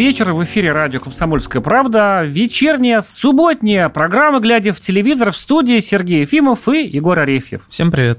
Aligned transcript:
Вечер. 0.00 0.32
В 0.32 0.42
эфире 0.44 0.72
радио 0.72 0.98
«Комсомольская 0.98 1.60
правда». 1.60 2.22
Вечерняя, 2.24 3.02
субботняя 3.02 3.90
программа 3.90 4.40
«Глядя 4.40 4.72
в 4.72 4.80
телевизор» 4.80 5.30
в 5.30 5.36
студии 5.36 5.78
Сергей 5.80 6.22
Ефимов 6.22 6.70
и 6.70 6.86
Егор 6.86 7.18
Арефьев. 7.18 7.66
Всем 7.68 7.90
привет. 7.90 8.18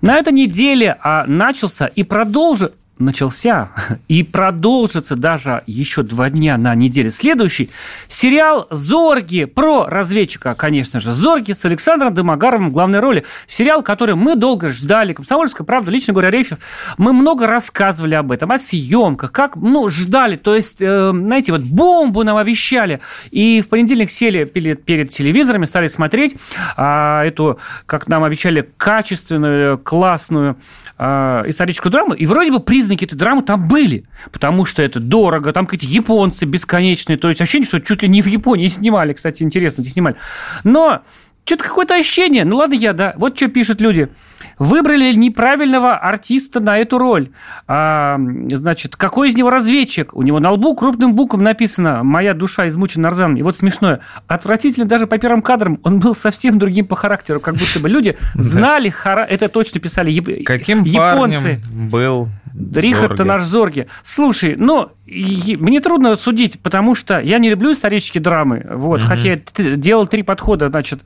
На 0.00 0.16
этой 0.16 0.32
неделе 0.32 0.96
а, 1.02 1.26
начался 1.26 1.84
и 1.84 2.02
продолжит 2.02 2.76
начался 2.98 3.70
и 4.08 4.22
продолжится 4.22 5.16
даже 5.16 5.62
еще 5.66 6.02
два 6.02 6.30
дня 6.30 6.56
на 6.56 6.74
неделе 6.74 7.10
следующий 7.10 7.70
сериал 8.06 8.66
«Зорги» 8.70 9.44
про 9.44 9.86
разведчика, 9.86 10.54
конечно 10.54 11.00
же, 11.00 11.12
«Зорги» 11.12 11.52
с 11.52 11.64
Александром 11.64 12.14
Домогаровым 12.14 12.70
в 12.70 12.72
главной 12.72 13.00
роли. 13.00 13.24
Сериал, 13.46 13.82
который 13.82 14.14
мы 14.14 14.36
долго 14.36 14.68
ждали. 14.68 15.12
«Комсомольская 15.12 15.66
правда», 15.66 15.90
лично 15.90 16.12
говоря, 16.12 16.30
Рефев, 16.30 16.58
мы 16.96 17.12
много 17.12 17.46
рассказывали 17.46 18.14
об 18.14 18.32
этом, 18.32 18.52
о 18.52 18.58
съемках, 18.58 19.32
как, 19.32 19.56
ну, 19.56 19.88
ждали, 19.88 20.36
то 20.36 20.54
есть, 20.54 20.80
э, 20.80 21.10
знаете, 21.12 21.52
вот 21.52 21.62
бомбу 21.62 22.22
нам 22.24 22.36
обещали. 22.36 23.00
И 23.30 23.60
в 23.60 23.68
понедельник 23.68 24.10
сели 24.10 24.44
перед, 24.44 24.84
перед 24.84 25.10
телевизорами, 25.10 25.64
стали 25.64 25.86
смотреть 25.86 26.36
а, 26.76 27.24
эту, 27.24 27.58
как 27.86 28.08
нам 28.08 28.24
обещали, 28.24 28.68
качественную, 28.76 29.78
классную 29.78 30.56
а, 30.98 31.44
историческую 31.46 31.92
драму, 31.92 32.14
и 32.14 32.26
вроде 32.26 32.50
бы 32.50 32.58
приз 32.58 32.88
признаки 32.88 33.04
этой 33.04 33.16
драмы 33.16 33.42
там 33.42 33.68
были, 33.68 34.04
потому 34.32 34.64
что 34.64 34.82
это 34.82 35.00
дорого, 35.00 35.52
там 35.52 35.66
какие-то 35.66 35.94
японцы 35.94 36.44
бесконечные, 36.44 37.18
то 37.18 37.28
есть 37.28 37.40
ощущение, 37.40 37.66
что 37.66 37.80
чуть 37.80 38.02
ли 38.02 38.08
не 38.08 38.22
в 38.22 38.26
Японии 38.26 38.66
снимали, 38.68 39.12
кстати, 39.12 39.42
интересно, 39.42 39.82
где 39.82 39.90
снимали. 39.90 40.16
Но 40.64 41.02
что-то 41.48 41.64
какое-то 41.64 41.94
ощущение, 41.94 42.44
ну 42.44 42.56
ладно 42.56 42.74
я, 42.74 42.92
да, 42.92 43.14
вот 43.16 43.36
что 43.36 43.48
пишут 43.48 43.80
люди– 43.80 44.08
Выбрали 44.58 45.12
неправильного 45.12 45.96
артиста 45.96 46.58
на 46.60 46.78
эту 46.78 46.98
роль. 46.98 47.30
А, 47.68 48.18
значит, 48.50 48.96
какой 48.96 49.28
из 49.28 49.36
него 49.36 49.50
разведчик? 49.50 50.14
У 50.14 50.22
него 50.22 50.40
на 50.40 50.50
лбу 50.50 50.74
крупным 50.74 51.14
буквом 51.14 51.42
написано 51.42 52.02
«Моя 52.02 52.34
душа 52.34 52.66
измучена 52.66 53.04
нарзаном». 53.04 53.36
И 53.36 53.42
вот 53.42 53.56
смешное. 53.56 54.00
Отвратительно 54.26 54.86
даже 54.86 55.06
по 55.06 55.18
первым 55.18 55.42
кадрам. 55.42 55.78
Он 55.84 56.00
был 56.00 56.14
совсем 56.14 56.58
другим 56.58 56.86
по 56.86 56.96
характеру. 56.96 57.38
Как 57.38 57.54
будто 57.54 57.78
бы 57.78 57.88
люди 57.88 58.16
знали, 58.34 58.92
это 59.04 59.48
точно 59.48 59.80
писали 59.80 60.10
Каким 60.42 60.82
японцы. 60.82 61.60
был 61.72 62.28
Рихард-то 62.74 63.24
наш 63.24 63.42
Зорги. 63.42 63.86
Слушай, 64.02 64.56
ну, 64.56 64.90
мне 65.06 65.80
трудно 65.80 66.16
судить, 66.16 66.60
потому 66.60 66.94
что 66.94 67.18
я 67.20 67.38
не 67.38 67.50
люблю 67.50 67.72
исторические 67.72 68.22
драмы. 68.22 68.66
Вот, 68.70 69.00
угу. 69.00 69.08
Хотя 69.08 69.32
я 69.32 69.76
делал 69.76 70.06
три 70.06 70.22
подхода, 70.22 70.68
значит, 70.68 71.00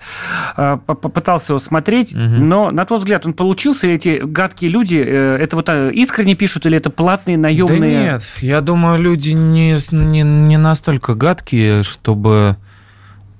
а, 0.56 0.78
попытался 0.78 1.52
его 1.52 1.58
смотреть, 1.58 2.12
угу. 2.12 2.20
но, 2.20 2.70
на 2.70 2.84
твой 2.84 2.98
взгляд, 2.98 3.26
он 3.26 3.32
получился? 3.34 3.88
Эти 3.88 4.20
гадкие 4.24 4.70
люди, 4.70 4.96
э, 4.96 5.36
это 5.40 5.56
вот 5.56 5.68
а, 5.68 5.88
искренне 5.90 6.34
пишут 6.34 6.66
или 6.66 6.76
это 6.76 6.90
платные, 6.90 7.36
наемные? 7.36 7.80
Да 7.80 7.86
нет, 7.86 8.22
я 8.40 8.60
думаю, 8.60 9.00
люди 9.00 9.30
не, 9.30 9.76
не, 9.92 10.22
не 10.22 10.56
настолько 10.56 11.14
гадкие, 11.14 11.82
чтобы 11.82 12.56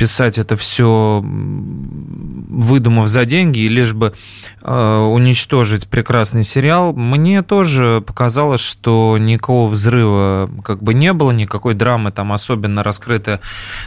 писать 0.02 0.36
это 0.36 0.56
все, 0.56 1.22
выдумав 1.22 3.06
за 3.06 3.24
деньги, 3.24 3.60
и 3.60 3.68
лишь 3.68 3.92
бы 3.92 4.12
э, 4.60 4.96
уничтожить 4.98 5.86
прекрасный 5.86 6.42
сериал, 6.42 6.92
мне 6.92 7.42
тоже 7.42 8.02
показалось, 8.04 8.60
что 8.60 9.16
никакого 9.16 9.70
взрыва 9.70 10.50
как 10.64 10.82
бы 10.82 10.92
не 10.92 11.12
было, 11.12 11.30
никакой 11.30 11.74
драмы 11.74 12.10
там 12.10 12.32
особенно 12.32 12.82
раскрытой. 12.82 13.38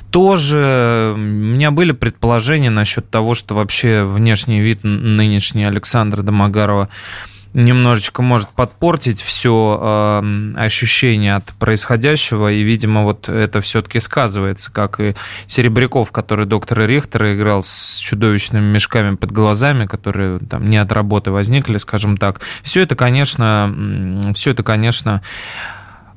Тоже 0.10 1.12
у 1.16 1.18
меня 1.18 1.72
были 1.72 1.92
предположения 1.92 2.70
насчет 2.70 3.10
того, 3.10 3.34
что 3.34 3.54
вообще 3.54 4.06
внешний 4.06 4.62
вид 4.62 4.86
нынешний 4.86 5.66
Александра 5.66 6.22
Домогарова 6.22 6.88
немножечко 7.56 8.22
может 8.22 8.50
подпортить 8.50 9.22
все 9.22 9.80
э, 9.82 10.54
ощущение 10.58 11.36
от 11.36 11.46
происходящего, 11.54 12.52
и, 12.52 12.62
видимо, 12.62 13.04
вот 13.04 13.30
это 13.30 13.62
все-таки 13.62 14.00
сказывается, 14.00 14.72
как 14.72 15.00
и 15.00 15.16
Серебряков, 15.48 16.12
который 16.12 16.46
доктора 16.46 16.86
Рихтера 16.86 17.34
играл 17.34 17.64
с 17.64 17.98
чудовищными 18.00 18.66
мешками 18.74 19.16
под 19.16 19.32
глазами, 19.32 19.86
которые 19.86 20.40
там 20.40 20.70
не 20.70 20.78
от 20.78 20.92
работы 20.92 21.32
возникли, 21.32 21.78
скажем 21.78 22.18
так. 22.18 22.42
Все 22.62 22.82
это, 22.82 22.96
конечно, 22.98 24.34
все 24.36 24.52
это, 24.52 24.62
конечно, 24.62 25.22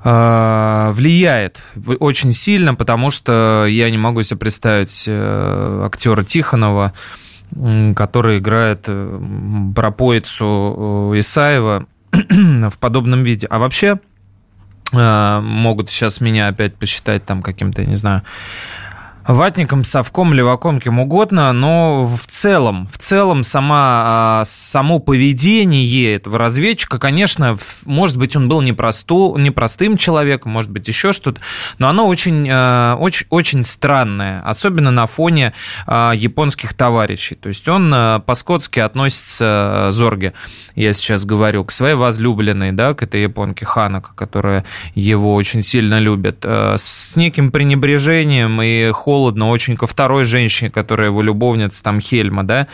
э, 0.03 0.91
влияет 0.93 1.63
очень 2.01 2.33
сильно, 2.33 2.75
потому 2.75 3.13
что 3.13 3.65
я 3.69 3.89
не 3.91 3.99
могу 3.99 4.23
себе 4.23 4.39
представить 4.39 5.05
э, 5.07 5.83
актера 5.87 6.25
Тихонова, 6.25 6.95
который 7.97 8.39
играет 8.39 8.85
э, 8.87 9.21
пропоицу 9.75 11.13
э, 11.15 11.19
Исаева 11.19 11.87
в 12.13 12.79
подобном 12.79 13.25
виде. 13.25 13.47
А 13.49 13.59
вообще 13.59 14.01
э, 14.93 15.41
могут 15.41 15.91
сейчас 15.91 16.21
меня 16.21 16.49
опять 16.49 16.75
посчитать 16.75 17.25
там 17.25 17.43
каким-то, 17.43 17.85
не 17.85 17.97
знаю, 17.97 18.23
ватником, 19.29 19.85
совком, 19.85 20.33
леваком, 20.33 20.81
кем 20.81 20.99
угодно, 20.99 21.53
но 21.53 22.07
в 22.07 22.27
целом, 22.27 22.89
в 22.91 22.97
целом 22.97 23.43
сама, 23.43 24.41
а, 24.41 24.43
само 24.47 25.01
поведение 25.01 26.15
этого 26.15 26.39
разведчика, 26.39 26.99
конечно, 26.99 27.57
может 27.85 28.17
быть, 28.17 28.35
он 28.37 28.49
был 28.49 28.63
непросту, 28.63 29.37
непростым 29.37 29.99
человеком, 29.99 30.53
может 30.53 30.71
быть, 30.71 30.89
еще 30.89 31.13
что-то, 31.13 31.43
но 31.77 31.89
оно 31.89 32.09
очень, 32.09 32.49
а, 32.51 32.97
очень, 32.97 33.27
очень 33.29 33.65
странное, 33.65 34.41
особенно 34.47 34.91
на 34.91 35.07
фоне 35.07 35.53
а, 35.87 36.13
японских 36.13 36.73
товарищей. 36.73 37.35
То 37.35 37.51
есть 37.51 37.69
он 37.69 37.95
по-скотски 38.25 38.81
относится, 38.81 39.89
Зорге, 39.91 40.33
я 40.75 40.95
сейчас 40.95 41.27
говорю, 41.27 41.65
к 41.65 41.71
своей 41.71 41.97
возлюбленной, 41.97 42.73
да, 42.73 42.95
к 42.95 43.03
этой 43.03 43.23
японке 43.23 43.67
Ханако, 43.67 44.15
которая 44.15 44.65
его 44.95 45.35
очень 45.35 45.63
сильно 45.63 45.99
любит, 45.99 46.47
с 46.47 47.15
неким 47.15 47.51
пренебрежением 47.51 48.63
и 48.63 48.91
холодом 48.93 49.18
холодно 49.19 49.51
очень 49.51 49.77
ко 49.77 49.89
второй 49.89 50.25
женщине, 50.25 50.71
которая 50.71 51.09
его 51.09 51.23
любовница, 51.23 51.83
там, 51.83 52.01
Хельма, 52.01 52.45
да, 52.45 52.69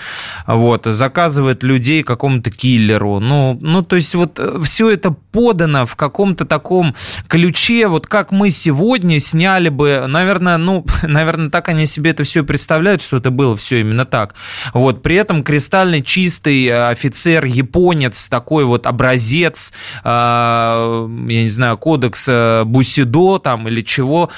вот, 0.46 0.84
заказывает 0.84 1.62
людей 1.62 2.02
какому-то 2.02 2.50
киллеру, 2.50 3.18
ну, 3.18 3.58
ну, 3.62 3.80
то 3.80 3.96
есть 3.96 4.14
вот 4.14 4.38
э, 4.38 4.60
все 4.62 4.90
это 4.90 5.10
подано 5.10 5.86
в 5.86 5.96
каком-то 5.96 6.44
таком 6.44 6.94
ключе, 7.28 7.88
вот 7.88 8.06
как 8.06 8.30
мы 8.30 8.50
сегодня 8.50 9.20
сняли 9.20 9.70
бы, 9.70 10.04
наверное, 10.06 10.58
ну, 10.58 10.84
наверное, 11.02 11.48
так 11.48 11.70
они 11.70 11.86
себе 11.86 12.10
это 12.10 12.24
все 12.24 12.44
представляют, 12.44 13.00
что 13.00 13.16
это 13.16 13.30
было 13.30 13.56
все 13.56 13.80
именно 13.80 14.04
так. 14.04 14.34
Вот, 14.74 15.02
при 15.02 15.16
этом 15.16 15.42
кристально 15.42 16.02
чистый 16.02 16.66
э, 16.66 16.88
офицер, 16.88 17.46
японец, 17.46 18.28
такой 18.28 18.64
вот 18.66 18.86
образец, 18.86 19.72
э, 20.04 20.08
я 20.08 21.42
не 21.42 21.48
знаю, 21.48 21.78
кодекс 21.78 22.28
Бусидо 22.66 23.38
там 23.38 23.66
или 23.66 23.80
чего, 23.80 24.28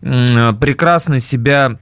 прекрасно 0.00 1.20
себя 1.20 1.51
себя 1.52 1.78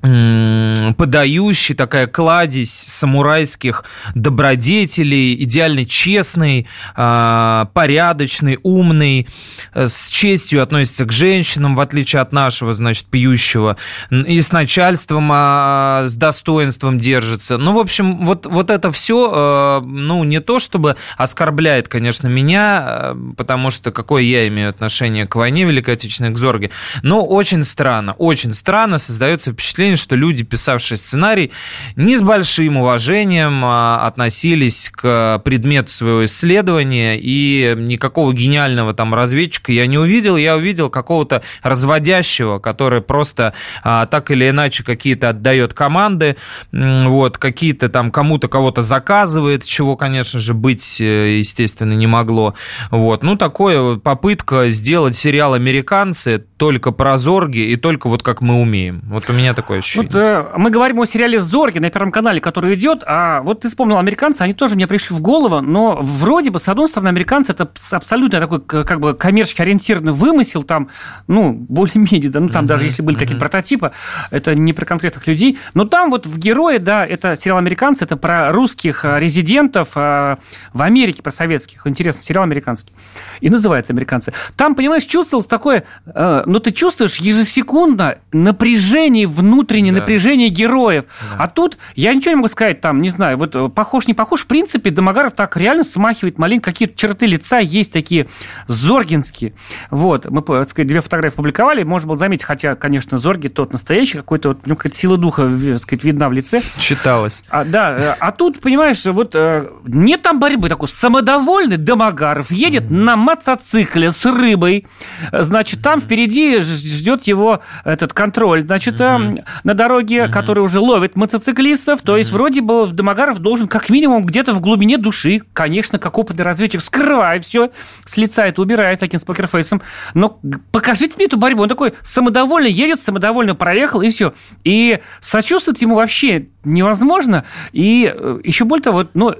подающий, 0.00 1.74
такая 1.74 2.06
кладезь 2.06 2.70
самурайских 2.72 3.84
добродетелей, 4.14 5.34
идеально 5.44 5.84
честный, 5.84 6.66
а, 6.94 7.66
порядочный, 7.74 8.58
умный, 8.62 9.28
э, 9.74 9.86
с 9.86 10.08
честью 10.08 10.62
относится 10.62 11.04
к 11.04 11.12
женщинам, 11.12 11.74
в 11.74 11.80
отличие 11.80 12.22
от 12.22 12.32
нашего, 12.32 12.72
значит, 12.72 13.06
пьющего, 13.06 13.76
и 14.10 14.40
с 14.40 14.52
начальством, 14.52 15.30
а, 15.32 16.04
с 16.06 16.16
достоинством 16.16 16.98
держится. 16.98 17.58
Ну, 17.58 17.72
в 17.74 17.78
общем, 17.78 18.24
вот, 18.24 18.46
вот 18.46 18.70
это 18.70 18.92
все, 18.92 19.80
э, 19.82 19.86
ну, 19.86 20.24
не 20.24 20.40
то 20.40 20.58
чтобы 20.58 20.96
оскорбляет, 21.18 21.88
конечно, 21.88 22.26
меня, 22.26 22.84
э, 22.86 23.14
потому 23.36 23.70
что 23.70 23.92
какое 23.92 24.22
я 24.22 24.48
имею 24.48 24.70
отношение 24.70 25.26
к 25.26 25.36
войне 25.36 25.64
Великой 25.64 25.94
Отечественной, 25.94 26.32
к 26.32 26.38
Зорге, 26.38 26.70
но 27.02 27.24
очень 27.24 27.64
странно, 27.64 28.14
очень 28.14 28.54
странно 28.54 28.98
создается 28.98 29.52
впечатление, 29.52 29.89
впечатление, 29.90 29.96
что 29.96 30.16
люди, 30.16 30.44
писавшие 30.44 30.98
сценарий, 30.98 31.50
не 31.96 32.16
с 32.16 32.22
большим 32.22 32.78
уважением 32.78 33.62
а, 33.64 34.06
относились 34.06 34.90
к 34.90 35.40
предмету 35.44 35.90
своего 35.90 36.24
исследования, 36.24 37.18
и 37.20 37.74
никакого 37.76 38.32
гениального 38.32 38.94
там 38.94 39.14
разведчика 39.14 39.72
я 39.72 39.86
не 39.86 39.98
увидел. 39.98 40.36
Я 40.36 40.56
увидел 40.56 40.90
какого-то 40.90 41.42
разводящего, 41.62 42.58
который 42.58 43.00
просто 43.00 43.54
а, 43.82 44.06
так 44.06 44.30
или 44.30 44.48
иначе 44.48 44.84
какие-то 44.84 45.30
отдает 45.30 45.74
команды, 45.74 46.36
вот, 46.72 47.38
какие-то 47.38 47.88
там 47.88 48.10
кому-то 48.10 48.48
кого-то 48.48 48.82
заказывает, 48.82 49.64
чего, 49.64 49.96
конечно 49.96 50.38
же, 50.38 50.54
быть, 50.54 51.00
э, 51.00 51.38
естественно, 51.38 51.94
не 51.94 52.06
могло. 52.06 52.54
Вот. 52.90 53.22
Ну, 53.22 53.36
такое 53.36 53.96
попытка 53.96 54.70
сделать 54.70 55.16
сериал 55.16 55.54
«Американцы» 55.54 56.44
только 56.56 56.92
про 56.92 57.16
Зорги 57.16 57.60
и 57.60 57.76
только 57.76 58.08
вот 58.08 58.22
как 58.22 58.42
мы 58.42 58.60
умеем. 58.60 59.02
Вот 59.06 59.24
у 59.28 59.32
меня 59.32 59.54
такое 59.54 59.79
ощущение. 59.80 60.08
Вот, 60.08 60.16
э, 60.16 60.46
мы 60.56 60.70
говорим 60.70 61.00
о 61.00 61.06
сериале 61.06 61.40
«Зорги» 61.40 61.78
на 61.78 61.90
Первом 61.90 62.12
канале, 62.12 62.40
который 62.40 62.74
идет, 62.74 63.02
а 63.06 63.42
вот 63.42 63.60
ты 63.60 63.68
вспомнил 63.68 63.98
американцы, 63.98 64.42
они 64.42 64.54
тоже 64.54 64.76
мне 64.76 64.86
пришли 64.86 65.16
в 65.16 65.20
голову, 65.20 65.60
но 65.60 65.98
вроде 66.00 66.50
бы, 66.50 66.58
с 66.58 66.68
одной 66.68 66.88
стороны, 66.88 67.08
американцы 67.08 67.52
это 67.52 67.68
абсолютно 67.92 68.40
такой 68.40 68.60
как 68.60 69.00
бы 69.00 69.14
коммерчески 69.14 69.62
ориентированный 69.62 70.12
вымысел, 70.12 70.62
там, 70.62 70.88
ну, 71.26 71.52
более-менее, 71.52 72.30
да, 72.30 72.40
ну, 72.40 72.48
там 72.48 72.64
uh-huh, 72.64 72.68
даже 72.68 72.84
если 72.84 73.02
были 73.02 73.16
uh-huh. 73.16 73.20
какие-то 73.20 73.40
прототипы, 73.40 73.92
это 74.30 74.54
не 74.54 74.72
про 74.72 74.84
конкретных 74.84 75.26
людей, 75.26 75.58
но 75.74 75.84
там 75.84 76.10
вот 76.10 76.26
в 76.26 76.38
«Герое», 76.38 76.78
да, 76.78 77.06
это 77.06 77.36
сериал 77.36 77.58
«Американцы», 77.58 78.04
это 78.04 78.16
про 78.16 78.52
русских 78.52 79.04
а, 79.04 79.18
резидентов 79.18 79.90
а, 79.94 80.38
в 80.72 80.82
Америке, 80.82 81.22
про 81.22 81.30
советских, 81.30 81.86
интересный 81.86 82.22
сериал 82.22 82.44
американский, 82.44 82.92
и 83.40 83.48
называется 83.48 83.92
«Американцы». 83.92 84.32
Там, 84.56 84.74
понимаешь, 84.74 85.04
чувствовалось 85.04 85.46
такое, 85.46 85.84
э, 86.06 86.42
ну, 86.46 86.60
ты 86.60 86.72
чувствуешь 86.72 87.16
ежесекундно 87.16 88.18
напряжение, 88.32 89.26
внутреннее 89.70 89.92
да. 89.92 90.00
напряжение 90.00 90.48
героев, 90.48 91.04
да. 91.30 91.44
а 91.44 91.48
тут 91.48 91.78
я 91.94 92.12
ничего 92.14 92.32
не 92.32 92.36
могу 92.36 92.48
сказать, 92.48 92.80
там, 92.80 93.00
не 93.00 93.08
знаю, 93.08 93.38
вот 93.38 93.54
э, 93.54 93.68
похож, 93.68 94.06
не 94.08 94.14
похож, 94.14 94.42
в 94.42 94.46
принципе, 94.46 94.90
Домогаров 94.90 95.32
так 95.34 95.56
реально 95.56 95.84
смахивает 95.84 96.38
маленько, 96.38 96.72
какие-то 96.72 96.96
черты 96.96 97.26
лица 97.26 97.58
есть 97.58 97.92
такие 97.92 98.26
зоргинские. 98.66 99.54
Вот, 99.90 100.28
мы, 100.28 100.42
так 100.42 100.68
сказать, 100.68 100.88
две 100.88 101.00
фотографии 101.00 101.36
публиковали, 101.36 101.84
можно 101.84 102.08
было 102.08 102.16
заметить, 102.16 102.44
хотя, 102.44 102.74
конечно, 102.74 103.18
Зорги 103.18 103.48
тот 103.48 103.72
настоящий, 103.72 104.18
какой-то 104.18 104.50
вот, 104.50 104.66
нем 104.66 104.76
какая-то 104.76 104.96
сила 104.96 105.16
духа, 105.16 105.48
так 105.48 105.80
сказать, 105.80 106.04
видна 106.04 106.28
в 106.28 106.32
лице. 106.32 106.62
Читалось. 106.78 107.42
А, 107.48 107.64
да, 107.64 107.96
э, 107.96 108.16
а 108.18 108.32
тут, 108.32 108.60
понимаешь, 108.60 109.04
вот 109.04 109.34
э, 109.34 109.68
нет 109.84 110.22
там 110.22 110.40
борьбы, 110.40 110.68
такой 110.68 110.88
самодовольный 110.88 111.76
Домогаров 111.76 112.50
едет 112.50 112.84
mm-hmm. 112.84 112.94
на 112.94 113.16
мотоцикле 113.16 114.10
с 114.10 114.24
рыбой, 114.24 114.86
значит, 115.32 115.82
там 115.82 116.00
впереди 116.00 116.58
ждет 116.58 117.24
его 117.24 117.60
этот 117.84 118.12
контроль, 118.12 118.62
значит, 118.62 119.00
mm-hmm. 119.00 119.44
На 119.64 119.74
дороге, 119.74 120.16
mm-hmm. 120.16 120.32
который 120.32 120.60
уже 120.62 120.80
ловит 120.80 121.16
мотоциклистов, 121.16 122.02
то 122.02 122.14
mm-hmm. 122.14 122.18
есть 122.18 122.30
вроде 122.32 122.60
бы 122.60 122.86
Домогаров 122.86 123.38
должен 123.38 123.68
как 123.68 123.90
минимум 123.90 124.24
где-то 124.24 124.52
в 124.52 124.60
глубине 124.60 124.98
души, 124.98 125.42
конечно, 125.52 125.98
как 125.98 126.18
опытный 126.18 126.44
разведчик, 126.44 126.80
скрывает 126.80 127.44
все, 127.44 127.70
с 128.04 128.16
лица 128.16 128.46
это 128.46 128.62
убирает 128.62 129.00
таким 129.00 129.20
с 129.20 129.24
покерфейсом, 129.24 129.82
но 130.14 130.38
покажите 130.72 131.14
мне 131.16 131.26
эту 131.26 131.36
борьбу. 131.36 131.62
Он 131.62 131.68
такой 131.68 131.94
самодовольно 132.02 132.68
едет, 132.68 133.00
самодовольно 133.00 133.54
проехал, 133.54 134.02
и 134.02 134.10
все. 134.10 134.34
И 134.64 135.00
сочувствовать 135.20 135.80
ему 135.82 135.94
вообще 135.94 136.46
невозможно. 136.64 137.44
И 137.72 138.12
э, 138.14 138.40
еще 138.44 138.64
более 138.64 138.82
того, 138.82 139.06
ну, 139.14 139.34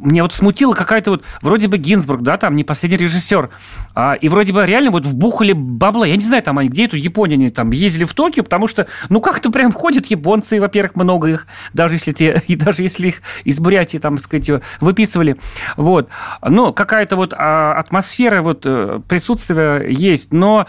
мне 0.00 0.22
вот 0.22 0.32
смутила 0.32 0.74
какая-то 0.74 1.12
вот, 1.12 1.24
вроде 1.42 1.68
бы 1.68 1.78
Гинзбург, 1.78 2.22
да, 2.22 2.36
там 2.36 2.56
не 2.56 2.64
последний 2.64 2.98
режиссер, 2.98 3.50
а, 3.94 4.14
и 4.14 4.28
вроде 4.28 4.52
бы 4.52 4.64
реально 4.64 4.90
вот 4.90 5.04
вбухали 5.04 5.52
бабла. 5.52 6.06
Я 6.06 6.16
не 6.16 6.24
знаю, 6.24 6.42
там 6.42 6.58
они, 6.58 6.68
где 6.68 6.84
эту 6.84 6.96
Японию, 6.96 7.36
они 7.36 7.50
там 7.50 7.70
ездили 7.70 8.04
в 8.04 8.14
Токио, 8.14 8.42
потому 8.42 8.66
что, 8.68 8.86
ну, 9.08 9.20
как-то 9.20 9.50
прям 9.50 9.72
ходят 9.72 10.06
японцы, 10.06 10.60
во-первых, 10.60 10.96
много 10.96 11.28
их, 11.28 11.46
даже 11.72 11.96
если 11.96 12.12
те, 12.12 12.42
и 12.48 12.56
даже 12.56 12.82
если 12.82 13.08
их 13.08 13.22
из 13.44 13.60
Бурятии, 13.60 13.98
там, 13.98 14.18
сказать, 14.18 14.50
выписывали. 14.80 15.36
Вот. 15.76 16.08
Но 16.42 16.72
какая-то 16.72 17.16
вот 17.16 17.34
а, 17.36 17.74
атмосфера 17.74 18.42
вот 18.42 18.62
э, 18.64 19.00
присутствия 19.08 19.86
есть, 19.88 20.32
но 20.32 20.66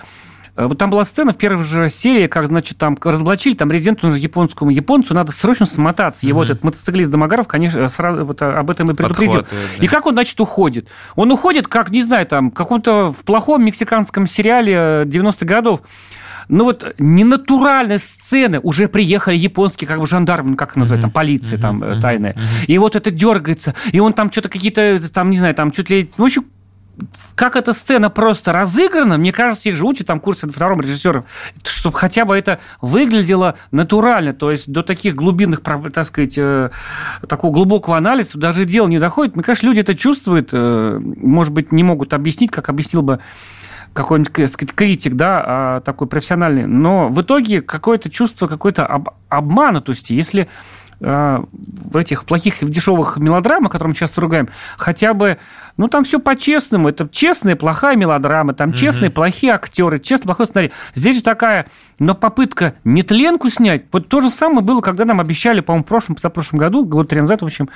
вот 0.68 0.78
там 0.78 0.90
была 0.90 1.06
сцена 1.06 1.32
в 1.32 1.38
первой 1.38 1.64
же 1.64 1.90
серии, 1.90 2.28
как, 2.28 2.48
значит, 2.48 2.78
там 2.78 2.98
разоблачили, 3.02 3.54
там 3.54 3.72
резиденту 3.72 4.08
нужно 4.08 4.20
японскому 4.20 4.72
японцу, 4.72 5.14
надо 5.14 5.32
срочно 5.32 5.66
смотаться. 5.66 6.28
Его 6.28 6.42
mm-hmm. 6.42 6.46
этот 6.46 6.64
мотоциклист 6.64 7.10
Домогаров, 7.10 7.48
конечно, 7.48 7.88
сразу 7.88 8.26
вот 8.26 8.42
об 8.42 8.70
этом 8.70 8.92
и 8.92 8.94
предупредил. 8.94 9.42
Да. 9.42 9.84
И 9.84 9.88
как 9.88 10.06
он, 10.06 10.14
значит, 10.14 10.40
уходит? 10.40 10.88
Он 11.16 11.32
уходит, 11.32 11.68
как, 11.68 11.90
не 11.90 12.02
знаю, 12.02 12.26
там, 12.26 12.52
каком-то 12.52 13.12
в 13.12 13.24
плохом 13.26 13.64
мексиканском 13.64 14.28
сериале 14.28 15.04
90-х 15.06 15.46
годов, 15.46 15.82
ну 16.50 16.64
вот 16.64 16.96
ненатуральные 16.98 18.00
сцены, 18.00 18.60
уже 18.60 18.88
приехали 18.88 19.38
японские 19.38 19.88
как 19.88 20.00
бы 20.00 20.08
жандармы, 20.08 20.52
ну 20.52 20.58
как 20.58 20.76
называют, 20.76 21.04
там 21.04 21.12
полиция 21.12 21.60
там 21.60 22.02
тайная, 22.02 22.36
и 22.66 22.78
вот 22.80 22.96
это 22.96 23.12
дергается, 23.12 23.76
и 23.92 24.00
он 24.00 24.14
там 24.14 24.32
что-то 24.32 24.50
какие-то, 24.50 25.00
там, 25.14 25.30
не 25.30 25.38
знаю, 25.38 25.54
там 25.54 25.72
чуть 25.72 25.90
ли, 25.90 26.12
ну, 26.18 26.24
в 26.24 26.28
общем, 26.28 26.46
как 27.36 27.56
эта 27.56 27.74
сцена 27.74 28.10
просто 28.10 28.52
разыграна, 28.54 29.18
мне 29.18 29.32
кажется, 29.32 29.70
их 29.70 29.76
же 29.76 29.86
учат 29.86 30.08
там 30.08 30.20
курсы 30.20 30.50
втором 30.50 30.82
режиссера, 30.82 31.24
чтобы 31.64 31.98
хотя 31.98 32.26
бы 32.26 32.36
это 32.36 32.60
выглядело 32.82 33.56
натурально, 33.72 34.34
то 34.34 34.52
есть 34.52 34.72
до 34.72 34.84
таких 34.84 35.16
глубинных, 35.16 35.62
так 35.62 36.06
сказать, 36.06 36.38
э, 36.38 36.70
такого 37.28 37.52
глубокого 37.52 37.98
анализа 37.98 38.38
даже 38.38 38.66
дело 38.66 38.88
не 38.88 39.00
доходит. 39.00 39.36
Мне 39.36 39.44
кажется, 39.44 39.68
люди 39.68 39.80
это 39.80 39.96
чувствуют, 39.96 40.50
э, 40.54 41.00
может 41.00 41.54
быть, 41.54 41.72
не 41.72 41.84
могут 41.84 42.14
объяснить, 42.14 42.52
как 42.52 42.70
объяснил 42.70 43.02
бы 43.02 43.20
какой-нибудь 43.94 44.50
сказать, 44.50 44.74
критик, 44.74 45.16
да, 45.16 45.44
а, 45.46 45.82
такой 45.82 46.08
профессиональный, 46.08 46.66
но 46.68 47.10
в 47.10 47.22
итоге 47.22 47.62
какое-то 47.62 48.10
чувство 48.10 48.48
какой-то 48.48 48.86
об, 48.86 49.10
обманутости, 49.30 50.14
если 50.14 50.48
в 51.00 51.98
этих 51.98 52.26
плохих 52.26 52.62
и 52.62 52.66
дешевых 52.66 53.18
мелодрамах, 53.18 53.72
которые 53.72 53.90
мы 53.90 53.96
сейчас 53.96 54.18
ругаем, 54.18 54.50
хотя 54.78 55.14
бы, 55.14 55.38
ну, 55.78 55.88
там 55.88 56.04
все 56.04 56.20
по-честному. 56.20 56.90
Это 56.90 57.08
честная, 57.10 57.56
плохая 57.56 57.96
мелодрама, 57.96 58.54
там 58.54 58.72
mm-hmm. 58.72 58.76
честные, 58.76 59.10
плохие 59.10 59.54
актеры, 59.54 60.00
честный, 60.00 60.26
плохой 60.26 60.48
сценарий. 60.48 60.72
Здесь 60.94 61.18
же 61.18 61.24
такая, 61.24 61.68
но 62.00 62.16
попытка 62.16 62.76
нетленку 62.84 63.50
снять. 63.50 63.86
Вот 63.92 64.10
то 64.10 64.20
же 64.20 64.30
самое 64.30 64.62
было, 64.62 64.82
когда 64.82 65.06
нам 65.06 65.22
обещали, 65.22 65.62
по-моему, 65.62 65.86
в 65.86 65.88
прошлом, 65.88 66.18
за 66.20 66.30
прошлом 66.30 66.60
году, 66.60 66.84
год 66.84 67.08
три 67.08 67.22
назад, 67.22 67.42
в 67.42 67.46
общем, 67.46 67.70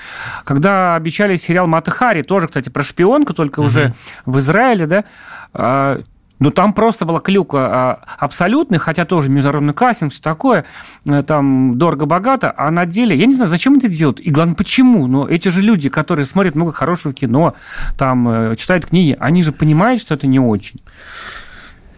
когда 0.44 0.96
обещали 0.96 1.38
сериал 1.38 1.68
Мата 1.68 1.92
Хари, 1.92 2.24
тоже, 2.24 2.48
кстати, 2.48 2.70
про 2.70 2.84
шпионку, 2.84 3.34
только 3.34 3.62
mm-hmm. 3.62 3.66
уже 3.66 3.94
в 4.26 4.38
Израиле, 4.40 4.86
да, 4.86 5.06
а, 5.54 6.02
ну, 6.44 6.52
там 6.52 6.74
просто 6.74 7.06
была 7.06 7.22
клюка 7.22 7.58
а, 7.58 8.00
абсолютная, 8.18 8.78
хотя 8.78 9.06
тоже 9.06 9.30
международный 9.30 9.74
кастинг, 9.74 10.12
все 10.12 10.22
такое, 10.22 10.66
э, 11.06 11.24
там 11.24 11.78
дорого-богато, 11.78 12.54
а 12.58 12.70
на 12.70 12.86
деле, 12.86 13.16
я 13.16 13.26
не 13.26 13.34
знаю, 13.34 13.50
зачем 13.50 13.78
это 13.78 13.88
делают, 13.88 14.20
и 14.20 14.30
главное, 14.30 14.56
почему, 14.56 15.08
но 15.08 15.26
эти 15.26 15.48
же 15.48 15.62
люди, 15.62 15.88
которые 15.88 16.26
смотрят 16.26 16.56
много 16.56 16.74
хорошего 16.74 17.14
кино, 17.14 17.56
там, 17.98 18.28
э, 18.28 18.56
читают 18.58 18.88
книги, 18.88 19.16
они 19.22 19.42
же 19.42 19.54
понимают, 19.54 20.02
что 20.02 20.16
это 20.16 20.28
не 20.28 20.40
очень. 20.40 20.80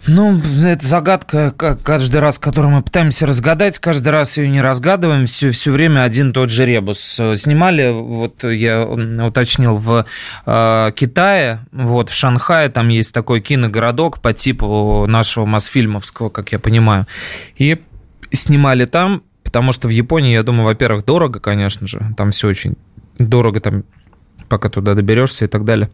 Ну, 0.07 0.39
это 0.63 0.85
загадка 0.85 1.51
каждый 1.51 2.17
раз, 2.17 2.37
которую 2.37 2.75
мы 2.75 2.83
пытаемся 2.83 3.25
разгадать, 3.25 3.79
каждый 3.79 4.09
раз 4.09 4.37
ее 4.37 4.49
не 4.49 4.61
разгадываем, 4.61 5.25
все, 5.25 5.49
все 5.49 5.71
время 5.71 6.03
один 6.03 6.31
тот 6.31 6.51
же 6.51 6.65
ребус. 6.65 6.99
Снимали, 7.35 7.91
вот 7.91 8.43
я 8.43 8.85
уточнил, 8.85 9.75
в 9.75 10.05
э, 10.45 10.91
Китае, 10.95 11.65
вот 11.71 12.09
в 12.09 12.13
Шанхае, 12.13 12.69
там 12.69 12.89
есть 12.89 13.13
такой 13.13 13.41
киногородок 13.41 14.21
по 14.21 14.31
типу 14.33 15.05
нашего 15.07 15.45
Мосфильмовского, 15.45 16.29
как 16.29 16.51
я 16.51 16.59
понимаю. 16.59 17.07
И 17.57 17.81
снимали 18.31 18.85
там, 18.85 19.23
потому 19.43 19.71
что 19.71 19.87
в 19.87 19.91
Японии, 19.91 20.33
я 20.33 20.43
думаю, 20.43 20.65
во-первых, 20.65 21.05
дорого, 21.05 21.39
конечно 21.39 21.87
же, 21.87 22.13
там 22.15 22.29
все 22.29 22.47
очень 22.47 22.75
дорого, 23.17 23.59
там 23.59 23.83
пока 24.49 24.69
туда 24.69 24.93
доберешься 24.93 25.45
и 25.45 25.47
так 25.47 25.65
далее. 25.65 25.89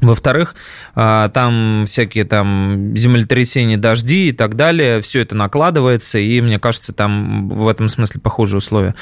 Во-вторых, 0.00 0.54
там 0.94 1.84
всякие 1.86 2.24
там 2.24 2.96
землетрясения, 2.96 3.76
дожди 3.76 4.28
и 4.28 4.32
так 4.32 4.56
далее, 4.56 5.00
все 5.00 5.20
это 5.20 5.34
накладывается, 5.34 6.18
и 6.18 6.40
мне 6.40 6.58
кажется, 6.58 6.92
там 6.92 7.48
в 7.48 7.68
этом 7.68 7.88
смысле 7.88 8.20
похожие 8.20 8.58
условия. 8.58 8.94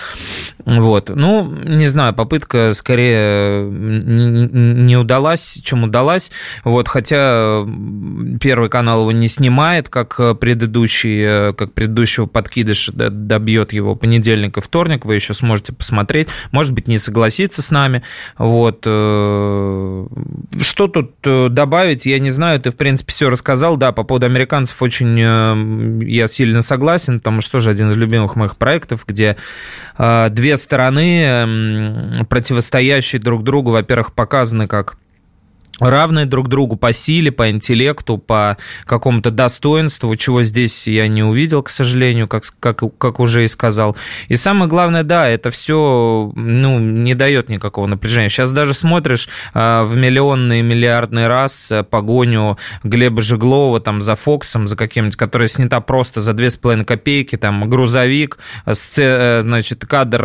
Вот. 0.65 1.11
Ну, 1.15 1.45
не 1.45 1.87
знаю, 1.87 2.15
попытка 2.15 2.73
скорее 2.73 3.69
не 3.71 4.97
удалась, 4.97 5.61
чем 5.63 5.85
удалась. 5.85 6.31
Вот, 6.65 6.89
хотя 6.89 7.65
Первый 8.41 8.69
канал 8.69 9.03
его 9.03 9.13
не 9.13 9.29
снимает, 9.29 9.89
как 9.89 10.39
предыдущий, 10.39 11.53
как 11.55 11.73
предыдущего 11.73 12.27
подкидыш 12.27 12.91
добьет 12.93 13.73
его 13.73 13.95
понедельник 13.95 14.57
и 14.57 14.61
вторник, 14.61 15.05
вы 15.05 15.15
еще 15.15 15.35
сможете 15.35 15.73
посмотреть. 15.73 16.29
Может 16.51 16.73
быть, 16.73 16.89
не 16.89 16.99
согласиться 16.99 17.63
с 17.63 17.71
нами. 17.71 18.03
Вот. 18.39 18.83
Э, 18.87 20.07
что 20.61 20.89
тут 20.89 21.15
э, 21.25 21.49
добавить? 21.83 22.07
Я 22.07 22.19
не 22.19 22.31
знаю, 22.31 22.61
ты, 22.61 22.71
в 22.71 22.77
принципе, 22.77 23.11
все 23.11 23.29
рассказал. 23.29 23.77
Да, 23.77 23.93
по 23.93 24.05
поводу 24.05 24.27
американцев 24.27 24.81
очень 24.83 25.19
э, 25.19 26.05
я 26.05 26.29
сильно 26.29 26.63
согласен, 26.63 27.19
потому 27.19 27.41
что 27.41 27.53
тоже 27.53 27.71
один 27.71 27.91
из 27.91 27.97
любимых 27.97 28.37
моих 28.37 28.57
проектов, 28.57 29.05
где 29.07 29.37
э, 29.99 30.29
две 30.31 30.57
стороны, 30.57 32.25
противостоящие 32.29 33.21
друг 33.21 33.43
другу, 33.43 33.71
во-первых, 33.71 34.13
показаны 34.13 34.69
как 34.69 34.97
равные 35.91 36.27
друг 36.27 36.49
другу 36.49 36.77
по 36.77 36.93
силе, 36.93 37.33
по 37.33 37.51
интеллекту, 37.51 38.19
по 38.19 38.57
какому-то 38.85 39.31
достоинству, 39.31 40.15
чего 40.17 40.43
здесь 40.43 40.87
я 40.87 41.09
не 41.09 41.23
увидел, 41.23 41.63
к 41.63 41.69
сожалению, 41.69 42.29
как, 42.29 42.45
как, 42.61 42.83
как 42.99 43.21
уже 43.21 43.45
и 43.45 43.49
сказал. 43.49 43.97
И 44.29 44.37
самое 44.37 44.69
главное, 44.69 45.03
да, 45.03 45.29
это 45.29 45.51
все 45.51 46.33
ну, 46.35 46.79
не 46.79 47.15
дает 47.15 47.49
никакого 47.49 47.87
напряжения. 47.87 48.29
Сейчас 48.29 48.53
даже 48.53 48.75
смотришь 48.75 49.29
э, 49.55 49.83
в 49.83 49.97
миллионный, 49.97 50.63
миллиардный 50.63 51.27
раз 51.27 51.71
э, 51.73 51.83
погоню 51.83 52.59
Глеба 52.85 53.23
Жеглова 53.23 53.81
там 53.81 54.03
за 54.03 54.17
Фоксом, 54.17 54.69
за 54.69 54.77
каким-нибудь, 54.77 55.17
которая 55.17 55.49
снята 55.49 55.81
просто 55.81 56.21
за 56.21 56.33
две 56.33 56.51
с 56.51 56.57
половиной 56.57 56.85
копейки, 56.85 57.37
там 57.37 57.69
грузовик, 57.69 58.39
сце, 58.73 59.05
э, 59.05 59.41
значит, 59.43 59.85
кадр 59.87 60.23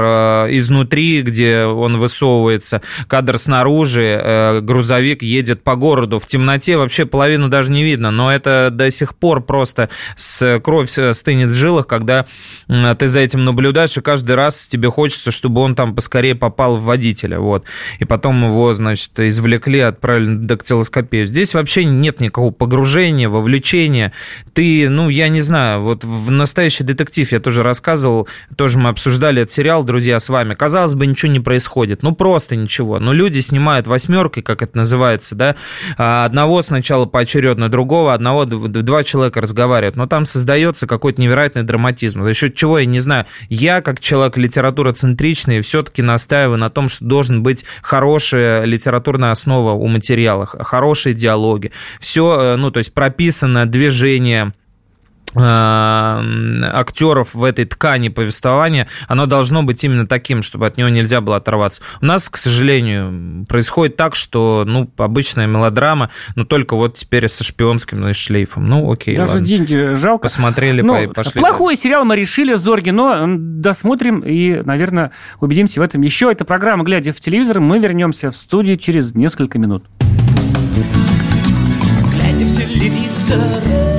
изнутри, 0.50 1.22
где 1.22 1.64
он 1.64 1.98
высовывается, 1.98 2.82
кадр 3.08 3.38
снаружи, 3.38 4.62
грузовик 4.62 5.24
едет 5.24 5.47
едет 5.48 5.64
по 5.64 5.76
городу 5.76 6.20
в 6.20 6.28
темноте, 6.28 6.78
вообще 6.78 7.06
половину 7.06 7.48
даже 7.50 7.72
не 7.72 7.84
видно, 7.84 8.12
но 8.12 8.32
это 8.32 8.70
до 8.72 8.92
сих 8.92 9.16
пор 9.16 9.42
просто 9.42 9.90
с 10.16 10.60
кровь 10.60 10.90
стынет 10.90 11.50
в 11.50 11.54
жилах, 11.54 11.88
когда 11.88 12.26
ты 12.68 13.08
за 13.08 13.22
этим 13.22 13.46
наблюдаешь, 13.46 13.98
и 13.98 14.02
каждый 14.02 14.36
раз 14.36 14.68
тебе 14.68 14.92
хочется, 14.92 15.32
чтобы 15.32 15.62
он 15.62 15.76
там 15.76 15.96
поскорее 15.96 16.36
попал 16.36 16.78
в 16.78 16.84
водителя, 16.84 17.40
вот. 17.40 17.66
И 18.00 18.06
потом 18.06 18.44
его, 18.44 18.74
значит, 18.74 19.20
извлекли, 19.20 19.80
отправили 19.80 20.28
на 20.28 20.48
дактилоскопию. 20.48 21.26
Здесь 21.26 21.54
вообще 21.54 21.86
нет 21.86 22.20
никакого 22.20 22.52
погружения, 22.52 23.30
вовлечения. 23.30 24.14
Ты, 24.54 24.90
ну, 24.90 25.10
я 25.10 25.30
не 25.30 25.42
знаю, 25.42 25.82
вот 25.82 26.04
в 26.04 26.32
настоящий 26.32 26.84
детектив 26.84 27.32
я 27.32 27.40
тоже 27.40 27.64
рассказывал, 27.64 28.28
тоже 28.56 28.78
мы 28.78 28.90
обсуждали 28.90 29.42
этот 29.42 29.54
сериал, 29.54 29.84
друзья, 29.84 30.20
с 30.20 30.30
вами. 30.30 30.56
Казалось 30.56 30.94
бы, 30.94 31.08
ничего 31.08 31.32
не 31.32 31.40
происходит, 31.40 32.04
ну, 32.04 32.14
просто 32.14 32.56
ничего. 32.56 33.00
Но 33.00 33.14
люди 33.14 33.40
снимают 33.40 33.88
восьмеркой, 33.88 34.44
как 34.44 34.62
это 34.62 34.78
называется, 34.78 35.27
да, 35.36 35.56
а 35.98 36.26
одного 36.26 36.62
сначала 36.62 37.06
поочередно, 37.06 37.70
другого, 37.70 38.14
одного, 38.14 38.46
два 38.46 39.04
человека 39.04 39.42
разговаривают, 39.42 39.96
но 39.96 40.08
там 40.08 40.26
создается 40.26 40.88
какой-то 40.88 41.22
невероятный 41.22 41.64
драматизм, 41.64 42.24
за 42.24 42.34
счет 42.34 42.56
чего, 42.56 42.80
я 42.80 42.86
не 42.86 43.00
знаю, 43.00 43.26
я, 43.50 43.82
как 43.82 44.00
человек 44.00 44.38
литературоцентричный, 44.38 45.62
все-таки 45.62 46.02
настаиваю 46.02 46.58
на 46.58 46.70
том, 46.70 46.90
что 46.90 47.06
должен 47.06 47.44
быть 47.44 47.66
хорошая 47.82 48.66
литературная 48.66 49.32
основа 49.32 49.72
у 49.72 49.88
материала, 49.88 50.46
хорошие 50.46 51.14
диалоги, 51.14 51.72
все, 52.00 52.40
э, 52.40 52.56
ну, 52.56 52.72
то 52.72 52.80
есть 52.80 52.94
прописано 52.94 53.66
движение, 53.66 54.54
актеров 55.40 57.34
в 57.34 57.44
этой 57.44 57.66
ткани 57.66 58.10
повествования, 58.10 58.88
оно 59.08 59.26
должно 59.26 59.64
быть 59.64 59.84
именно 59.84 60.08
таким, 60.08 60.42
чтобы 60.42 60.66
от 60.68 60.78
него 60.78 60.90
нельзя 60.90 61.22
было 61.22 61.38
оторваться. 61.38 61.82
У 62.02 62.06
нас, 62.06 62.30
к 62.30 62.38
сожалению, 62.38 63.46
происходит 63.46 63.96
так, 63.96 64.16
что, 64.16 64.64
ну, 64.66 64.90
обычная 64.98 65.48
мелодрама, 65.48 66.10
но 66.36 66.46
только 66.46 66.76
вот 66.76 66.96
теперь 66.96 67.28
со 67.28 67.44
шпионским 67.44 68.04
значит, 68.04 68.22
шлейфом. 68.22 68.68
Ну, 68.68 68.92
окей, 68.92 69.16
Даже 69.16 69.34
ладно. 69.34 69.46
деньги 69.46 69.94
жалко. 69.96 70.24
Посмотрели, 70.24 70.82
ну, 70.82 71.10
пошли. 71.10 71.40
Плохой 71.40 71.74
дальше. 71.74 71.84
сериал 71.84 72.06
мы 72.06 72.16
решили, 72.16 72.54
Зорги, 72.56 72.90
но 72.90 73.26
досмотрим 73.28 74.20
и, 74.20 74.62
наверное, 74.64 75.12
убедимся 75.40 75.80
в 75.80 75.84
этом 75.84 76.02
еще. 76.02 76.32
Это 76.32 76.46
программа 76.46 76.84
«Глядя 76.84 77.14
в 77.14 77.20
телевизор». 77.20 77.60
Мы 77.60 77.80
вернемся 77.80 78.32
в 78.32 78.36
студию 78.36 78.78
через 78.78 79.14
несколько 79.16 79.60
минут. 79.60 79.86
Глядя 82.12 82.46
в 82.46 82.56
телевизор 82.56 83.97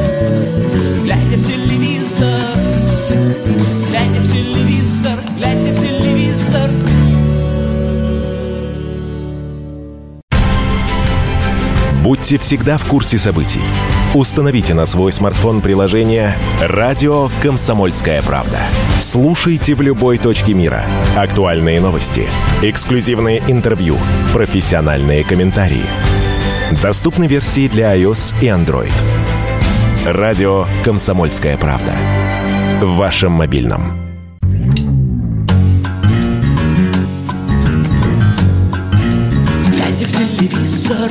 Будьте 12.09 12.39
всегда 12.39 12.79
в 12.79 12.85
курсе 12.87 13.19
событий. 13.19 13.61
Установите 14.15 14.73
на 14.73 14.87
свой 14.87 15.13
смартфон 15.13 15.61
приложение 15.61 16.37
«Радио 16.61 17.29
Комсомольская 17.43 18.23
правда». 18.23 18.59
Слушайте 18.99 19.75
в 19.75 19.83
любой 19.83 20.17
точке 20.17 20.55
мира. 20.55 20.85
Актуальные 21.17 21.81
новости, 21.81 22.27
эксклюзивные 22.63 23.43
интервью, 23.47 23.97
профессиональные 24.33 25.23
комментарии. 25.23 25.85
Доступны 26.83 27.27
версии 27.27 27.69
для 27.69 27.95
iOS 27.95 28.35
и 28.41 28.47
Android. 28.47 28.93
«Радио 30.13 30.65
Комсомольская 30.85 31.59
правда». 31.59 31.93
В 32.81 32.97
вашем 32.97 33.33
мобильном. 33.33 33.93
Глядя 39.67 40.07
в 40.07 40.39
телевизор 40.39 41.11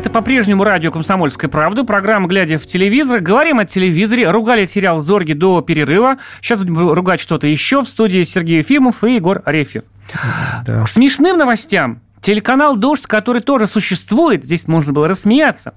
Это 0.00 0.08
по-прежнему 0.08 0.64
радио 0.64 0.90
«Комсомольская 0.90 1.50
правда». 1.50 1.84
Программа 1.84 2.26
«Глядя 2.26 2.56
в 2.56 2.64
телевизор». 2.64 3.20
Говорим 3.20 3.58
о 3.58 3.66
телевизоре. 3.66 4.30
Ругали 4.30 4.64
сериал 4.64 4.98
«Зорги» 5.00 5.34
до 5.34 5.60
перерыва. 5.60 6.16
Сейчас 6.40 6.60
будем 6.60 6.90
ругать 6.92 7.20
что-то 7.20 7.46
еще. 7.46 7.82
В 7.82 7.84
студии 7.86 8.22
Сергей 8.22 8.60
Ефимов 8.60 9.04
и 9.04 9.16
Егор 9.16 9.42
Арефьев. 9.44 9.82
Да. 10.66 10.84
К 10.84 10.88
смешным 10.88 11.36
новостям 11.36 12.00
Телеканал 12.20 12.76
«Дождь», 12.76 13.06
который 13.06 13.40
тоже 13.40 13.66
существует, 13.66 14.44
здесь 14.44 14.68
можно 14.68 14.92
было 14.92 15.08
рассмеяться, 15.08 15.74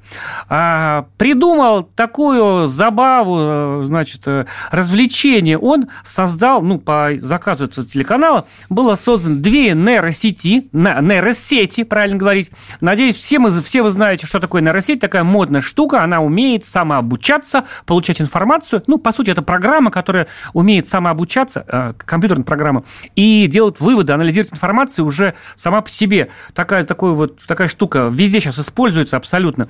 а, 0.50 1.08
придумал 1.18 1.84
такую 1.84 2.68
забаву, 2.68 3.38
э, 3.40 3.82
значит, 3.86 4.28
э, 4.28 4.46
развлечение. 4.72 5.58
Он 5.58 5.88
создал, 6.04 6.62
ну, 6.62 6.80
по 6.80 7.12
заказу 7.20 7.66
этого 7.66 7.88
телеканала, 7.88 8.46
было 8.70 8.96
создано 8.96 9.38
две 9.38 9.74
нейросети, 9.74 10.68
нейросети, 10.74 11.84
правильно 11.84 12.18
говорить. 12.18 12.52
Надеюсь, 12.82 13.16
все, 13.16 13.40
мы, 13.40 13.50
все 13.50 13.82
вы 13.82 13.90
знаете, 13.90 14.28
что 14.28 14.40
такое 14.40 14.62
нейросеть, 14.62 15.00
такая 15.00 15.24
модная 15.24 15.62
штука, 15.62 16.04
она 16.04 16.20
умеет 16.20 16.66
самообучаться, 16.66 17.64
получать 17.86 18.22
информацию. 18.22 18.84
Ну, 18.88 18.98
по 18.98 19.14
сути, 19.14 19.30
это 19.30 19.44
программа, 19.44 19.92
которая 19.92 20.28
умеет 20.52 20.88
самообучаться, 20.88 21.64
э, 21.68 21.94
компьютерная 21.98 22.46
программа, 22.46 22.84
и 23.16 23.48
делать 23.48 23.80
выводы, 23.80 24.12
анализировать 24.12 24.54
информацию 24.54 25.06
уже 25.06 25.36
сама 25.56 25.82
по 25.82 25.90
себе 25.90 26.30
такая, 26.54 26.84
такой 26.84 27.13
вот, 27.13 27.40
такая 27.46 27.68
штука 27.68 28.10
везде 28.12 28.40
сейчас 28.40 28.60
используется 28.60 29.18
абсолютно. 29.18 29.68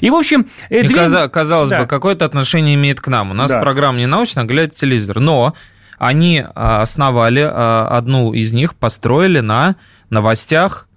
И, 0.00 0.10
в 0.10 0.14
общем... 0.14 0.46
И 0.70 0.82
две... 0.82 0.94
каза- 0.94 1.28
казалось 1.28 1.68
да. 1.68 1.80
бы, 1.80 1.86
какое-то 1.86 2.24
отношение 2.24 2.74
имеет 2.74 3.00
к 3.00 3.08
нам. 3.08 3.30
У 3.30 3.34
нас 3.34 3.50
да. 3.50 3.60
программа 3.60 3.98
не 3.98 4.06
научная, 4.06 4.44
глядя 4.44 4.72
телевизор. 4.72 5.20
Но 5.20 5.54
они 5.98 6.44
а, 6.54 6.82
основали 6.82 7.40
а, 7.40 7.88
одну 7.90 8.32
из 8.32 8.52
них, 8.52 8.74
построили 8.74 9.40
на 9.40 9.76
новостях 10.10 10.88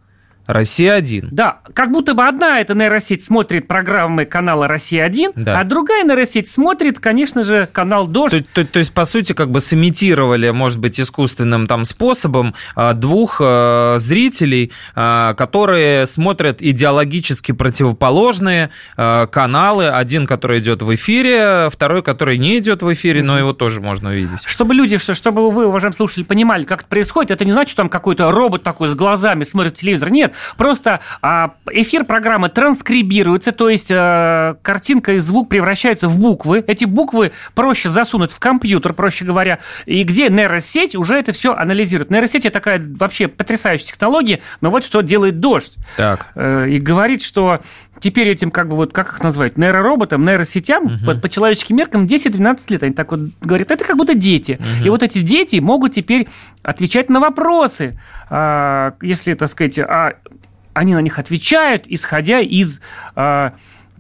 Россия-1. 0.48 1.28
Да, 1.32 1.60
как 1.74 1.92
будто 1.92 2.14
бы 2.14 2.26
одна 2.26 2.60
эта 2.60 2.74
нейросеть 2.74 3.24
смотрит 3.24 3.68
программы 3.68 4.26
канала 4.26 4.68
«Россия-1», 4.68 5.34
да. 5.36 5.60
а 5.60 5.64
другая 5.64 6.04
нейросеть 6.04 6.48
смотрит, 6.48 7.00
конечно 7.00 7.44
же, 7.44 7.70
канал 7.72 8.08
«Дождь». 8.08 8.32
То, 8.54 8.64
то, 8.64 8.66
то 8.66 8.80
есть, 8.80 8.94
по 8.94 9.06
сути, 9.06 9.34
как 9.34 9.52
бы 9.52 9.60
сымитировали, 9.60 10.50
может 10.52 10.80
быть, 10.80 11.00
искусственным 11.00 11.68
там 11.68 11.86
способом 11.86 12.56
а, 12.76 12.94
двух 12.94 13.42
а, 13.44 13.98
зрителей, 14.00 14.72
а, 14.96 15.34
которые 15.34 16.06
смотрят 16.06 16.62
идеологически 16.62 17.52
противоположные 17.52 18.70
каналы. 18.96 19.88
Один, 19.88 20.26
который 20.26 20.60
идет 20.60 20.82
в 20.82 20.94
эфире, 20.96 21.70
второй, 21.72 22.04
который 22.04 22.38
не 22.38 22.58
идет 22.58 22.82
в 22.82 22.94
эфире, 22.94 23.24
но 23.24 23.38
его 23.38 23.54
тоже 23.54 23.82
можно 23.82 24.10
увидеть. 24.10 24.44
Чтобы 24.46 24.74
люди, 24.74 24.98
чтобы 24.98 25.52
вы, 25.52 25.68
уважаемые 25.68 25.96
слушатели, 25.96 26.24
понимали, 26.24 26.64
как 26.64 26.82
это 26.82 26.90
происходит, 26.90 27.32
это 27.32 27.46
не 27.46 27.52
значит, 27.52 27.72
что 27.72 27.84
там 27.84 27.90
какой-то 27.90 28.32
робот 28.32 28.64
такой 28.64 28.88
с 28.88 28.96
глазами 28.96 29.44
смотрит 29.44 29.76
телевизор. 29.76 30.10
Нет, 30.10 30.34
Просто 30.58 31.02
а, 31.22 31.56
эфир 31.72 32.06
программы 32.06 32.50
транскрибируется, 32.50 33.52
то 33.52 33.70
есть 33.70 33.92
а, 33.92 34.56
картинка 34.62 35.14
и 35.14 35.20
звук 35.20 35.50
превращаются 35.50 36.08
в 36.08 36.20
буквы. 36.20 36.64
Эти 36.68 36.86
буквы 36.86 37.32
проще 37.54 37.90
засунуть 37.90 38.32
в 38.32 38.40
компьютер, 38.40 38.94
проще 38.94 39.26
говоря, 39.26 39.60
и 39.86 40.04
где 40.04 40.30
нейросеть 40.30 40.96
уже 40.96 41.16
это 41.16 41.32
все 41.32 41.54
анализирует. 41.54 42.12
Нейросеть– 42.12 42.46
это 42.48 42.54
такая 42.54 42.82
вообще 42.98 43.28
потрясающая 43.28 43.88
технология, 43.88 44.42
но 44.62 44.70
вот 44.70 44.84
что 44.84 45.02
делает 45.02 45.40
дождь. 45.40 45.76
Так. 45.96 46.28
Э, 46.36 46.68
и 46.68 46.80
говорит, 46.80 47.22
что 47.22 47.62
теперь 48.00 48.30
этим, 48.30 48.52
как 48.52 48.70
бы, 48.70 48.76
вот, 48.76 48.94
как 48.94 49.10
их 49.10 49.24
назвать, 49.24 49.58
нейророботам, 49.58 50.26
нейросетям, 50.26 50.86
угу. 50.86 51.06
по, 51.06 51.16
по 51.16 51.30
человеческим 51.30 51.76
меркам 51.76 52.06
10-12 52.06 52.60
лет. 52.70 52.84
Они 52.84 52.94
так 52.94 53.12
вот 53.12 53.22
говорят, 53.42 53.72
это 53.72 53.84
как 53.86 53.98
будто 53.98 54.14
дети. 54.14 54.60
Угу. 54.60 54.86
И 54.86 54.90
вот 54.90 55.04
эти 55.04 55.22
дети 55.22 55.58
могут 55.58 55.94
теперь 55.94 56.28
отвечать 56.64 57.10
на 57.10 57.20
вопросы, 57.20 58.00
а, 58.30 58.94
если, 59.02 59.34
так 59.34 59.50
сказать, 59.50 59.80
а, 59.80 60.16
они 60.74 60.94
на 60.94 61.02
них 61.02 61.18
отвечают, 61.18 61.84
исходя 61.88 62.40
из 62.40 62.82
а, 63.16 63.54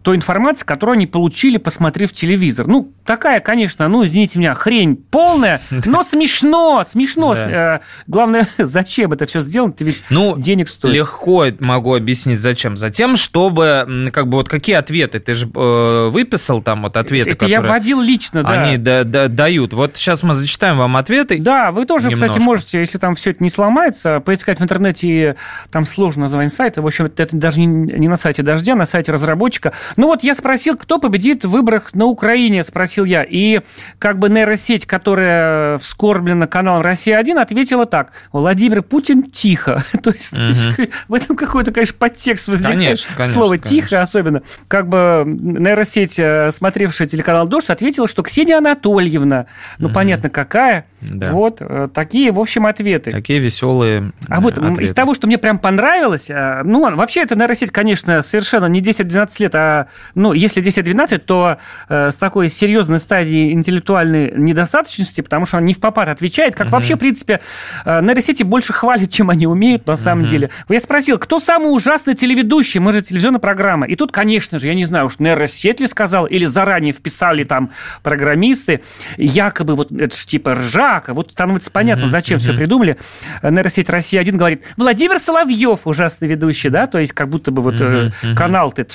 той 0.07 0.15
информации, 0.15 0.63
которую 0.63 0.93
они 0.93 1.05
получили, 1.05 1.57
посмотрев 1.57 2.13
телевизор. 2.13 2.65
Ну, 2.65 2.93
такая, 3.03 3.41
конечно, 3.41 3.89
ну, 3.89 4.05
извините 4.05 4.39
меня, 4.39 4.53
хрень 4.53 4.95
полная, 4.95 5.59
но 5.85 6.01
смешно, 6.01 6.85
смешно. 6.85 7.33
Э, 7.35 7.79
главное, 8.07 8.47
зачем 8.57 9.11
это 9.11 9.25
все 9.25 9.41
сделано, 9.41 9.71
это 9.71 9.83
ведь 9.83 10.01
ну, 10.09 10.37
денег 10.37 10.69
стоит. 10.69 10.93
Легко 10.93 11.47
могу 11.59 11.93
объяснить, 11.93 12.39
зачем. 12.39 12.77
Затем, 12.77 13.17
чтобы, 13.17 14.09
как 14.13 14.29
бы, 14.29 14.37
вот 14.37 14.47
какие 14.47 14.77
ответы, 14.77 15.19
ты 15.19 15.33
же 15.33 15.45
э, 15.53 16.07
выписал 16.09 16.61
там 16.61 16.83
вот 16.83 16.95
ответы, 16.95 17.31
это 17.31 17.45
я 17.45 17.61
вводил 17.61 17.99
лично, 17.99 18.43
да. 18.43 18.61
Они 18.61 18.77
да, 18.77 19.03
да, 19.03 19.27
дают. 19.27 19.73
Вот 19.73 19.97
сейчас 19.97 20.23
мы 20.23 20.35
зачитаем 20.35 20.77
вам 20.77 20.95
ответы. 20.95 21.37
Да, 21.37 21.73
вы 21.73 21.83
тоже, 21.83 22.07
немножко. 22.07 22.27
кстати, 22.27 22.41
можете, 22.41 22.79
если 22.79 22.97
там 22.97 23.15
все 23.15 23.31
это 23.31 23.43
не 23.43 23.49
сломается, 23.49 24.21
поискать 24.21 24.61
в 24.61 24.63
интернете, 24.63 25.35
там 25.69 25.85
сложно 25.85 26.21
название 26.21 26.49
сайта, 26.49 26.81
в 26.81 26.87
общем, 26.87 27.11
это 27.17 27.35
даже 27.35 27.59
не, 27.59 27.65
не 27.67 28.07
на 28.07 28.15
сайте 28.15 28.41
Дождя, 28.41 28.73
на 28.75 28.85
сайте 28.85 29.11
разработчика, 29.11 29.73
Ну 29.97 30.07
вот 30.07 30.23
я 30.23 30.35
спросил, 30.35 30.77
кто 30.77 30.99
победит 30.99 31.43
в 31.43 31.49
выборах 31.49 31.93
на 31.93 32.05
Украине, 32.05 32.63
спросил 32.63 33.03
я. 33.03 33.23
И 33.23 33.61
как 33.99 34.19
бы 34.19 34.29
нейросеть, 34.29 34.85
которая 34.85 35.79
вскорблена 35.79 36.47
каналом 36.47 36.83
«Россия-1», 36.83 37.39
ответила 37.39 37.85
так. 37.85 38.11
Владимир 38.31 38.83
Путин 38.83 39.23
тихо. 39.23 39.83
То 40.03 40.11
есть 40.11 40.33
угу. 40.33 40.87
в 41.07 41.13
этом 41.15 41.35
какой-то, 41.35 41.71
конечно, 41.71 41.95
подтекст 41.97 42.47
возникает. 42.47 42.77
Конечно, 42.79 43.15
конечно, 43.15 43.33
Слово 43.33 43.49
конечно. 43.57 43.69
«тихо» 43.69 44.01
особенно. 44.01 44.43
Как 44.67 44.87
бы 44.87 45.23
нейросеть, 45.25 46.19
э, 46.19 46.51
смотревшая 46.51 47.07
телеканал 47.07 47.47
«Дождь», 47.47 47.69
ответила, 47.69 48.07
что 48.07 48.21
Ксения 48.21 48.57
Анатольевна, 48.57 49.47
ну, 49.79 49.87
угу. 49.87 49.95
понятно, 49.95 50.29
какая. 50.29 50.85
Да. 51.01 51.31
Вот 51.31 51.57
э, 51.59 51.89
такие, 51.93 52.31
в 52.31 52.39
общем, 52.39 52.65
ответы. 52.65 53.11
Такие 53.11 53.39
веселые 53.39 54.11
А 54.27 54.41
вот 54.41 54.57
ответы. 54.57 54.83
из 54.83 54.93
того, 54.93 55.13
что 55.13 55.27
мне 55.27 55.37
прям 55.37 55.59
понравилось, 55.59 56.29
э, 56.29 56.61
ну, 56.63 56.95
вообще 56.95 57.21
эта 57.21 57.35
нейросеть, 57.35 57.71
конечно, 57.71 58.21
совершенно 58.21 58.65
не 58.67 58.81
10-12 58.81 59.39
лет, 59.39 59.55
а, 59.55 59.87
ну, 60.15 60.34
если 60.34 60.62
10-12, 60.63 61.20
то 61.20 61.58
э, 61.89 62.12
с 62.12 62.17
такой 62.17 62.50
серьезной 62.50 63.00
стадии 63.00 63.51
интеллектуальной 63.51 64.34
недостаточности, 64.36 65.22
потому 65.22 65.46
что 65.46 65.58
он 65.58 65.65
не 65.65 65.74
в 65.74 65.79
попад 65.79 66.08
отвечает, 66.08 66.56
как 66.56 66.67
угу. 66.67 66.75
вообще, 66.75 66.96
в 66.96 67.00
принципе, 67.00 67.41
э, 67.86 68.01
нейросети 68.01 68.44
больше 68.44 68.74
хвалят, 68.74 69.12
чем 69.12 69.29
они 69.29 69.48
умеют, 69.48 69.86
на 69.88 69.96
самом 69.96 70.24
угу. 70.24 70.29
деле. 70.29 70.50
Я 70.70 70.79
спросил, 70.79 71.17
кто 71.17 71.39
самый 71.39 71.67
ужасный 71.67 72.15
телеведущий, 72.15 72.79
мы 72.79 72.94
же 72.94 73.01
телевизионная 73.01 73.39
программа, 73.39 73.88
и 73.88 73.96
тут, 73.96 74.12
конечно 74.12 74.60
же, 74.60 74.67
я 74.67 74.74
не 74.74 74.86
знаю, 74.86 75.06
уж 75.06 75.20
нейросеть 75.20 75.79
ли 75.79 75.88
сказал, 75.88 76.25
или 76.25 76.46
заранее 76.46 76.94
вписали 76.94 77.44
там 77.44 77.72
программисты, 78.03 78.82
якобы 79.17 79.75
вот 79.75 79.91
это 79.91 80.15
же 80.15 80.25
типа 80.25 80.53
ржака, 80.56 81.13
вот 81.13 81.32
становится 81.32 81.72
понятно, 81.72 82.06
угу. 82.06 82.12
зачем 82.12 82.38
угу. 82.38 82.44
все 82.44 82.53
придумали. 82.53 82.98
Нейросеть 83.44 83.89
Россия-1 83.89 84.32
говорит, 84.32 84.63
Владимир 84.77 85.20
Соловьев 85.20 85.82
ужасный 85.86 86.27
ведущий, 86.27 86.70
да, 86.70 86.88
то 86.88 87.00
есть 87.00 87.13
как 87.13 87.29
будто 87.29 87.51
бы 87.51 87.62
вот 87.62 87.79
угу. 87.79 88.12
канал 88.36 88.72
ты 88.72 88.86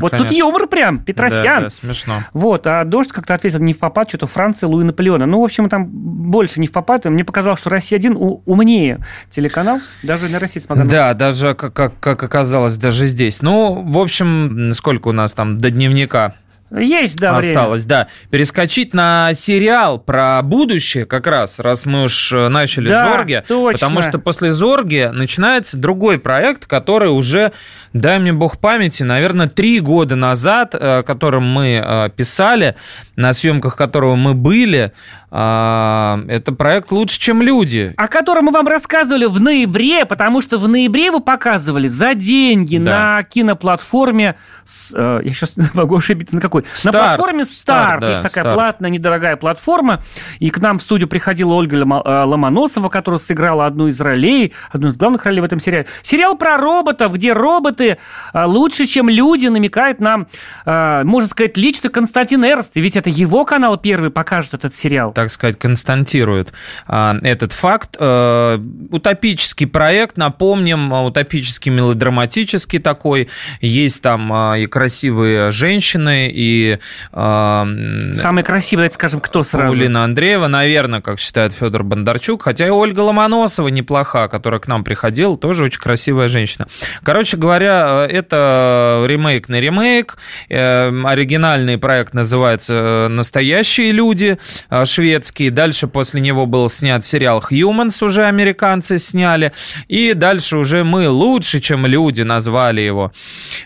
Вот 0.00 0.10
конечно. 0.10 0.28
тут 0.28 0.35
юмор 0.36 0.66
прям, 0.66 1.00
Петросян. 1.00 1.42
Да, 1.42 1.60
да, 1.60 1.70
смешно. 1.70 2.24
Вот, 2.32 2.66
а 2.66 2.84
Дождь 2.84 3.12
как-то 3.12 3.34
ответил 3.34 3.60
не 3.60 3.72
в 3.72 3.78
попад, 3.78 4.08
что-то 4.08 4.26
Франция, 4.26 4.68
Луи 4.68 4.84
Наполеона. 4.84 5.26
Ну, 5.26 5.40
в 5.40 5.44
общем, 5.44 5.68
там 5.68 5.86
больше 5.86 6.60
не 6.60 6.66
в 6.66 6.72
попад. 6.72 7.04
Мне 7.04 7.24
показалось, 7.24 7.60
что 7.60 7.70
Россия-1 7.70 8.42
умнее 8.44 9.04
телеканал, 9.30 9.80
даже 10.02 10.28
на 10.28 10.38
России 10.38 10.60
смогла. 10.60 10.84
Да, 10.84 11.14
даже, 11.14 11.54
как, 11.54 11.72
как, 11.72 11.98
как 12.00 12.22
оказалось, 12.22 12.76
даже 12.76 13.06
здесь. 13.06 13.42
Ну, 13.42 13.82
в 13.86 13.98
общем, 13.98 14.72
сколько 14.74 15.08
у 15.08 15.12
нас 15.12 15.32
там 15.32 15.58
до 15.58 15.70
дневника? 15.70 16.34
Есть, 16.70 17.18
да, 17.18 17.36
Осталось, 17.36 17.84
время. 17.84 18.06
да. 18.06 18.08
Перескочить 18.30 18.92
на 18.92 19.34
сериал 19.34 19.98
про 19.98 20.42
будущее, 20.42 21.06
как 21.06 21.28
раз, 21.28 21.60
раз 21.60 21.86
мы 21.86 22.04
уж 22.04 22.32
э, 22.32 22.48
начали 22.48 22.88
да, 22.88 23.04
Зорги. 23.04 23.44
Точно. 23.46 23.72
Потому 23.72 24.02
что 24.02 24.18
после 24.18 24.50
Зорги 24.50 25.08
начинается 25.12 25.76
другой 25.76 26.18
проект, 26.18 26.66
который 26.66 27.10
уже, 27.10 27.52
дай 27.92 28.18
мне 28.18 28.32
бог 28.32 28.58
памяти, 28.58 29.04
наверное, 29.04 29.48
три 29.48 29.78
года 29.78 30.16
назад, 30.16 30.74
э, 30.74 31.04
которым 31.04 31.44
мы 31.44 31.80
э, 31.82 32.10
писали, 32.16 32.74
на 33.14 33.32
съемках 33.32 33.76
которого 33.76 34.16
мы 34.16 34.34
были. 34.34 34.92
А, 35.30 36.20
это 36.28 36.52
проект 36.52 36.92
«Лучше, 36.92 37.18
чем 37.18 37.42
люди». 37.42 37.94
О 37.96 38.06
котором 38.06 38.46
мы 38.46 38.52
вам 38.52 38.68
рассказывали 38.68 39.26
в 39.26 39.40
ноябре, 39.40 40.04
потому 40.04 40.40
что 40.40 40.58
в 40.58 40.68
ноябре 40.68 41.10
вы 41.10 41.20
показывали 41.20 41.88
за 41.88 42.14
деньги 42.14 42.78
да. 42.78 43.16
на 43.16 43.22
киноплатформе, 43.24 44.36
с, 44.64 44.94
э, 44.96 45.20
я 45.24 45.30
сейчас 45.32 45.56
могу 45.74 45.96
ошибиться, 45.96 46.34
на 46.34 46.40
какой? 46.40 46.62
Start. 46.62 46.84
На 46.84 46.92
платформе 46.92 47.42
Star, 47.42 47.96
Star 47.96 48.00
то 48.00 48.08
есть 48.08 48.22
такая 48.22 48.44
Star. 48.44 48.54
платная, 48.54 48.90
недорогая 48.90 49.36
платформа. 49.36 50.02
И 50.38 50.50
к 50.50 50.58
нам 50.58 50.78
в 50.78 50.82
студию 50.82 51.08
приходила 51.08 51.54
Ольга 51.54 51.76
э, 51.76 52.24
Ломоносова, 52.24 52.88
которая 52.88 53.18
сыграла 53.18 53.66
одну 53.66 53.88
из 53.88 54.00
ролей, 54.00 54.52
одну 54.70 54.88
из 54.88 54.96
главных 54.96 55.24
ролей 55.24 55.40
в 55.40 55.44
этом 55.44 55.58
сериале. 55.58 55.86
Сериал 56.02 56.36
про 56.36 56.56
роботов, 56.56 57.12
где 57.12 57.32
роботы 57.32 57.98
э, 58.32 58.44
лучше, 58.44 58.86
чем 58.86 59.08
люди, 59.08 59.48
намекает 59.48 60.00
нам, 60.00 60.28
можно 60.64 61.28
сказать, 61.28 61.56
лично 61.56 61.88
Константин 61.88 62.44
Эрст, 62.44 62.76
ведь 62.76 62.96
это 62.96 63.10
его 63.10 63.44
канал 63.44 63.76
первый 63.76 64.10
покажет 64.10 64.54
этот 64.54 64.74
сериал. 64.74 65.12
Так 65.16 65.32
сказать, 65.32 65.58
константирует 65.58 66.52
а, 66.86 67.16
этот 67.22 67.54
факт. 67.54 67.96
А, 67.98 68.60
утопический 68.90 69.66
проект, 69.66 70.18
напомним, 70.18 70.92
утопический 70.92 71.72
мелодраматический 71.72 72.80
такой. 72.80 73.30
Есть 73.62 74.02
там 74.02 74.30
а, 74.30 74.58
и 74.58 74.66
красивые 74.66 75.52
женщины, 75.52 76.30
и... 76.30 76.78
А, 77.14 77.66
Самые 78.12 78.44
красивые, 78.44 78.90
скажем, 78.90 79.20
кто 79.20 79.42
сразу? 79.42 79.72
Улина 79.72 80.04
Андреева, 80.04 80.48
наверное, 80.48 81.00
как 81.00 81.18
считает 81.18 81.54
Федор 81.54 81.82
Бондарчук. 81.82 82.42
Хотя 82.42 82.66
и 82.66 82.70
Ольга 82.70 83.00
Ломоносова 83.00 83.68
неплоха, 83.68 84.28
которая 84.28 84.60
к 84.60 84.68
нам 84.68 84.84
приходила, 84.84 85.38
тоже 85.38 85.64
очень 85.64 85.80
красивая 85.80 86.28
женщина. 86.28 86.66
Короче 87.02 87.38
говоря, 87.38 88.06
это 88.06 89.02
ремейк 89.06 89.48
на 89.48 89.60
ремейк. 89.60 90.18
Э, 90.50 90.92
оригинальный 91.06 91.78
проект 91.78 92.12
называется 92.12 93.06
«Настоящие 93.08 93.92
люди», 93.92 94.36
швед 94.84 95.05
советский. 95.06 95.50
Дальше 95.50 95.86
после 95.86 96.20
него 96.20 96.46
был 96.46 96.68
снят 96.68 97.04
сериал 97.04 97.42
«Humans», 97.50 98.04
уже 98.04 98.24
американцы 98.24 98.98
сняли. 98.98 99.52
И 99.86 100.14
дальше 100.14 100.58
уже 100.58 100.82
мы 100.82 101.08
лучше, 101.08 101.60
чем 101.60 101.86
люди, 101.86 102.22
назвали 102.22 102.80
его. 102.80 103.12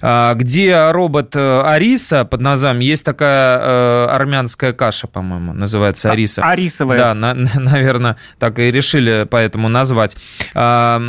А, 0.03 0.35
где 0.35 0.91
робот 0.91 1.35
э, 1.37 1.63
Ариса 1.63 2.25
под 2.27 2.43
названием, 2.43 2.81
есть 2.81 3.05
такая 3.05 3.59
э, 3.59 4.07
армянская 4.11 4.73
каша, 4.75 5.07
по-моему, 5.07 5.55
называется 5.55 6.11
а, 6.11 6.13
Ариса. 6.13 6.43
Арисовая. 6.43 6.99
Да, 6.99 7.15
на, 7.15 7.35
наверное, 7.55 8.17
так 8.39 8.59
и 8.59 8.71
решили 8.71 9.27
поэтому 9.31 9.69
назвать. 9.71 10.17
А, 10.55 11.01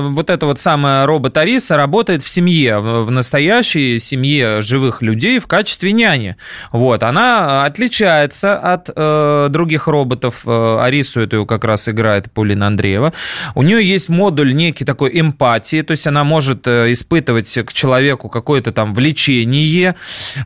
вот 0.00 0.30
эта 0.30 0.46
вот 0.46 0.60
самая 0.60 1.06
робот 1.06 1.36
Ариса 1.36 1.76
работает 1.76 2.24
в 2.24 2.28
семье, 2.28 2.78
в 2.80 3.10
настоящей 3.10 4.00
семье 4.00 4.62
живых 4.62 5.00
людей 5.00 5.38
в 5.38 5.46
качестве 5.46 5.92
няни. 5.92 6.36
Вот, 6.72 7.04
она 7.04 7.64
отличается 7.64 8.47
от 8.56 8.90
э, 8.94 9.46
других 9.50 9.86
роботов. 9.86 10.42
Э, 10.46 10.78
Арису 10.80 11.20
эту 11.20 11.46
как 11.46 11.64
раз 11.64 11.88
играет 11.88 12.30
Полина 12.32 12.66
Андреева. 12.66 13.12
У 13.54 13.62
нее 13.62 13.86
есть 13.86 14.08
модуль 14.08 14.54
некий 14.54 14.84
такой 14.84 15.18
эмпатии, 15.20 15.82
то 15.82 15.92
есть 15.92 16.06
она 16.06 16.24
может 16.24 16.66
э, 16.66 16.92
испытывать 16.92 17.58
к 17.66 17.72
человеку 17.72 18.28
какое-то 18.28 18.72
там 18.72 18.94
влечение. 18.94 19.94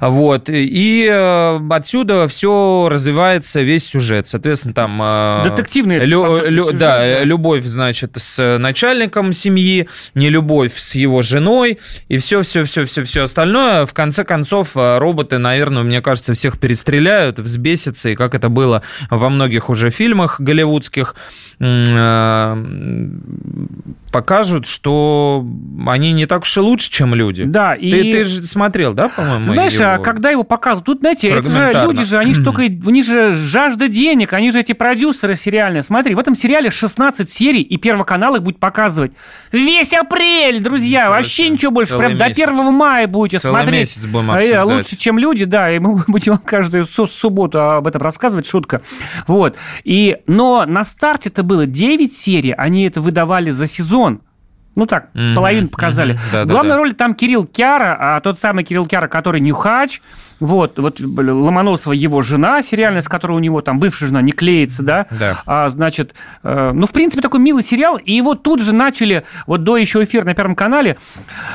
Вот. 0.00 0.48
И 0.48 1.08
э, 1.10 1.60
отсюда 1.70 2.28
все 2.28 2.88
развивается, 2.90 3.60
весь 3.62 3.86
сюжет. 3.86 4.28
Соответственно, 4.28 4.74
там... 4.74 5.44
Детективный, 5.44 5.98
лю, 5.98 6.22
сути, 6.22 6.50
лю, 6.50 6.64
сюжет, 6.64 6.78
да, 6.78 6.98
да, 6.98 7.24
любовь, 7.24 7.64
значит, 7.64 8.12
с 8.16 8.58
начальником 8.58 9.32
семьи, 9.32 9.88
не 10.14 10.30
любовь 10.30 10.76
с 10.76 10.94
его 10.94 11.22
женой, 11.22 11.78
и 12.08 12.18
все-все-все-все-все 12.18 13.22
остальное. 13.22 13.86
В 13.86 13.92
конце 13.92 14.24
концов, 14.24 14.70
роботы, 14.74 15.38
наверное, 15.38 15.82
мне 15.82 16.00
кажется, 16.00 16.34
всех 16.34 16.58
перестреляют, 16.58 17.38
взбесятся 17.92 18.10
и 18.10 18.14
как 18.14 18.34
это 18.34 18.48
было 18.48 18.82
во 19.10 19.28
многих 19.28 19.70
уже 19.70 19.90
фильмах 19.90 20.40
голливудских, 20.40 21.14
э, 21.60 22.56
покажут, 24.12 24.66
что 24.66 25.44
они 25.86 26.12
не 26.12 26.26
так 26.26 26.42
уж 26.42 26.56
и 26.56 26.60
лучше, 26.60 26.90
чем 26.90 27.14
люди. 27.14 27.44
Да, 27.44 27.74
и... 27.74 27.90
Ты, 27.90 28.12
ты 28.12 28.24
же 28.24 28.42
смотрел, 28.42 28.92
да, 28.92 29.08
по-моему? 29.08 29.44
Знаешь, 29.44 29.80
а 29.80 29.94
его... 29.94 29.94
а 29.94 29.98
когда 29.98 30.30
его 30.30 30.44
показывают, 30.44 30.86
тут, 30.86 31.00
знаете, 31.00 31.30
это 31.30 31.48
же 31.48 31.72
люди 31.72 32.04
же, 32.04 32.18
они 32.18 32.34
же 32.34 32.44
только, 32.44 32.60
у 32.60 32.90
них 32.90 33.04
же 33.04 33.32
жажда 33.32 33.88
денег, 33.88 34.32
они 34.34 34.50
же 34.50 34.60
эти 34.60 34.72
продюсеры 34.72 35.34
сериальные. 35.34 35.82
Смотри, 35.82 36.14
в 36.14 36.18
этом 36.18 36.34
сериале 36.34 36.70
16 36.70 37.28
серий, 37.28 37.62
и 37.62 37.78
Первый 37.78 38.04
канал 38.04 38.36
их 38.36 38.42
будет 38.42 38.60
показывать 38.60 39.12
весь 39.50 39.92
апрель, 39.92 40.60
друзья, 40.60 41.06
Целый, 41.06 41.18
вообще 41.18 41.48
ничего 41.48 41.72
больше, 41.72 41.96
прям 41.96 42.16
месяц. 42.16 42.36
до 42.36 42.50
1 42.50 42.72
мая 42.72 43.06
будете 43.06 43.38
Целый 43.38 43.62
смотреть. 43.62 43.80
месяц 43.80 44.06
будем 44.06 44.30
э, 44.30 44.34
обсуждать. 44.34 44.64
Лучше, 44.64 44.96
чем 44.96 45.18
люди, 45.18 45.44
да, 45.46 45.72
и 45.72 45.78
мы 45.78 46.04
будем 46.06 46.38
каждую 46.38 46.84
субботу 46.84 47.60
об 47.60 47.86
этом 47.86 48.02
рассказывать, 48.02 48.46
шутка. 48.46 48.82
Вот. 49.26 49.56
И, 49.84 50.18
но 50.26 50.64
на 50.66 50.84
старте 50.84 51.30
это 51.30 51.42
было 51.42 51.66
9 51.66 52.12
серий, 52.12 52.52
они 52.52 52.84
это 52.84 53.00
выдавали 53.00 53.50
за 53.50 53.66
сезон. 53.66 54.01
Ну 54.74 54.86
так, 54.86 55.10
mm-hmm, 55.14 55.34
половину 55.34 55.68
показали. 55.68 56.14
Mm-hmm, 56.14 56.32
да, 56.32 56.44
Главная 56.46 56.72
да, 56.72 56.78
роль 56.78 56.94
там 56.94 57.14
Кирилл 57.14 57.46
Кяра, 57.46 57.96
а 57.98 58.20
тот 58.20 58.38
самый 58.38 58.64
Кирилл 58.64 58.86
Кяра, 58.86 59.08
который 59.08 59.40
Нюхач, 59.40 60.00
вот, 60.42 60.78
вот 60.78 61.00
Ломоносова 61.00 61.92
его 61.92 62.20
жена, 62.22 62.62
сериальная, 62.62 63.00
с 63.00 63.08
которой 63.08 63.32
у 63.32 63.38
него 63.38 63.60
там 63.60 63.78
бывшая 63.78 64.06
жена 64.06 64.22
не 64.22 64.32
клеится, 64.32 64.82
да? 64.82 65.06
Да. 65.10 65.42
А, 65.46 65.68
значит, 65.68 66.14
э, 66.42 66.72
ну, 66.74 66.86
в 66.86 66.92
принципе, 66.92 67.22
такой 67.22 67.40
милый 67.40 67.62
сериал. 67.62 67.96
И 67.96 68.12
его 68.12 68.34
тут 68.34 68.60
же 68.60 68.74
начали, 68.74 69.24
вот 69.46 69.62
до 69.62 69.76
еще 69.76 70.02
эфира 70.02 70.24
на 70.24 70.34
Первом 70.34 70.56
канале, 70.56 70.96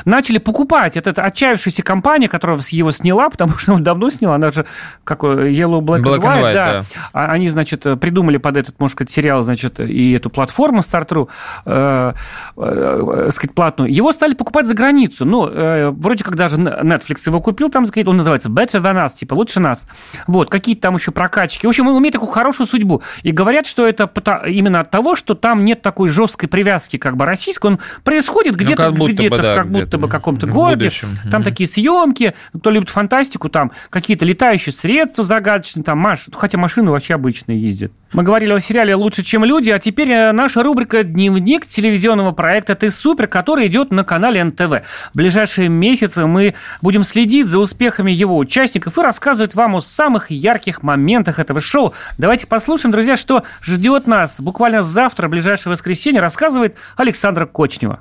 начали 0.04 0.38
покупать. 0.38 0.96
Это, 0.96 1.10
это 1.10 1.22
отчаявшаяся 1.22 1.82
компания, 1.82 2.28
которая 2.28 2.58
его 2.70 2.90
сняла, 2.90 3.28
потому 3.28 3.58
что 3.58 3.74
он 3.74 3.84
давно 3.84 4.08
сняла, 4.10 4.36
она 4.36 4.50
же, 4.50 4.64
как 5.04 5.22
Yellow 5.22 5.80
Black, 5.80 6.02
Black 6.02 6.20
and 6.20 6.22
White, 6.22 6.22
and 6.22 6.42
White 6.42 6.54
да. 6.54 6.84
да. 7.12 7.26
Они, 7.26 7.48
значит, 7.48 7.82
придумали 8.00 8.38
под 8.38 8.56
этот, 8.56 8.80
можно 8.80 8.92
сказать, 8.92 9.10
сериал, 9.10 9.42
значит, 9.42 9.80
и 9.80 10.12
эту 10.12 10.30
платформу 10.30 10.82
Стартру, 10.82 11.28
э, 11.66 12.12
э, 12.56 13.28
сказать, 13.32 13.54
платную. 13.54 13.92
Его 13.92 14.12
стали 14.12 14.34
покупать 14.34 14.66
за 14.66 14.74
границу. 14.74 15.26
Ну, 15.26 15.48
э, 15.48 15.90
вроде 15.90 16.24
как 16.24 16.36
даже 16.36 16.56
Netflix 16.56 17.26
его 17.26 17.40
купил, 17.40 17.68
там, 17.68 17.84
он 18.06 18.16
называется 18.16 18.48
Better 18.48 18.77
за 18.80 18.92
нас, 18.92 19.14
типа, 19.14 19.34
лучше 19.34 19.60
нас. 19.60 19.86
Вот, 20.26 20.50
какие-то 20.50 20.82
там 20.82 20.96
еще 20.96 21.12
прокачки. 21.12 21.66
В 21.66 21.70
общем, 21.70 21.88
он 21.88 21.98
имеет 22.00 22.12
такую 22.12 22.30
хорошую 22.30 22.66
судьбу. 22.66 23.02
И 23.22 23.30
говорят, 23.30 23.66
что 23.66 23.86
это 23.86 24.10
именно 24.46 24.80
от 24.80 24.90
того, 24.90 25.16
что 25.16 25.34
там 25.34 25.64
нет 25.64 25.82
такой 25.82 26.08
жесткой 26.08 26.48
привязки, 26.48 26.96
как 26.96 27.16
бы 27.16 27.24
российской. 27.24 27.66
Он 27.66 27.78
происходит 28.04 28.56
где-то, 28.56 28.90
ну, 28.90 29.08
где-то, 29.08 29.42
да, 29.42 29.54
как 29.56 29.70
где 29.70 29.82
будто 29.82 29.98
бы 29.98 30.08
каком-то 30.08 30.46
городе. 30.46 30.86
Будущем. 30.86 31.18
Там 31.30 31.42
mm-hmm. 31.42 31.44
такие 31.44 31.68
съемки. 31.68 32.34
Кто 32.58 32.70
любит 32.70 32.90
фантастику, 32.90 33.48
там 33.48 33.72
какие-то 33.90 34.24
летающие 34.24 34.72
средства 34.72 35.24
загадочные, 35.24 35.84
там 35.84 35.98
маш... 35.98 36.26
хотя 36.32 36.58
машины 36.58 36.90
вообще 36.90 37.14
обычные 37.14 37.60
ездят. 37.60 37.92
Мы 38.12 38.22
говорили 38.22 38.52
о 38.52 38.60
сериале 38.60 38.94
«Лучше, 38.94 39.22
чем 39.22 39.44
люди», 39.44 39.70
а 39.70 39.78
теперь 39.78 40.10
э, 40.10 40.32
наша 40.32 40.62
рубрика 40.62 41.02
«Дневник 41.02 41.66
телевизионного 41.66 42.32
проекта 42.32 42.74
«Ты 42.74 42.90
супер», 42.90 43.26
который 43.26 43.66
идет 43.66 43.90
на 43.90 44.02
канале 44.02 44.42
НТВ. 44.42 44.62
В 44.62 44.82
ближайшие 45.12 45.68
месяцы 45.68 46.26
мы 46.26 46.54
будем 46.80 47.04
следить 47.04 47.46
за 47.48 47.58
успехами 47.58 48.10
его 48.10 48.38
участников 48.68 48.98
и 48.98 49.02
рассказывать 49.02 49.54
вам 49.54 49.76
о 49.76 49.80
самых 49.80 50.30
ярких 50.30 50.82
моментах 50.82 51.38
этого 51.38 51.60
шоу. 51.60 51.94
Давайте 52.18 52.46
послушаем, 52.46 52.92
друзья, 52.92 53.16
что 53.16 53.44
ждет 53.62 54.06
нас 54.06 54.40
буквально 54.40 54.82
завтра, 54.82 55.28
ближайшее 55.28 55.72
воскресенье, 55.72 56.20
рассказывает 56.20 56.76
Александра 56.96 57.46
Кочнева. 57.46 58.00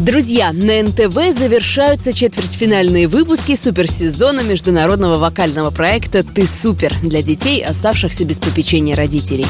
Друзья, 0.00 0.52
на 0.52 0.82
НТВ 0.82 1.38
завершаются 1.38 2.12
четвертьфинальные 2.12 3.06
выпуски 3.06 3.54
суперсезона 3.54 4.40
международного 4.40 5.16
вокального 5.16 5.70
проекта 5.70 6.24
«Ты 6.24 6.46
супер» 6.46 6.94
для 7.02 7.22
детей, 7.22 7.62
оставшихся 7.62 8.24
без 8.24 8.38
попечения 8.38 8.96
родителей. 8.96 9.46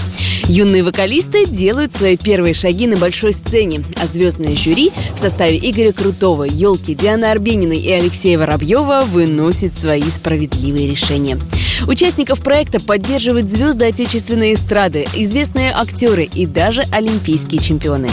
Юные 0.51 0.83
вокалисты 0.83 1.47
делают 1.47 1.95
свои 1.95 2.17
первые 2.17 2.55
шаги 2.55 2.89
на 2.89 2.97
большой 2.97 3.33
сцене, 3.33 3.85
а 4.03 4.09
звездное 4.09 4.57
жюри 4.57 4.91
в 5.15 5.19
составе 5.21 5.57
Игоря 5.57 5.93
Крутого, 5.93 6.43
Елки, 6.43 6.93
Дианы 6.93 7.27
Арбениной 7.27 7.79
и 7.79 7.89
Алексея 7.93 8.37
Воробьева 8.37 9.05
выносит 9.07 9.75
свои 9.75 10.03
справедливые 10.03 10.91
решения. 10.91 11.39
Участников 11.87 12.41
проекта 12.41 12.81
поддерживают 12.81 13.49
звезды 13.49 13.85
отечественной 13.85 14.55
эстрады, 14.55 15.07
известные 15.15 15.71
актеры 15.71 16.25
и 16.25 16.47
даже 16.47 16.83
олимпийские 16.91 17.61
чемпионы. 17.61 18.09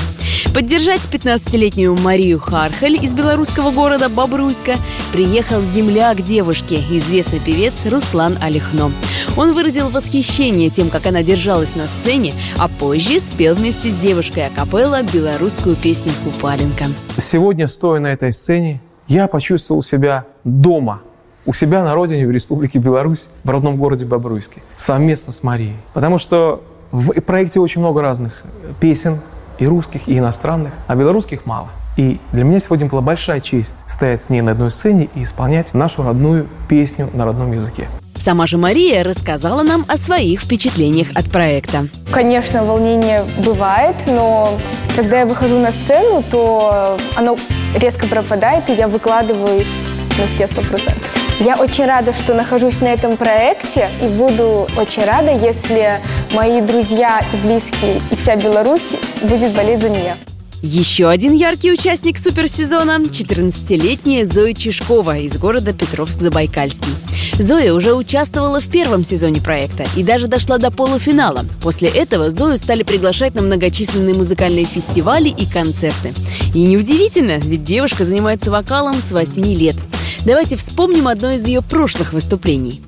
Поддержать 0.53 1.01
15-летнюю 1.11 1.95
Марию 1.97 2.39
Хархель 2.39 3.03
из 3.03 3.13
белорусского 3.13 3.71
города 3.71 4.09
Бобруйска 4.09 4.77
приехал 5.11 5.63
земляк 5.63 6.23
девушки, 6.23 6.81
известный 6.89 7.39
певец 7.39 7.73
Руслан 7.85 8.37
Алихно. 8.41 8.91
Он 9.35 9.53
выразил 9.53 9.89
восхищение 9.89 10.69
тем, 10.69 10.89
как 10.89 11.05
она 11.05 11.21
держалась 11.21 11.75
на 11.75 11.87
сцене, 11.87 12.26
а 12.57 12.67
позже 12.67 13.19
спел 13.19 13.55
вместе 13.55 13.91
с 13.91 13.95
девушкой 13.95 14.47
акапелла 14.47 15.03
белорусскую 15.03 15.75
песню 15.75 16.11
«Купаленко». 16.23 16.85
Сегодня, 17.17 17.67
стоя 17.67 17.99
на 17.99 18.07
этой 18.07 18.31
сцене, 18.31 18.81
я 19.07 19.27
почувствовал 19.27 19.81
себя 19.81 20.25
дома– 20.43 21.01
у 21.47 21.53
себя 21.53 21.81
на 21.81 21.95
родине, 21.95 22.27
в 22.27 22.31
Республике 22.31 22.77
Беларусь, 22.77 23.29
в 23.45 23.49
родном 23.49 23.77
городе 23.77 24.03
Бобруйске, 24.03 24.61
совместно 24.75 25.31
с 25.31 25.43
Марией. 25.43 25.77
Потому 25.93 26.17
что 26.17 26.61
в 26.91 27.21
проекте 27.21 27.61
очень 27.61 27.79
много 27.79 28.01
разных 28.01 28.43
песен, 28.81 29.21
и 29.57 29.65
русских, 29.65 30.07
и 30.07 30.19
иностранных, 30.19 30.73
а 30.87 30.95
белорусских 30.95 31.45
мало. 31.45 31.69
И 31.97 32.19
для 32.31 32.43
меня 32.43 32.59
сегодня 32.59 32.85
была 32.85 33.01
большая 33.01 33.41
честь 33.41 33.77
стоять 33.87 34.21
с 34.21 34.29
ней 34.29 34.41
на 34.41 34.51
одной 34.51 34.71
сцене 34.71 35.09
и 35.15 35.23
исполнять 35.23 35.73
нашу 35.73 36.03
родную 36.03 36.47
песню 36.69 37.09
на 37.13 37.25
родном 37.25 37.51
языке. 37.51 37.87
Сама 38.15 38.47
же 38.47 38.57
Мария 38.57 39.03
рассказала 39.03 39.63
нам 39.63 39.85
о 39.87 39.97
своих 39.97 40.41
впечатлениях 40.41 41.09
от 41.15 41.31
проекта. 41.31 41.87
Конечно, 42.11 42.63
волнение 42.63 43.23
бывает, 43.43 43.95
но 44.07 44.57
когда 44.95 45.19
я 45.19 45.25
выхожу 45.25 45.59
на 45.59 45.71
сцену, 45.71 46.23
то 46.29 46.97
оно 47.15 47.37
резко 47.75 48.07
пропадает, 48.07 48.69
и 48.69 48.73
я 48.73 48.87
выкладываюсь 48.87 49.85
на 50.19 50.27
все 50.27 50.47
сто 50.47 50.61
процентов. 50.61 51.13
Я 51.39 51.55
очень 51.55 51.85
рада, 51.85 52.13
что 52.13 52.33
нахожусь 52.33 52.81
на 52.81 52.87
этом 52.87 53.15
проекте 53.15 53.89
и 54.01 54.07
буду 54.07 54.67
очень 54.75 55.05
рада, 55.05 55.31
если 55.31 55.99
мои 56.33 56.61
друзья 56.61 57.21
и 57.31 57.37
близкие 57.37 58.01
и 58.09 58.15
вся 58.15 58.35
Беларусь 58.35 58.95
будет 59.21 59.53
болеть 59.53 59.81
за 59.81 59.89
меня. 59.89 60.15
Еще 60.61 61.07
один 61.07 61.33
яркий 61.33 61.71
участник 61.71 62.17
суперсезона– 62.17 62.97
14-летняя 63.03 64.25
Зоя 64.25 64.53
Чешкова 64.53 65.19
из 65.19 65.37
города 65.37 65.71
Петровск-Забайкальский. 65.71 66.91
Зоя 67.39 67.73
уже 67.73 67.93
участвовала 67.93 68.59
в 68.59 68.67
первом 68.67 69.03
сезоне 69.03 69.39
проекта 69.39 69.85
и 69.95 70.03
даже 70.03 70.27
дошла 70.27 70.57
до 70.57 70.71
полуфинала. 70.71 71.45
После 71.61 71.89
этого 71.89 72.31
Зою 72.31 72.57
стали 72.57 72.83
приглашать 72.83 73.35
на 73.35 73.43
многочисленные 73.43 74.15
музыкальные 74.15 74.65
фестивали 74.65 75.29
и 75.29 75.45
концерты. 75.45 76.13
И 76.55 76.63
неудивительно, 76.63 77.37
ведь 77.37 77.63
девушка 77.63 78.03
занимается 78.03 78.49
вокалом 78.49 78.99
с 78.99 79.11
8 79.11 79.43
лет– 79.53 79.75
Давайте 80.27 80.57
вспомним 80.57 81.07
одно 81.07 81.31
из 81.31 81.45
ее 81.45 81.61
прошлых 81.61 82.11
выступлений. 82.11 82.81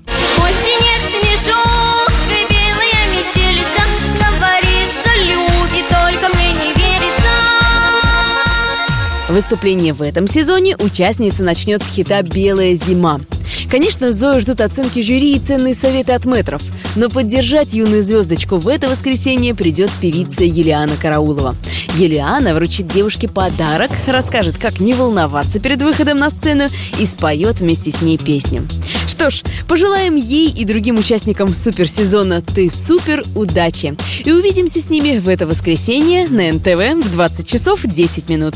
Выступление 9.30 9.94
в 9.94 10.02
этом 10.02 10.28
сезоне 10.28 10.76
участница 10.76 11.44
начнет 11.44 11.84
с 11.84 11.94
хита 11.94 12.24
«Белая 12.24 12.74
зима». 12.74 13.22
Конечно, 13.70 14.12
Зою 14.12 14.42
ждут 14.42 14.60
оценки 14.60 15.04
жюри 15.04 15.36
и 15.36 15.40
ценные 15.40 15.76
советы 15.76 16.14
от 16.14 16.26
метров. 16.26 16.64
Но 16.96 17.10
поддержать 17.10 17.74
юную 17.74 18.02
звездочку 18.02 18.58
в 18.58 18.68
это 18.68 18.88
воскресенье 18.88 19.54
придет 19.54 19.92
певица 20.02 20.44
Юлиана 20.44 20.94
Караулова. 21.00 21.56
Юлиана 21.96 22.56
вручит 22.56 22.88
девушке 22.88 23.28
подарок, 23.28 23.92
расскажет, 24.08 24.58
как 24.58 24.80
не 24.80 24.96
волноваться 24.96 25.60
перед 25.60 25.84
выходом 25.84 26.18
на 26.18 26.32
сцену 26.32 26.66
и 27.00 27.06
споет 27.06 27.60
вместе 27.60 27.92
с 27.92 28.02
ней 28.02 28.18
песню. 28.18 28.68
Что 29.08 29.30
ж, 29.30 29.44
пожелаем 29.68 30.16
ей 30.16 30.50
и 30.50 30.66
другим 30.66 30.98
участникам 30.98 31.54
суперсезона 31.54 32.42
«Ты 32.42 32.72
супер» 32.72 33.24
удачи. 33.36 33.96
И 34.26 34.32
увидимся 34.32 34.82
с 34.82 34.90
ними 34.90 35.20
в 35.20 35.30
это 35.30 35.46
воскресенье 35.46 36.28
на 36.28 36.52
НТВ 36.54 37.06
в 37.06 37.12
20 37.12 37.48
часов 37.48 37.82
10 37.86 38.30
минут. 38.30 38.56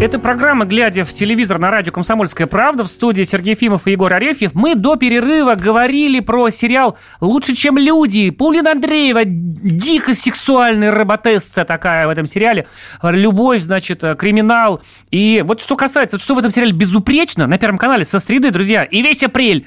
Это 0.00 0.18
программа 0.18 0.64
«Глядя 0.64 1.04
в 1.04 1.12
телевизор» 1.12 1.58
на 1.58 1.70
радио 1.70 1.92
«Комсомольская 1.92 2.46
правда» 2.46 2.84
в 2.84 2.86
студии 2.86 3.22
Сергей 3.22 3.54
Фимов 3.54 3.86
и 3.86 3.90
Егор 3.90 4.10
Арефьев. 4.10 4.54
Мы 4.54 4.74
до 4.74 4.96
перерыва 4.96 5.56
говорили 5.56 6.20
про 6.20 6.48
сериал 6.48 6.96
«Лучше, 7.20 7.54
чем 7.54 7.76
люди». 7.76 8.30
Паулина 8.30 8.70
Андреева, 8.70 9.26
дико 9.26 10.14
сексуальная 10.14 10.90
роботесса 10.90 11.66
такая 11.66 12.06
в 12.06 12.10
этом 12.10 12.26
сериале. 12.26 12.66
Любовь, 13.02 13.60
значит, 13.60 14.02
криминал. 14.18 14.80
И 15.10 15.44
вот 15.46 15.60
что 15.60 15.76
касается, 15.76 16.18
что 16.18 16.34
в 16.34 16.38
этом 16.38 16.50
сериале 16.50 16.72
безупречно, 16.72 17.46
на 17.46 17.58
Первом 17.58 17.76
канале 17.76 18.06
со 18.06 18.20
среды, 18.20 18.50
друзья, 18.50 18.84
и 18.84 19.02
весь 19.02 19.22
апрель. 19.22 19.66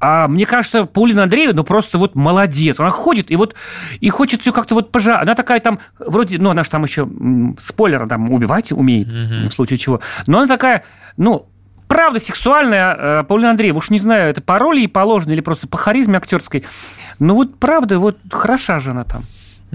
А, 0.00 0.28
мне 0.28 0.46
кажется, 0.46 0.86
Паулина 0.86 1.24
Андреева, 1.24 1.52
ну, 1.52 1.62
просто 1.62 1.98
вот 1.98 2.14
молодец. 2.14 2.80
Она 2.80 2.88
ходит, 2.88 3.30
и 3.30 3.36
вот, 3.36 3.54
и 4.00 4.08
хочет 4.08 4.40
все 4.40 4.54
как-то 4.54 4.76
вот 4.76 4.92
пожа... 4.92 5.20
Она 5.20 5.34
такая 5.34 5.60
там, 5.60 5.78
вроде, 5.98 6.38
ну, 6.38 6.48
она 6.48 6.64
же 6.64 6.70
там 6.70 6.84
еще, 6.84 7.06
спойлер, 7.58 8.08
там, 8.08 8.32
убивать 8.32 8.72
умеет, 8.72 9.08
mm-hmm. 9.08 9.48
в 9.50 9.52
случае 9.52 9.73
случае 9.76 9.84
чего. 9.84 10.00
Но 10.26 10.38
она 10.38 10.46
такая, 10.46 10.84
ну, 11.16 11.46
правда 11.88 12.20
сексуальная, 12.20 12.94
э, 12.94 13.24
Паулина 13.24 13.50
Андреева, 13.50 13.78
уж 13.78 13.90
не 13.90 13.98
знаю, 13.98 14.30
это 14.30 14.40
по 14.40 14.58
роли 14.58 14.80
ей 14.80 14.88
положено 14.88 15.32
или 15.32 15.40
просто 15.40 15.68
по 15.68 15.76
харизме 15.76 16.16
актерской. 16.16 16.64
Но 17.18 17.34
вот 17.34 17.58
правда, 17.58 17.98
вот 17.98 18.18
хороша 18.30 18.78
же 18.78 18.90
она 18.90 19.04
там. 19.04 19.24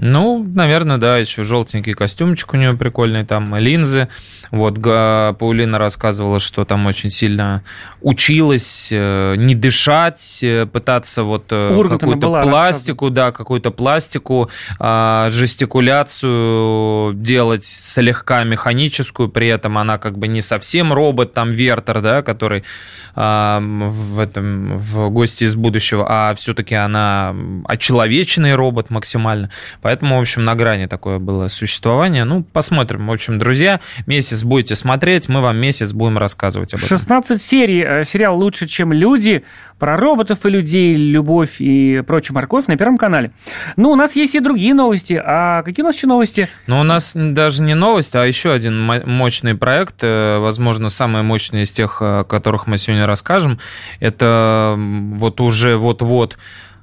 Ну, 0.02 0.42
наверное, 0.42 0.96
да, 0.96 1.18
еще 1.18 1.42
желтенький 1.42 1.92
костюмчик 1.92 2.54
у 2.54 2.56
нее 2.56 2.72
прикольный, 2.72 3.26
там 3.26 3.54
линзы. 3.56 4.08
Вот 4.50 4.82
Паулина 4.82 5.78
рассказывала, 5.78 6.40
что 6.40 6.64
там 6.64 6.86
очень 6.86 7.10
сильно 7.10 7.62
училась 8.00 8.88
э, 8.90 9.34
не 9.36 9.54
дышать, 9.54 10.40
э, 10.42 10.64
пытаться 10.64 11.22
вот 11.22 11.44
э, 11.50 11.82
какую-то 11.86 12.42
пластику, 12.42 13.10
да, 13.10 13.30
какую-то 13.30 13.70
пластику, 13.70 14.48
а, 14.78 15.28
жестикуляцию 15.30 17.12
делать 17.14 17.64
слегка 17.64 18.44
механическую, 18.44 19.28
при 19.28 19.48
этом 19.48 19.76
она 19.76 19.98
как 19.98 20.16
бы 20.16 20.28
не 20.28 20.40
совсем 20.40 20.94
робот, 20.94 21.34
там 21.34 21.50
Вертер, 21.50 22.00
да, 22.00 22.22
который 22.22 22.64
а, 23.14 23.60
в 23.60 24.18
этом 24.18 24.78
в 24.78 25.10
гости 25.10 25.44
из 25.44 25.56
будущего, 25.56 26.06
а 26.08 26.34
все-таки 26.34 26.74
она 26.74 27.34
очеловеченный 27.66 28.54
робот 28.54 28.88
максимально. 28.88 29.50
Поэтому, 29.82 29.89
в 30.00 30.20
общем, 30.20 30.42
на 30.42 30.54
грани 30.54 30.86
такое 30.86 31.18
было 31.18 31.48
существование. 31.48 32.24
Ну, 32.24 32.42
посмотрим. 32.42 33.06
В 33.08 33.12
общем, 33.12 33.38
друзья, 33.38 33.80
месяц 34.06 34.44
будете 34.44 34.76
смотреть, 34.76 35.28
мы 35.28 35.40
вам 35.40 35.56
месяц 35.56 35.92
будем 35.92 36.18
рассказывать 36.18 36.72
об 36.74 36.78
этом. 36.78 36.88
16 36.88 37.40
серий. 37.40 37.82
э, 37.84 38.04
Сериал 38.04 38.38
«Лучше, 38.38 38.66
чем 38.66 38.92
люди». 38.92 39.44
Про 39.78 39.96
роботов 39.96 40.40
и 40.44 40.50
людей, 40.50 40.94
любовь 40.94 41.56
и 41.58 42.02
прочую 42.06 42.34
морковь 42.34 42.66
на 42.66 42.76
Первом 42.76 42.98
канале. 42.98 43.30
Ну, 43.76 43.90
у 43.90 43.96
нас 43.96 44.14
есть 44.14 44.34
и 44.34 44.40
другие 44.40 44.74
новости. 44.74 45.14
А 45.24 45.62
какие 45.62 45.82
у 45.82 45.86
нас 45.86 45.96
еще 45.96 46.06
новости? 46.06 46.48
Но 46.66 46.80
у 46.80 46.82
нас 46.82 47.12
даже 47.14 47.62
не 47.62 47.74
новость, 47.74 48.14
а 48.14 48.26
еще 48.26 48.52
один 48.52 48.78
мо- 48.78 49.00
мощный 49.06 49.54
проект, 49.54 49.94
э, 50.02 50.38
возможно, 50.38 50.90
самый 50.90 51.22
мощный 51.22 51.62
из 51.62 51.70
тех, 51.70 52.02
о 52.02 52.24
которых 52.24 52.66
мы 52.66 52.76
сегодня 52.76 53.06
расскажем. 53.06 53.58
Это 54.00 54.74
вот 54.76 55.40
уже 55.40 55.76
вот-вот 55.78 56.36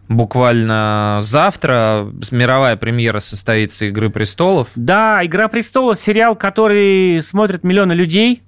буквально 0.10 1.20
завтра 1.22 2.08
мировая 2.32 2.78
премьера 2.78 3.20
состоится 3.20 3.86
«Игры 3.86 4.10
престолов». 4.10 4.70
Да, 4.76 5.26
«Игра 5.26 5.48
престолов» 5.48 6.00
сериал, 6.00 6.36
который 6.36 7.22
смотрят 7.22 7.63
миллионы 7.63 7.93
людей 7.93 8.43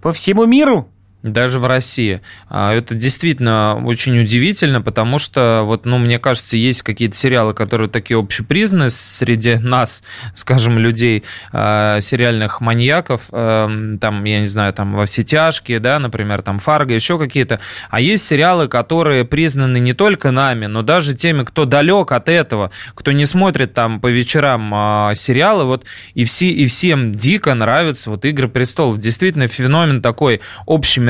по 0.00 0.12
всему 0.12 0.46
миру. 0.46 0.88
Даже 1.22 1.58
в 1.58 1.66
России. 1.66 2.22
А, 2.48 2.74
Это 2.74 2.94
действительно 2.94 3.78
очень 3.84 4.18
удивительно, 4.18 4.80
потому 4.80 5.18
что, 5.18 5.62
вот, 5.64 5.84
ну, 5.84 5.98
мне 5.98 6.18
кажется, 6.18 6.56
есть 6.56 6.80
какие-то 6.80 7.14
сериалы, 7.14 7.52
которые 7.52 7.90
такие 7.90 8.18
общепризнаны 8.18 8.88
среди 8.88 9.56
нас, 9.56 10.02
скажем, 10.34 10.78
людей, 10.78 11.22
а, 11.52 12.00
сериальных 12.00 12.62
маньяков, 12.62 13.28
эм, 13.32 13.98
там, 13.98 14.24
я 14.24 14.40
не 14.40 14.46
знаю, 14.46 14.72
там, 14.72 14.94
во 14.94 15.04
все 15.04 15.22
тяжкие, 15.22 15.78
да, 15.78 15.98
например, 15.98 16.40
там, 16.40 16.58
Фарго, 16.58 16.94
еще 16.94 17.18
какие-то. 17.18 17.60
А 17.90 18.00
есть 18.00 18.26
сериалы, 18.26 18.68
которые 18.68 19.26
признаны 19.26 19.78
не 19.78 19.92
только 19.92 20.30
нами, 20.30 20.66
но 20.66 20.80
даже 20.82 21.14
теми, 21.14 21.44
кто 21.44 21.66
далек 21.66 22.12
от 22.12 22.30
этого, 22.30 22.70
кто 22.94 23.12
не 23.12 23.26
смотрит 23.26 23.74
там 23.74 24.00
по 24.00 24.06
вечерам 24.06 24.70
а, 24.72 25.14
сериалы, 25.14 25.64
вот, 25.64 25.84
и, 26.14 26.24
все, 26.24 26.48
и 26.48 26.66
всем 26.66 27.14
дико 27.14 27.54
нравятся 27.54 28.08
вот 28.08 28.24
«Игры 28.24 28.48
престолов». 28.48 28.96
Действительно, 28.96 29.48
феномен 29.48 30.00
такой 30.00 30.40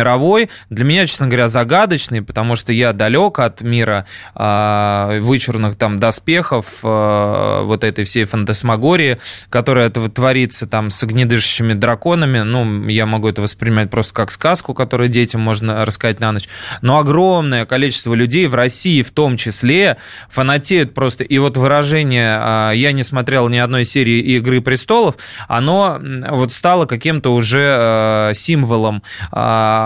общемировой. 0.00 0.50
Для 0.70 0.84
меня, 0.84 1.06
честно 1.06 1.26
говоря, 1.26 1.48
загадочный, 1.48 2.22
потому 2.22 2.56
что 2.56 2.72
я 2.72 2.92
далек 2.92 3.38
от 3.38 3.60
мира 3.60 4.06
а, 4.34 5.20
вычурных 5.20 5.76
там 5.76 5.98
доспехов, 5.98 6.80
а, 6.82 7.62
вот 7.64 7.84
этой 7.84 8.04
всей 8.04 8.24
фантасмагории, 8.24 9.18
которая 9.50 9.90
творится 9.90 10.66
там 10.66 10.90
с 10.90 11.02
огнедышащими 11.02 11.74
драконами. 11.74 12.40
Ну, 12.40 12.88
я 12.88 13.06
могу 13.06 13.28
это 13.28 13.42
воспринимать 13.42 13.90
просто 13.90 14.14
как 14.14 14.30
сказку, 14.30 14.74
которую 14.74 15.08
детям 15.08 15.40
можно 15.40 15.84
рассказать 15.84 16.20
на 16.20 16.32
ночь. 16.32 16.48
Но 16.82 16.98
огромное 16.98 17.66
количество 17.66 18.14
людей 18.14 18.46
в 18.46 18.54
России 18.54 19.02
в 19.02 19.10
том 19.10 19.36
числе 19.36 19.96
фанатеют 20.28 20.94
просто. 20.94 21.24
И 21.24 21.38
вот 21.38 21.56
выражение 21.56 22.36
а, 22.38 22.72
«я 22.72 22.92
не 22.92 23.02
смотрел 23.02 23.48
ни 23.48 23.58
одной 23.58 23.84
серии 23.84 24.20
«Игры 24.36 24.60
престолов», 24.60 25.16
оно 25.48 26.00
вот 26.30 26.52
стало 26.52 26.86
каким-то 26.86 27.34
уже 27.34 28.30
символом, 28.34 29.02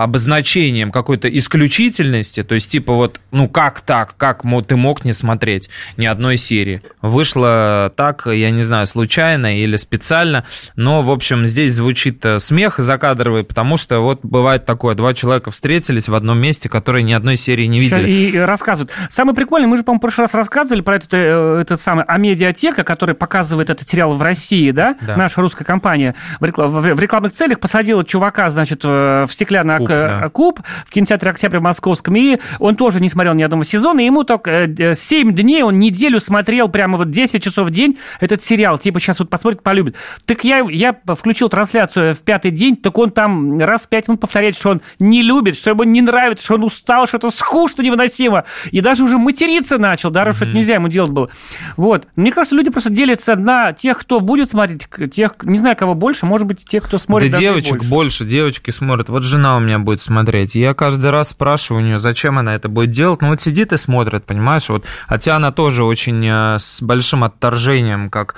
обозначением 0.05 0.91
какой-то 0.91 1.29
исключительности. 1.29 2.43
То 2.43 2.55
есть, 2.55 2.71
типа 2.71 2.93
вот, 2.95 3.21
ну 3.31 3.49
как 3.49 3.81
так? 3.81 4.17
Как 4.17 4.43
ты 4.67 4.77
мог 4.77 5.05
не 5.05 5.13
смотреть 5.13 5.71
ни 5.97 6.07
одной 6.07 6.37
серии? 6.37 6.83
Вышло 7.03 7.93
так, 7.97 8.27
я 8.27 8.51
не 8.51 8.63
знаю, 8.63 8.87
случайно 8.87 9.59
или 9.59 9.77
специально. 9.77 10.45
Но, 10.77 11.03
в 11.03 11.11
общем, 11.11 11.47
здесь 11.47 11.73
звучит 11.73 12.25
э, 12.25 12.39
смех 12.39 12.79
закадровый, 12.79 13.45
потому 13.45 13.77
что 13.77 14.01
вот 14.01 14.21
бывает 14.23 14.67
такое. 14.67 14.95
Два 14.95 15.15
человека 15.15 15.51
встретились 15.51 16.09
в 16.09 16.15
одном 16.15 16.39
месте, 16.39 16.69
которые 16.69 17.03
ни 17.03 17.13
одной 17.13 17.37
серии 17.37 17.65
не 17.67 17.81
видели. 17.81 18.11
И 18.11 18.37
рассказывают. 18.39 18.93
Самое 19.09 19.35
прикольное, 19.35 19.69
мы 19.69 19.77
же, 19.79 19.85
по-моему, 19.85 20.01
в 20.01 20.03
прошлый 20.03 20.25
раз 20.25 20.35
рассказывали 20.35 20.83
про 20.83 20.97
этот, 20.97 21.15
э, 21.15 21.59
этот 21.63 21.81
самый 21.81 22.05
Амедиатека, 22.05 22.85
который 22.85 23.15
показывает 23.15 23.71
этот 23.71 23.89
сериал 23.89 24.15
в 24.15 24.23
России, 24.23 24.71
да? 24.71 24.97
Да. 25.01 25.17
Наша 25.17 25.41
русская 25.41 25.65
компания 25.65 26.15
в, 26.41 26.45
рекла- 26.45 26.69
в- 26.69 26.95
в 26.95 27.01
рекламных 27.01 27.33
целях 27.33 27.61
посадила 27.61 28.05
чувака, 28.05 28.51
значит, 28.51 28.81
э, 28.85 29.25
в 29.29 29.33
стеклянный 29.33 29.79
Куб, 29.79 29.89
ок- 29.91 29.94
да. 29.95 30.29
куб 30.29 30.61
в 30.87 30.91
кинотеатре 30.91 31.31
«Октябрь» 31.31 31.59
в 31.59 31.63
Московском, 31.63 32.17
и 32.17 32.39
он 32.59 32.77
тоже 32.77 33.01
не 33.01 33.09
смотрел 33.09 33.35
ни 33.35 33.43
одного 33.43 33.65
сезона, 33.65 34.01
и 34.01 34.05
ему 34.05 34.25
только 34.25 34.69
7 34.95 35.35
дней, 35.35 35.63
он 35.63 35.79
неделю 35.79 36.21
смотрел 36.21 36.69
прямо 36.69 36.99
вот 36.99 37.11
10 37.11 37.43
часов 37.43 37.69
в 37.69 37.71
день 37.71 37.99
этот 38.21 38.43
сериал, 38.43 38.79
типа 38.79 39.01
сейчас 39.01 39.21
вот 39.21 39.31
посмотрит, 39.31 39.63
полюбит. 39.63 39.97
Так 40.25 40.45
я, 40.45 40.59
я 40.69 40.97
включил 41.15 41.49
трансляцию 41.49 42.15
в 42.15 42.21
пятый 42.21 42.51
день, 42.51 42.77
так 42.77 42.97
он 42.99 43.11
там 43.11 43.59
раз 43.59 43.87
в 43.87 43.89
пять 43.89 44.09
минут 44.09 44.21
повторяет, 44.21 44.57
что 44.57 44.71
он 44.71 44.83
не 44.99 45.23
любит, 45.23 45.57
что 45.57 45.71
ему 45.71 45.85
не 45.85 46.03
нравится, 46.03 46.45
что 46.45 46.55
он 46.55 46.65
устал, 46.65 47.07
что 47.07 47.17
это 47.19 47.31
скучно 47.31 47.83
невыносимо, 47.83 48.45
и 48.71 48.81
даже 48.81 49.05
уже 49.05 49.19
материться 49.19 49.79
начал, 49.79 50.11
да, 50.11 50.33
что 50.33 50.45
это 50.45 50.55
нельзя 50.55 50.75
ему 50.75 50.89
делать 50.89 51.11
было. 51.11 51.29
Вот. 51.77 52.07
Мне 52.17 52.33
кажется, 52.33 52.57
люди 52.57 52.71
просто 52.71 52.91
делятся 52.91 53.37
на 53.37 53.73
тех, 53.73 53.99
кто 53.99 54.21
будет 54.21 54.51
смотреть, 54.51 54.89
тех, 55.13 55.37
не 55.43 55.59
знаю, 55.59 55.77
кого 55.77 55.95
больше, 55.95 56.27
может 56.27 56.47
быть, 56.47 56.65
тех, 56.67 56.85
кто 56.85 56.99
смотрит 56.99 57.33
да 57.33 57.39
девочек 57.39 57.73
больше. 57.73 57.91
больше. 57.91 58.25
девочки 58.25 58.71
смотрят. 58.71 59.09
Вот 59.09 59.23
жена 59.23 59.57
у 59.57 59.61
меня 59.61 59.79
будет 59.85 60.03
смотреть. 60.03 60.57
Я 60.57 60.75
каждый 60.75 61.11
раз 61.11 61.31
спрашиваю 61.31 61.83
у 61.83 61.87
нее, 61.87 61.99
зачем 61.99 62.39
она 62.39 62.57
это 62.57 62.69
будет 62.69 62.91
делать. 62.91 63.23
Ну 63.23 63.29
вот 63.29 63.41
сидит 63.41 63.73
и 63.73 63.77
смотрит, 63.77 64.25
понимаешь? 64.25 64.69
Вот. 64.69 64.85
Хотя 65.07 65.37
она 65.37 65.53
тоже 65.53 65.85
очень 65.85 66.27
э, 66.27 66.57
с 66.59 66.83
большим 66.83 67.23
отторжением, 67.23 68.11
как 68.11 68.35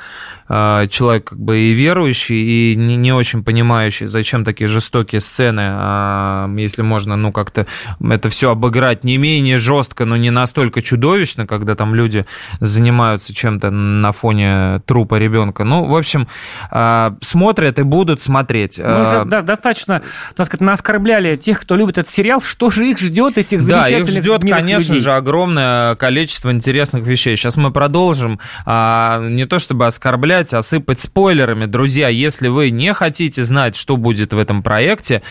человек 0.49 1.25
как 1.31 1.39
бы 1.39 1.59
и 1.59 1.73
верующий, 1.73 2.73
и 2.73 2.77
не, 2.77 2.97
не 2.97 3.13
очень 3.13 3.43
понимающий, 3.43 4.07
зачем 4.07 4.45
такие 4.45 4.69
жестокие 4.69 5.21
сцены, 5.21 5.63
а, 5.65 6.49
если 6.57 6.83
можно, 6.83 7.17
ну 7.17 7.33
как-то 7.33 7.67
это 8.01 8.29
все 8.31 8.51
обыграть 8.51 9.03
не 9.05 9.17
менее 9.17 9.59
жестко, 9.59 10.05
но 10.05 10.17
не 10.17 10.31
настолько 10.31 10.83
чудовищно, 10.83 11.47
когда 11.47 11.75
там 11.75 11.95
люди 11.95 12.27
занимаются 12.61 13.35
чем-то 13.35 13.71
на 13.71 14.13
фоне 14.13 14.81
трупа 14.87 15.17
ребенка. 15.17 15.65
Ну, 15.65 15.85
в 15.85 15.97
общем, 15.97 16.29
а, 16.71 17.15
смотрят 17.21 17.79
и 17.79 17.83
будут 17.83 18.23
смотреть. 18.23 18.79
Мы 18.79 18.85
А, 18.87 19.21
уже 19.21 19.31
да, 19.31 19.43
достаточно, 19.43 20.03
так 20.35 20.47
сказать, 20.47 20.69
оскорбляли 20.69 21.37
тех, 21.37 21.61
кто 21.61 21.77
любит 21.77 21.99
этот 21.99 22.11
сериал. 22.13 22.41
Что 22.41 22.71
же 22.71 22.89
их 22.89 22.99
ждет, 22.99 23.39
этих 23.39 23.67
Да, 23.67 23.89
их 23.89 24.07
замечательных 24.07 24.23
ждет, 24.23 24.43
конечно 24.43 24.93
людей? 24.93 25.03
же, 25.03 25.13
огромное 25.13 25.95
количество 25.97 26.53
интересных 26.53 27.05
вещей. 27.05 27.37
Сейчас 27.37 27.57
мы 27.57 27.73
продолжим. 27.73 28.39
А, 28.65 29.21
не 29.29 29.47
то 29.47 29.59
чтобы 29.59 29.87
оскорблять, 29.87 30.36
а 30.37 30.63
сыпать 30.63 31.01
спойлерами. 31.01 31.67
Друзья, 31.67 32.09
если 32.09 32.49
вы 32.49 32.71
не 32.71 32.93
хотите 32.93 33.43
знать, 33.43 33.77
что 33.77 33.97
будет 33.97 34.33
в 34.33 34.39
этом 34.39 34.63
проекте, 34.63 35.23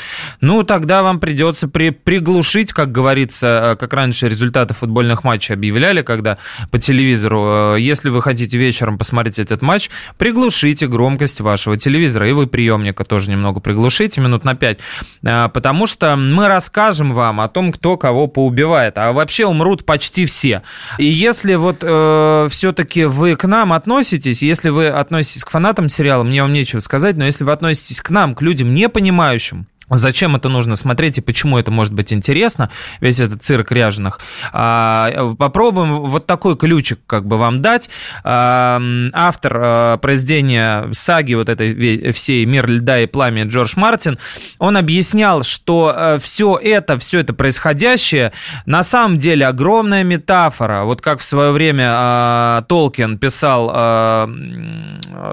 ну, 0.42 0.64
тогда 0.64 1.04
вам 1.04 1.20
придется 1.20 1.68
при, 1.68 1.92
приглушить, 1.92 2.74
как 2.74 2.92
говорится, 2.92 3.74
э, 3.74 3.76
как 3.76 3.94
раньше 3.94 4.28
результаты 4.28 4.74
футбольных 4.74 5.24
матчей 5.24 5.54
объявляли, 5.54 6.02
когда 6.02 6.38
по 6.72 6.80
телевизору, 6.80 7.76
э, 7.76 7.78
если 7.80 8.10
вы 8.10 8.22
хотите 8.22 8.58
вечером 8.58 8.98
посмотреть 8.98 9.40
этот 9.40 9.62
матч, 9.62 9.90
приглушите 10.18 10.88
громкость 10.88 11.42
вашего 11.42 11.78
телевизора, 11.78 12.28
и 12.28 12.32
вы 12.32 12.48
приемника 12.48 13.04
тоже 13.04 13.30
немного 13.30 13.60
приглушите, 13.60 14.22
минут 14.22 14.44
на 14.44 14.56
5, 14.56 14.80
потому 15.22 15.88
что 15.88 16.16
мы 16.16 16.48
расскажем 16.48 17.14
вам 17.14 17.42
о 17.42 17.48
том, 17.48 17.72
кто 17.72 17.98
кого 17.98 18.28
поубивает, 18.28 18.98
а 18.98 19.14
вообще 19.14 19.46
умрут 19.46 19.86
почти 19.86 20.26
все. 20.26 20.64
И 20.98 21.06
если 21.06 21.56
вот 21.56 21.78
э, 21.82 22.48
все-таки 22.50 23.06
вы 23.06 23.36
к 23.36 23.46
нам 23.46 23.74
относитесь, 23.74 24.42
если 24.42 24.70
вы 24.70 24.88
относитесь 25.00 25.44
к 25.44 25.50
фанатам 25.50 25.90
сериала, 25.90 26.24
мне 26.24 26.42
вам 26.42 26.54
нечего 26.54 26.80
сказать, 26.80 27.16
но 27.18 27.26
если 27.26 27.44
вы 27.44 27.52
относитесь 27.52 28.02
к 28.02 28.10
нам, 28.10 28.36
к 28.36 28.42
людям 28.42 28.74
не 28.74 28.90
понимающим, 28.90 29.68
Зачем 29.90 30.36
это 30.36 30.50
нужно 30.50 30.76
смотреть 30.76 31.20
и 31.20 31.22
почему 31.22 31.60
это 31.60 31.70
может 31.72 31.94
быть 31.94 32.12
интересно, 32.12 32.70
весь 33.02 33.20
этот 33.20 33.44
цирк 33.44 33.72
ряженых. 33.72 34.20
А, 34.52 35.34
Попробуем 35.38 36.02
вот 36.02 36.26
такой 36.26 36.58
ключик 36.58 37.00
как 37.06 37.26
бы 37.28 37.38
вам 37.38 37.62
дать. 37.62 37.90
А, 38.24 38.82
Автор 39.14 39.62
а, 39.64 39.98
произведения 39.98 40.88
саги 40.92 41.36
вот 41.36 41.50
этой 41.50 42.12
всей 42.12 42.46
«Мир 42.46 42.68
льда 42.68 43.00
и 43.02 43.06
пламя» 43.06 43.46
Джордж 43.46 43.74
Мартин, 43.76 44.18
он 44.58 44.78
объяснял, 44.78 45.44
что 45.44 46.18
все 46.22 46.58
это, 46.62 46.98
все 46.98 47.20
это 47.20 47.34
происходящее 47.34 48.32
на 48.66 48.84
самом 48.84 49.18
деле 49.18 49.46
огромная 49.46 50.04
метафора. 50.04 50.84
Вот 50.84 51.02
как 51.02 51.20
в 51.20 51.24
свое 51.24 51.52
время 51.52 52.64
Толкин 52.68 53.18
писал 53.18 54.28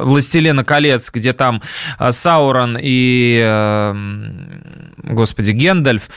«Властелина 0.03 0.65
колец», 0.65 1.11
где 1.11 1.33
там 1.33 1.63
Саурон 2.11 2.79
и, 2.81 3.41
м, 3.43 4.42
господи, 5.03 5.53
Гендальф. 5.53 6.09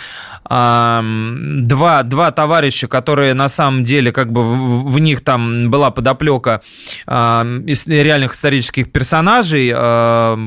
А, 0.48 1.04
два, 1.04 2.04
два 2.04 2.32
товарища, 2.32 2.88
которые 2.88 3.34
на 3.34 3.48
самом 3.48 3.84
деле, 3.84 4.12
как 4.12 4.32
бы 4.32 4.44
в, 4.44 4.92
в 4.92 5.00
них 5.00 5.22
там 5.24 5.72
была 5.72 5.90
подоплека 5.90 6.62
а, 7.08 7.44
из 7.66 7.88
реальных 7.88 8.34
исторических 8.34 8.92
персонажей, 8.92 9.72
а, 9.76 10.38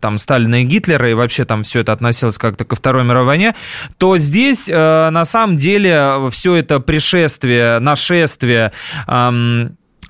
там 0.00 0.18
Сталина 0.18 0.62
и 0.62 0.64
Гитлера, 0.64 1.10
и 1.10 1.14
вообще 1.14 1.44
там 1.44 1.64
все 1.64 1.80
это 1.80 1.92
относилось 1.92 2.38
как-то 2.38 2.64
ко 2.64 2.76
Второй 2.76 3.02
мировой 3.04 3.26
войне, 3.26 3.54
то 3.96 4.16
здесь 4.16 4.70
а, 4.72 5.10
на 5.10 5.24
самом 5.24 5.56
деле 5.56 6.28
все 6.30 6.54
это 6.54 6.78
пришествие, 6.78 7.80
нашествие, 7.80 8.72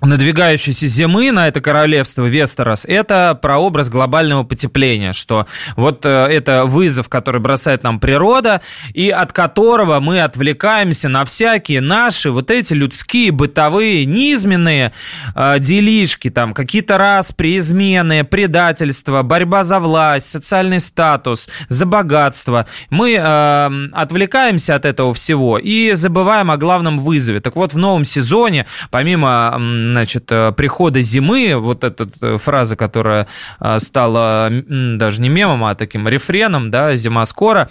надвигающейся 0.01 0.87
зимы 0.87 1.33
на 1.33 1.49
это 1.49 1.61
королевство 1.61 2.27
Вестерос, 2.27 2.85
это 2.87 3.39
прообраз 3.41 3.91
глобального 3.91 4.45
потепления, 4.45 5.13
что 5.13 5.47
вот 5.77 6.07
э, 6.07 6.09
это 6.09 6.67
вызов, 6.67 7.09
который 7.09 7.41
бросает 7.41 7.83
нам 7.83 7.99
природа, 7.99 8.61
и 8.95 9.11
от 9.11 9.33
которого 9.33 9.99
мы 9.99 10.23
отвлекаемся 10.23 11.09
на 11.09 11.25
всякие 11.25 11.81
наши 11.81 12.31
вот 12.31 12.51
эти 12.51 12.75
людские, 12.75 13.33
бытовые, 13.33 14.05
низменные 14.05 14.93
э, 15.35 15.59
делишки, 15.59 16.31
там 16.31 16.55
какие-то 16.55 16.97
распри, 16.97 17.59
измены, 17.59 18.23
предательство, 18.23 19.23
борьба 19.23 19.65
за 19.65 19.81
власть, 19.81 20.29
социальный 20.29 20.79
статус, 20.79 21.49
за 21.69 21.87
богатство. 21.87 22.67
Мы 22.91 23.15
э, 23.15 23.89
отвлекаемся 23.93 24.77
от 24.77 24.85
этого 24.85 25.13
всего 25.13 25.59
и 25.59 25.93
забываем 25.95 26.53
о 26.53 26.57
главном 26.57 27.01
вызове. 27.01 27.41
Так 27.41 27.57
вот, 27.57 27.73
в 27.73 27.79
новом 27.79 28.05
сезоне, 28.05 28.67
помимо 28.91 29.57
значит, 29.91 30.27
э, 30.31 30.53
прихода 30.53 31.01
зимы, 31.01 31.55
вот 31.57 31.85
эта 31.85 32.09
э, 32.21 32.39
фраза, 32.39 32.77
которая 32.77 33.27
э, 33.61 33.79
стала 33.79 34.51
даже 34.69 35.21
не 35.21 35.29
мемом, 35.29 35.65
а 35.65 35.75
таким 35.75 36.09
рефреном, 36.09 36.71
да, 36.71 36.97
«Зима 36.97 37.27
скоро», 37.27 37.69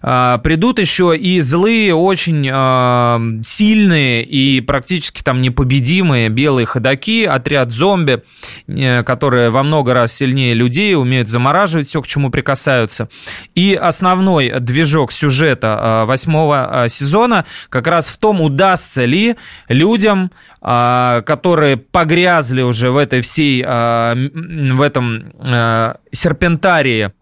придут 0.00 0.78
еще 0.78 1.16
и 1.16 1.40
злые, 1.40 1.94
очень 1.94 2.44
сильные 3.44 4.22
и 4.22 4.60
практически 4.60 5.22
там 5.22 5.40
непобедимые 5.40 6.28
белые 6.28 6.66
ходаки, 6.66 7.24
отряд 7.24 7.70
зомби, 7.70 8.22
которые 9.04 9.50
во 9.50 9.62
много 9.62 9.94
раз 9.94 10.14
сильнее 10.14 10.54
людей, 10.54 10.94
умеют 10.94 11.28
замораживать 11.28 11.86
все, 11.86 12.02
к 12.02 12.06
чему 12.06 12.30
прикасаются. 12.30 13.08
И 13.54 13.74
основной 13.74 14.60
движок 14.60 15.12
сюжета 15.12 16.04
восьмого 16.06 16.86
сезона 16.88 17.44
как 17.68 17.86
раз 17.86 18.08
в 18.08 18.18
том, 18.18 18.40
удастся 18.40 19.04
ли 19.04 19.36
людям 19.68 20.30
а, 20.66 21.20
которые 21.54 21.76
погрязли 21.76 22.62
уже 22.62 22.90
в 22.90 22.96
этой 22.96 23.20
всей, 23.20 23.62
а, 23.64 24.16
в 24.16 24.82
этом 24.82 25.32
а, 25.38 25.98
серпентарии, 26.10 27.12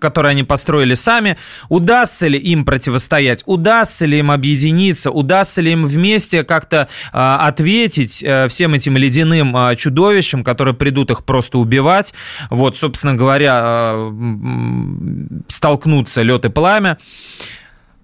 который 0.00 0.32
они 0.32 0.42
построили 0.42 0.94
сами, 0.94 1.36
удастся 1.68 2.26
ли 2.26 2.36
им 2.36 2.64
противостоять, 2.64 3.44
удастся 3.46 4.06
ли 4.06 4.18
им 4.18 4.32
объединиться, 4.32 5.12
удастся 5.12 5.62
ли 5.62 5.70
им 5.70 5.86
вместе 5.86 6.42
как-то 6.42 6.88
а, 7.12 7.46
ответить 7.46 8.24
а, 8.26 8.48
всем 8.48 8.74
этим 8.74 8.96
ледяным 8.96 9.56
чудовищам, 9.76 10.42
которые 10.42 10.74
придут 10.74 11.12
их 11.12 11.24
просто 11.24 11.58
убивать. 11.58 12.12
Вот, 12.50 12.76
собственно 12.76 13.14
говоря, 13.14 13.94
столкнуться 15.46 16.22
лед 16.22 16.44
и 16.44 16.48
пламя 16.48 16.98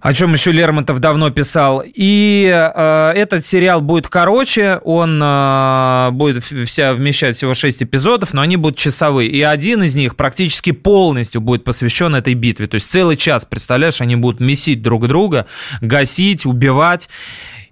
о 0.06 0.14
чем 0.14 0.32
еще 0.34 0.52
Лермонтов 0.52 1.00
давно 1.00 1.30
писал. 1.30 1.82
И 1.84 2.48
э, 2.48 3.12
этот 3.16 3.44
сериал 3.44 3.80
будет 3.80 4.06
короче, 4.06 4.78
он 4.84 5.20
э, 5.20 6.10
будет 6.12 6.44
вся 6.44 6.94
вмещать 6.94 7.36
всего 7.36 7.54
6 7.54 7.82
эпизодов, 7.82 8.32
но 8.32 8.40
они 8.40 8.56
будут 8.56 8.78
часовые. 8.78 9.28
И 9.28 9.42
один 9.42 9.82
из 9.82 9.96
них 9.96 10.14
практически 10.14 10.70
полностью 10.70 11.40
будет 11.40 11.64
посвящен 11.64 12.14
этой 12.14 12.34
битве. 12.34 12.68
То 12.68 12.76
есть 12.76 12.88
целый 12.88 13.16
час, 13.16 13.44
представляешь, 13.46 14.00
они 14.00 14.14
будут 14.14 14.38
месить 14.38 14.80
друг 14.80 15.08
друга, 15.08 15.46
гасить, 15.80 16.46
убивать 16.46 17.08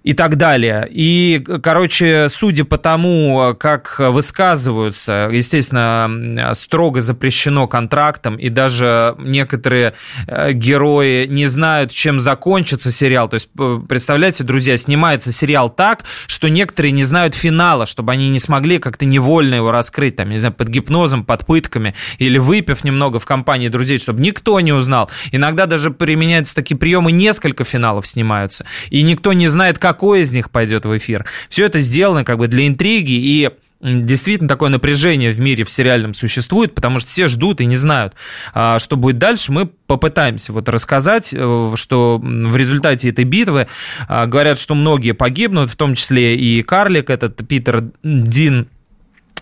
и 0.05 0.13
так 0.13 0.37
далее. 0.37 0.87
И, 0.91 1.43
короче, 1.63 2.29
судя 2.29 2.63
по 2.63 2.77
тому, 2.77 3.55
как 3.59 3.95
высказываются, 3.97 5.29
естественно, 5.31 6.51
строго 6.53 7.01
запрещено 7.01 7.67
контрактом, 7.67 8.35
и 8.35 8.49
даже 8.49 9.15
некоторые 9.17 9.93
э, 10.27 10.51
герои 10.53 11.25
не 11.25 11.47
знают, 11.47 11.91
чем 11.91 12.19
закончится 12.19 12.91
сериал. 12.91 13.29
То 13.29 13.33
есть, 13.33 13.49
п- 13.49 13.79
представляете, 13.89 14.43
друзья, 14.43 14.77
снимается 14.77 15.31
сериал 15.31 15.71
так, 15.71 16.03
что 16.27 16.49
некоторые 16.49 16.91
не 16.91 17.03
знают 17.03 17.33
финала, 17.33 17.87
чтобы 17.87 18.11
они 18.11 18.29
не 18.29 18.39
смогли 18.39 18.77
как-то 18.77 19.05
невольно 19.05 19.55
его 19.55 19.71
раскрыть, 19.71 20.17
там, 20.17 20.29
не 20.29 20.37
знаю, 20.37 20.53
под 20.53 20.67
гипнозом, 20.67 21.25
под 21.25 21.47
пытками, 21.47 21.95
или 22.19 22.37
выпив 22.37 22.83
немного 22.83 23.19
в 23.19 23.25
компании 23.25 23.69
друзей, 23.69 23.97
чтобы 23.97 24.21
никто 24.21 24.59
не 24.59 24.71
узнал. 24.71 25.09
Иногда 25.31 25.65
даже 25.65 25.89
применяются 25.89 26.53
такие 26.53 26.77
приемы, 26.77 27.11
несколько 27.11 27.63
финалов 27.63 28.05
снимаются, 28.05 28.67
и 28.91 29.01
никто 29.01 29.33
не 29.33 29.47
знает, 29.47 29.79
какой 29.95 30.21
из 30.21 30.31
них 30.31 30.51
пойдет 30.51 30.85
в 30.85 30.97
эфир. 30.97 31.25
Все 31.49 31.65
это 31.65 31.79
сделано 31.79 32.25
как 32.25 32.37
бы 32.37 32.47
для 32.47 32.67
интриги 32.67 33.13
и 33.13 33.49
Действительно, 33.81 34.47
такое 34.47 34.69
напряжение 34.69 35.31
в 35.31 35.39
мире 35.39 35.63
в 35.63 35.69
сериальном 35.69 36.15
существует, 36.15 36.73
потому 36.73 36.99
что 36.99 37.09
все 37.09 37.27
ждут 37.27 37.61
и 37.61 37.65
не 37.65 37.75
знают, 37.75 38.15
а, 38.53 38.79
что 38.79 38.95
будет 38.95 39.19
дальше. 39.19 39.51
Мы 39.51 39.67
попытаемся 39.67 40.53
вот 40.53 40.69
рассказать, 40.69 41.35
э, 41.37 41.73
что 41.75 42.19
в 42.23 42.55
результате 42.55 43.09
этой 43.09 43.25
битвы 43.25 43.67
а, 44.07 44.25
говорят, 44.25 44.57
что 44.57 44.73
многие 44.73 45.11
погибнут, 45.11 45.69
в 45.69 45.75
том 45.75 45.93
числе 45.93 46.35
и 46.35 46.63
Карлик, 46.63 47.11
этот 47.11 47.47
Питер 47.47 47.83
Дин 48.01 48.69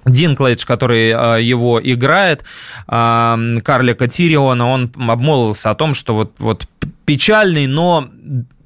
Динклейдж, 0.06 0.66
который 0.66 1.12
э, 1.12 1.42
его 1.42 1.80
играет, 1.82 2.44
э, 2.88 3.60
карлика 3.64 4.08
Тириона, 4.08 4.68
он 4.68 4.92
обмолвился 4.98 5.70
о 5.70 5.76
том, 5.76 5.94
что 5.94 6.16
вот, 6.16 6.34
вот 6.40 6.68
печальный, 7.06 7.68
но 7.68 8.10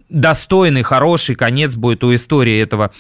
достойный, 0.10 0.84
хороший 0.84 1.36
конец 1.36 1.76
будет 1.76 2.04
у 2.04 2.14
истории 2.14 2.62
этого 2.62 2.92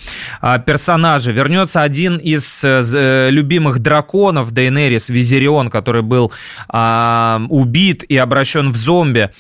а, 0.41 0.60
персонажа. 0.60 1.32
Вернется 1.32 1.82
один 1.82 2.17
из 2.17 2.63
э, 2.63 2.82
э, 2.93 3.30
любимых 3.30 3.80
драконов 3.80 4.52
Дейнерис, 4.52 5.10
Визерион, 5.10 5.70
который 5.70 6.02
был 6.02 6.32
а, 6.67 7.41
убит 7.50 8.04
и 8.04 8.17
обращен 8.17 8.72
в 8.72 8.76
зомби. 8.76 9.32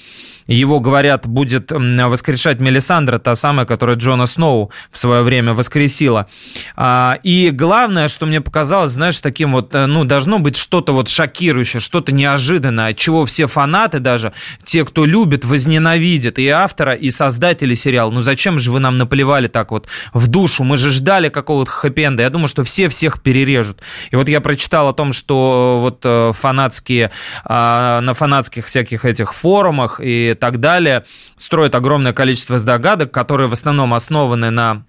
Его, 0.47 0.79
говорят, 0.79 1.27
будет 1.27 1.71
воскрешать 1.71 2.59
Мелисандра, 2.59 3.19
та 3.19 3.35
самая, 3.35 3.65
которая 3.65 3.97
Джона 3.97 4.27
Сноу 4.27 4.71
в 4.91 4.97
свое 4.97 5.21
время 5.21 5.53
воскресила. 5.53 6.27
А, 6.75 7.19
И 7.23 7.51
главное, 7.51 8.07
что 8.07 8.25
мне 8.25 8.41
показалось, 8.41 8.91
знаешь, 8.91 9.19
таким 9.19 9.51
вот, 9.51 9.75
э, 9.75 9.85
ну, 9.85 10.05
должно 10.05 10.39
быть 10.39 10.55
что-то 10.55 10.93
вот 10.93 11.09
шокирующее, 11.09 11.79
что-то 11.79 12.11
неожиданное, 12.11 12.91
от 12.91 12.97
чего 12.97 13.25
все 13.25 13.47
фанаты 13.47 13.99
даже, 13.99 14.33
те, 14.63 14.85
кто 14.85 15.05
любит, 15.05 15.45
возненавидят 15.45 16.39
и 16.39 16.47
автора, 16.47 16.93
и 16.93 17.11
создатели 17.11 17.73
сериала. 17.73 18.11
Ну, 18.11 18.21
зачем 18.21 18.59
же 18.59 18.71
вы 18.71 18.79
нам 18.79 18.97
наплевали 18.97 19.47
так 19.47 19.71
вот 19.71 19.87
в 20.13 20.27
душу? 20.27 20.63
Мы 20.63 20.77
же 20.77 20.89
ждали 20.89 21.29
какого-то 21.29 21.71
хэппи-энда. 21.71 22.21
Я 22.21 22.29
думаю, 22.29 22.47
что 22.47 22.63
все 22.63 22.87
всех 22.89 23.21
перережут. 23.21 23.81
И 24.11 24.15
вот 24.15 24.29
я 24.29 24.41
прочитал 24.41 24.87
о 24.87 24.93
том, 24.93 25.13
что 25.13 25.79
вот 25.81 26.01
э, 26.03 26.31
фанатские, 26.33 27.11
а, 27.43 28.01
на 28.01 28.13
фанатских 28.13 28.67
всяких 28.67 29.05
этих 29.05 29.33
форумах 29.33 29.99
и 30.03 30.35
так 30.37 30.59
далее 30.59 31.03
строят 31.35 31.75
огромное 31.75 32.13
количество 32.13 32.57
догадок, 32.59 33.11
которые 33.11 33.49
в 33.49 33.53
основном 33.53 33.93
основаны 33.93 34.49
на 34.49 34.85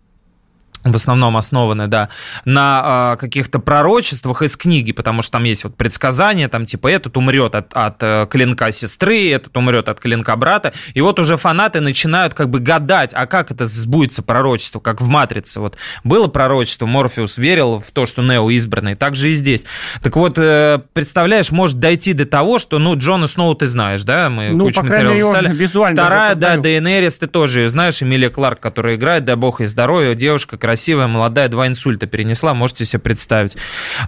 в 0.85 0.95
основном 0.95 1.37
основаны, 1.37 1.87
да, 1.89 2.09
на 2.45 3.15
э, 3.15 3.17
каких-то 3.19 3.59
пророчествах 3.59 4.43
из 4.43 4.57
книги, 4.57 4.93
потому 4.93 5.23
что 5.23 5.33
там 5.33 5.45
есть 5.45 5.65
вот 5.65 5.77
предсказания, 5.77 6.49
там 6.49 6.67
типа 6.67 6.89
этот 6.89 7.17
умрет 7.17 7.55
от, 7.55 7.73
от 7.75 7.97
э, 8.01 8.27
клинка 8.31 8.73
сестры, 8.73 9.31
этот 9.31 9.57
умрет 9.57 9.89
от 9.89 10.01
клинка 10.01 10.37
брата, 10.37 10.73
и 10.95 11.01
вот 11.01 11.19
уже 11.19 11.37
фанаты 11.37 11.81
начинают 11.81 12.35
как 12.35 12.49
бы 12.49 12.61
гадать, 12.61 13.13
а 13.15 13.27
как 13.27 13.51
это 13.51 13.65
сбудется 13.65 14.23
пророчество, 14.23 14.81
как 14.81 15.01
в 15.01 15.09
«Матрице», 15.09 15.61
вот 15.61 15.77
было 16.05 16.29
пророчество, 16.29 16.87
Морфеус 16.87 17.39
верил 17.39 17.81
в 17.81 17.91
то, 17.91 18.07
что 18.07 18.23
Нео 18.23 18.49
избранный, 18.51 18.95
так 18.95 19.15
же 19.15 19.31
и 19.31 19.33
здесь. 19.33 19.65
Так 20.03 20.17
вот, 20.17 20.39
э, 20.39 20.81
представляешь, 20.93 21.51
может 21.51 21.81
дойти 21.81 22.13
до 22.13 22.25
того, 22.25 22.59
что, 22.59 22.79
ну, 22.79 22.97
Джона 22.97 23.27
Сноу 23.27 23.55
ты 23.55 23.67
знаешь, 23.67 24.05
да, 24.05 24.31
мы 24.31 24.51
Ну, 24.51 24.67
кучу 24.67 24.83
материалов 24.83 25.19
писали. 25.19 25.55
визуально 25.55 26.03
Вторая, 26.03 26.35
да. 26.35 26.57
Дейенерис, 26.57 27.19
ты 27.19 27.27
тоже 27.27 27.61
ее 27.61 27.71
знаешь, 27.71 28.03
Эмилия 28.03 28.31
Кларк, 28.31 28.61
которая 28.61 28.97
играет, 28.97 29.25
дай 29.25 29.37
бог 29.37 29.61
ей 29.61 29.67
здоровья, 29.67 30.15
девушка 30.15 30.57
красивая, 30.69 31.07
молодая, 31.07 31.49
два 31.49 31.67
инсульта 31.67 32.07
перенесла, 32.07 32.53
можете 32.53 32.85
себе 32.85 33.01
представить. 33.01 33.57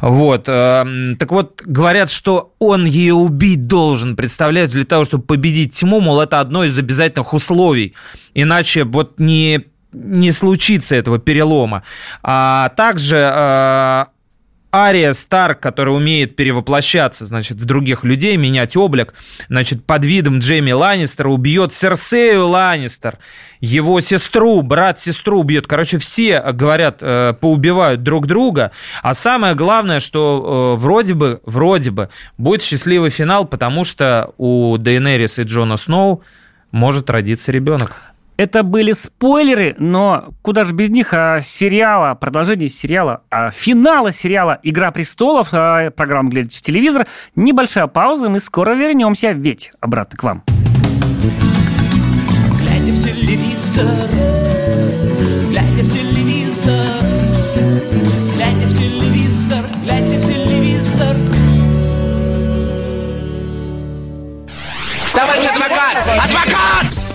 Вот. 0.02 0.44
эм, 0.46 1.16
Так 1.16 1.32
вот, 1.32 1.62
говорят, 1.64 2.10
что 2.10 2.52
он 2.58 2.84
ее 2.84 3.14
убить 3.14 3.66
должен, 3.66 4.14
представляешь, 4.14 4.68
для 4.68 4.84
того, 4.84 5.04
чтобы 5.04 5.24
победить 5.24 5.72
тьму, 5.72 6.00
мол, 6.00 6.20
это 6.20 6.38
одно 6.38 6.64
из 6.64 6.78
обязательных 6.78 7.32
условий. 7.32 7.94
Иначе 8.34 8.84
вот 8.84 9.18
не 9.18 9.64
не 9.92 10.32
случится 10.32 10.94
этого 10.94 11.18
перелома. 11.18 11.82
А 12.22 12.68
также 12.76 13.16
э, 13.16 14.04
Ария 14.72 15.12
Старк, 15.12 15.60
который 15.60 15.94
умеет 15.94 16.36
перевоплощаться, 16.36 17.24
значит, 17.24 17.58
в 17.58 17.64
других 17.64 18.04
людей, 18.04 18.36
менять 18.36 18.76
облик, 18.76 19.14
значит, 19.48 19.84
под 19.84 20.04
видом 20.04 20.38
Джейми 20.38 20.72
Ланнистера 20.72 21.28
убьет 21.28 21.74
Серсею 21.74 22.46
Ланнистер, 22.46 23.18
его 23.60 24.00
сестру, 24.00 24.62
брат-сестру 24.62 25.40
убьет. 25.40 25.66
Короче, 25.66 25.98
все, 25.98 26.40
говорят, 26.52 26.98
э, 27.00 27.34
поубивают 27.40 28.02
друг 28.02 28.26
друга. 28.26 28.70
А 29.02 29.14
самое 29.14 29.54
главное, 29.54 30.00
что 30.00 30.76
э, 30.76 30.80
вроде 30.80 31.14
бы, 31.14 31.40
вроде 31.44 31.90
бы 31.90 32.08
будет 32.38 32.62
счастливый 32.62 33.10
финал, 33.10 33.44
потому 33.44 33.84
что 33.84 34.32
у 34.38 34.76
Дейенерис 34.78 35.38
и 35.38 35.42
Джона 35.42 35.76
Сноу 35.76 36.22
может 36.70 37.10
родиться 37.10 37.52
ребенок. 37.52 37.96
Это 38.40 38.62
были 38.62 38.92
спойлеры, 38.92 39.74
но 39.78 40.30
куда 40.40 40.64
же 40.64 40.74
без 40.74 40.88
них 40.88 41.12
а, 41.12 41.42
сериала, 41.42 42.14
продолжение 42.14 42.70
сериала, 42.70 43.20
а, 43.28 43.50
финала 43.50 44.12
сериала 44.12 44.58
«Игра 44.62 44.92
престолов», 44.92 45.48
а, 45.52 45.90
программа 45.90 46.30
«Глядя 46.30 46.48
в 46.48 46.62
телевизор». 46.62 47.06
Небольшая 47.36 47.86
пауза, 47.86 48.30
мы 48.30 48.38
скоро 48.38 48.74
вернемся, 48.74 49.32
ведь 49.32 49.72
обратно 49.78 50.16
к 50.16 50.22
вам. 50.22 50.42
Глядя 52.56 52.92
в 52.92 53.04
телевизор, 53.04 53.84
глядя 55.50 55.84
в 55.84 55.92
телевизор, 55.92 56.99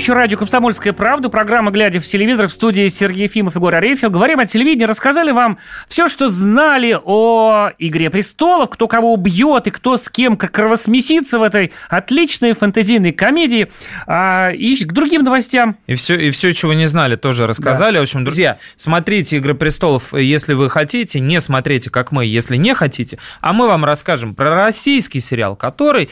Еще 0.00 0.14
радио 0.14 0.38
«Комсомольская 0.38 0.94
правда», 0.94 1.28
программа 1.28 1.70
«Глядя 1.70 2.00
в 2.00 2.06
телевизор» 2.06 2.48
в 2.48 2.52
студии 2.52 2.88
Сергей 2.88 3.24
Ефимов 3.24 3.54
и 3.54 3.58
Егор 3.58 3.74
Арефьев. 3.74 4.10
Говорим 4.10 4.40
о 4.40 4.46
телевидении, 4.46 4.86
рассказали 4.86 5.30
вам 5.30 5.58
все, 5.88 6.08
что 6.08 6.30
знали 6.30 6.98
о 7.04 7.68
«Игре 7.78 8.08
престолов», 8.08 8.70
кто 8.70 8.88
кого 8.88 9.12
убьет 9.12 9.66
и 9.66 9.70
кто 9.70 9.98
с 9.98 10.08
кем 10.08 10.38
как 10.38 10.52
кровосмесится 10.52 11.38
в 11.38 11.42
этой 11.42 11.72
отличной 11.90 12.54
фэнтезийной 12.54 13.12
комедии. 13.12 13.70
А, 14.06 14.48
и 14.52 14.82
к 14.82 14.90
другим 14.90 15.22
новостям. 15.22 15.76
И 15.86 15.96
все, 15.96 16.16
и 16.16 16.30
все, 16.30 16.54
чего 16.54 16.72
не 16.72 16.86
знали, 16.86 17.16
тоже 17.16 17.46
рассказали. 17.46 17.98
В 17.98 18.02
общем, 18.02 18.24
друзья, 18.24 18.56
смотрите 18.76 19.36
«Игры 19.36 19.54
престолов», 19.54 20.14
если 20.14 20.54
вы 20.54 20.70
хотите, 20.70 21.20
не 21.20 21.42
смотрите, 21.42 21.90
как 21.90 22.10
мы, 22.10 22.24
если 22.24 22.56
не 22.56 22.74
хотите. 22.74 23.18
А 23.42 23.52
мы 23.52 23.66
вам 23.66 23.84
расскажем 23.84 24.34
про 24.34 24.54
российский 24.54 25.20
сериал, 25.20 25.56
который 25.56 26.08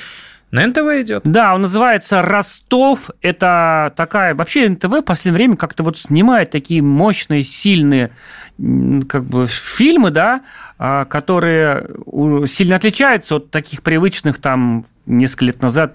на 0.51 0.67
НТВ 0.67 1.03
идет. 1.03 1.23
Да, 1.25 1.55
он 1.55 1.63
называется 1.63 2.23
«Ростов». 2.23 3.11
Это 3.21 3.93
такая... 3.97 4.35
Вообще 4.35 4.69
НТВ 4.69 4.89
в 4.89 5.03
последнее 5.03 5.37
время 5.37 5.57
как-то 5.57 5.83
вот 5.83 5.99
снимает 5.99 6.51
такие 6.51 6.81
мощные, 6.81 7.43
сильные 7.43 8.11
как 9.09 9.25
бы 9.25 9.47
фильмы, 9.47 10.11
да, 10.11 10.41
а, 10.79 11.05
которые 11.05 11.89
сильно 12.47 12.77
отличаются 12.77 13.37
от 13.37 13.51
таких 13.51 13.83
привычных 13.83 14.41
там 14.41 14.87
несколько 15.07 15.45
лет 15.45 15.63
назад 15.63 15.95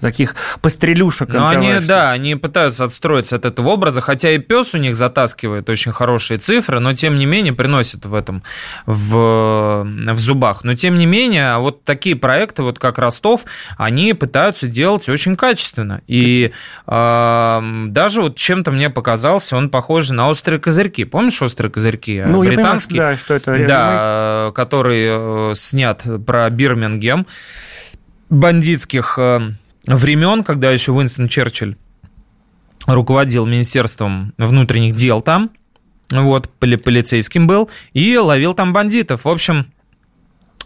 таких 0.00 0.34
пострелюшек. 0.60 1.28
Но 1.32 1.48
они, 1.48 1.74
да, 1.80 2.10
они 2.10 2.34
пытаются 2.36 2.84
отстроиться 2.84 3.36
от 3.36 3.44
этого 3.44 3.70
образа, 3.70 4.00
хотя 4.00 4.30
и 4.30 4.38
пес 4.38 4.74
у 4.74 4.78
них 4.78 4.96
затаскивает 4.96 5.68
очень 5.68 5.92
хорошие 5.92 6.38
цифры, 6.38 6.80
но 6.80 6.92
тем 6.94 7.16
не 7.16 7.26
менее 7.26 7.52
приносит 7.52 8.04
в 8.04 8.14
этом 8.14 8.42
в, 8.86 9.84
в 9.84 10.18
зубах. 10.18 10.64
Но 10.64 10.74
тем 10.74 10.98
не 10.98 11.06
менее, 11.06 11.58
вот 11.58 11.84
такие 11.84 12.16
проекты, 12.16 12.62
вот 12.62 12.78
как 12.78 12.98
Ростов, 12.98 13.42
они 13.76 14.14
пытаются 14.14 14.66
делать 14.66 15.08
очень 15.08 15.36
качественно. 15.36 16.00
И 16.06 16.52
э, 16.86 17.60
даже 17.86 18.22
вот 18.22 18.36
чем-то 18.36 18.72
мне 18.72 18.90
показался, 18.90 19.56
он 19.56 19.70
похож 19.70 20.10
на 20.10 20.28
острые 20.28 20.58
козырьки. 20.58 21.04
Помнишь 21.04 21.40
острые 21.42 21.70
козырьки? 21.70 22.22
Ну, 22.26 22.42
я 22.42 22.50
понимаю, 22.50 22.56
Британский. 22.56 22.98
да, 22.98 23.16
что 23.16 23.34
это. 23.34 23.66
Да, 23.66 24.48
э, 24.48 24.52
который 24.54 25.06
э, 25.08 25.54
снят 25.54 26.02
про 26.26 26.48
Бирмингем 26.50 27.26
бандитских 28.30 29.14
э, 29.18 29.50
времен, 29.86 30.44
когда 30.44 30.70
еще 30.70 30.92
Уинстон 30.92 31.28
Черчилль 31.28 31.76
руководил 32.86 33.46
Министерством 33.46 34.34
внутренних 34.38 34.94
дел 34.94 35.20
там, 35.20 35.50
вот, 36.10 36.48
поли- 36.58 36.76
полицейским 36.76 37.46
был, 37.46 37.70
и 37.92 38.16
ловил 38.16 38.54
там 38.54 38.72
бандитов. 38.72 39.24
В 39.24 39.28
общем, 39.28 39.66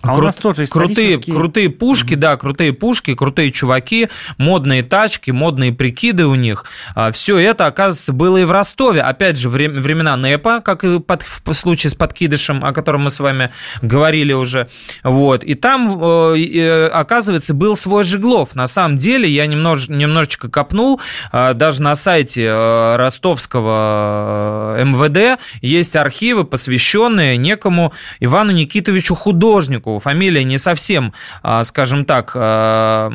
А 0.07 0.13
у 0.13 0.15
крут- 0.17 0.25
нас 0.27 0.37
тоже 0.37 0.67
крутые, 0.67 0.93
исторические- 1.15 1.37
крутые 1.37 1.71
пушки, 1.71 2.15
да, 2.15 2.37
крутые 2.37 2.73
пушки, 2.73 3.15
крутые 3.15 3.51
чуваки, 3.53 4.09
модные 4.39 4.83
тачки, 4.83 5.31
модные 5.31 5.73
прикиды 5.73 6.27
у 6.27 6.35
них. 6.35 6.65
Все 7.13 7.39
это, 7.39 7.67
оказывается, 7.67 8.13
было 8.13 8.37
и 8.39 8.45
в 8.45 8.51
Ростове. 8.53 9.01
Опять 9.03 9.39
же, 9.39 9.49
вре- 9.49 9.69
времена 9.69 10.17
НЭПа, 10.17 10.61
как 10.61 10.85
и 10.85 11.01
под- 11.01 11.23
в 11.23 11.53
случае 11.55 11.91
с 11.91 11.95
подкидышем, 11.95 12.65
о 12.65 12.73
котором 12.73 13.03
мы 13.05 13.11
с 13.11 13.19
вами 13.21 13.51
говорили 13.83 14.33
уже. 14.33 14.69
Вот. 15.03 15.43
И 15.45 15.55
там, 15.55 15.99
э, 16.03 16.37
э, 16.39 16.87
оказывается, 16.89 17.55
был 17.55 17.77
свой 17.77 18.05
Жиглов. 18.05 18.55
На 18.55 18.67
самом 18.67 18.99
деле, 18.99 19.29
я 19.29 19.47
немнож, 19.47 19.89
немножечко 19.89 20.49
копнул, 20.51 21.01
э, 21.33 21.55
даже 21.55 21.83
на 21.83 21.95
сайте 21.95 22.45
э, 22.45 22.97
ростовского 22.97 24.77
МВД 24.85 25.41
есть 25.63 25.97
архивы, 25.97 26.45
посвященные 26.45 27.37
некому 27.37 27.93
Ивану 28.21 28.53
Никитовичу 28.53 29.15
Художнику. 29.15 29.94
Фамилия 29.99 30.45
не 30.45 30.59
совсем, 30.59 31.13
а, 31.43 31.65
скажем 31.65 32.05
так, 32.05 32.33
а, 32.35 33.11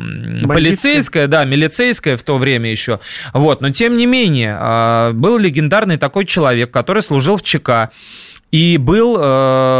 полицейская, 0.46 1.26
да, 1.26 1.44
милицейская 1.44 2.16
в 2.16 2.22
то 2.22 2.38
время 2.38 2.70
еще. 2.70 3.00
Вот, 3.32 3.60
но 3.60 3.70
тем 3.70 3.96
не 3.96 4.06
менее, 4.06 4.56
а, 4.58 5.12
был 5.12 5.38
легендарный 5.38 5.96
такой 5.96 6.26
человек, 6.26 6.70
который 6.70 7.02
служил 7.02 7.36
в 7.36 7.42
ЧК. 7.42 7.90
И 8.50 8.78
был, 8.78 9.14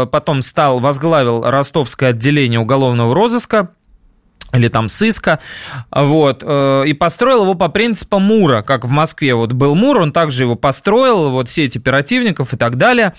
потом 0.07 0.41
стал, 0.41 0.79
возглавил 0.79 1.43
ростовское 1.43 2.11
отделение 2.11 2.57
уголовного 2.57 3.13
розыска, 3.13 3.71
или 4.53 4.67
там 4.67 4.89
сыска, 4.89 5.39
вот, 5.91 6.43
э, 6.45 6.83
и 6.87 6.93
построил 6.93 7.43
его 7.43 7.55
по 7.55 7.69
принципу 7.69 8.19
Мура, 8.19 8.61
как 8.61 8.85
в 8.85 8.89
Москве 8.89 9.33
вот 9.33 9.53
был 9.53 9.75
Мур, 9.75 9.99
он 9.99 10.11
также 10.11 10.43
его 10.43 10.55
построил, 10.55 11.29
вот 11.29 11.49
сеть 11.49 11.77
оперативников 11.77 12.53
и 12.53 12.57
так 12.57 12.77
далее, 12.77 13.13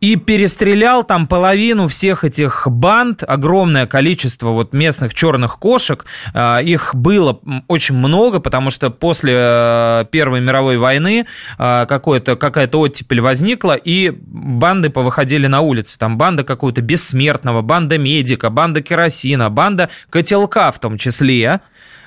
и 0.00 0.16
перестрелял 0.16 1.04
там 1.04 1.26
половину 1.26 1.86
всех 1.88 2.24
этих 2.24 2.66
банд, 2.66 3.22
огромное 3.26 3.86
количество 3.86 4.50
вот 4.50 4.72
местных 4.72 5.14
черных 5.14 5.58
кошек, 5.58 6.04
А, 6.32 6.58
их 6.58 6.94
было 6.94 7.40
очень 7.68 7.96
много, 7.96 8.40
потому 8.40 8.70
что 8.70 8.90
после 8.90 9.34
э, 9.36 10.04
Первой 10.10 10.40
мировой 10.40 10.78
войны 10.78 11.26
а, 11.58 11.86
какое-то, 11.86 12.36
какая-то 12.36 12.78
оттепель 12.80 13.20
возникла, 13.20 13.74
и 13.74 14.10
банды 14.10 14.90
повыходили 14.90 15.46
на 15.46 15.60
улицы, 15.60 15.98
там 15.98 16.16
банда 16.18 16.44
какого-то 16.44 16.80
бессмертного, 16.80 17.62
банда 17.62 17.98
медика, 17.98 18.50
банда 18.50 18.82
керосина, 18.82 19.50
банда 19.50 19.90
котелка 20.08 20.70
в 20.72 20.78
том 20.78 20.98
числе, 20.98 21.60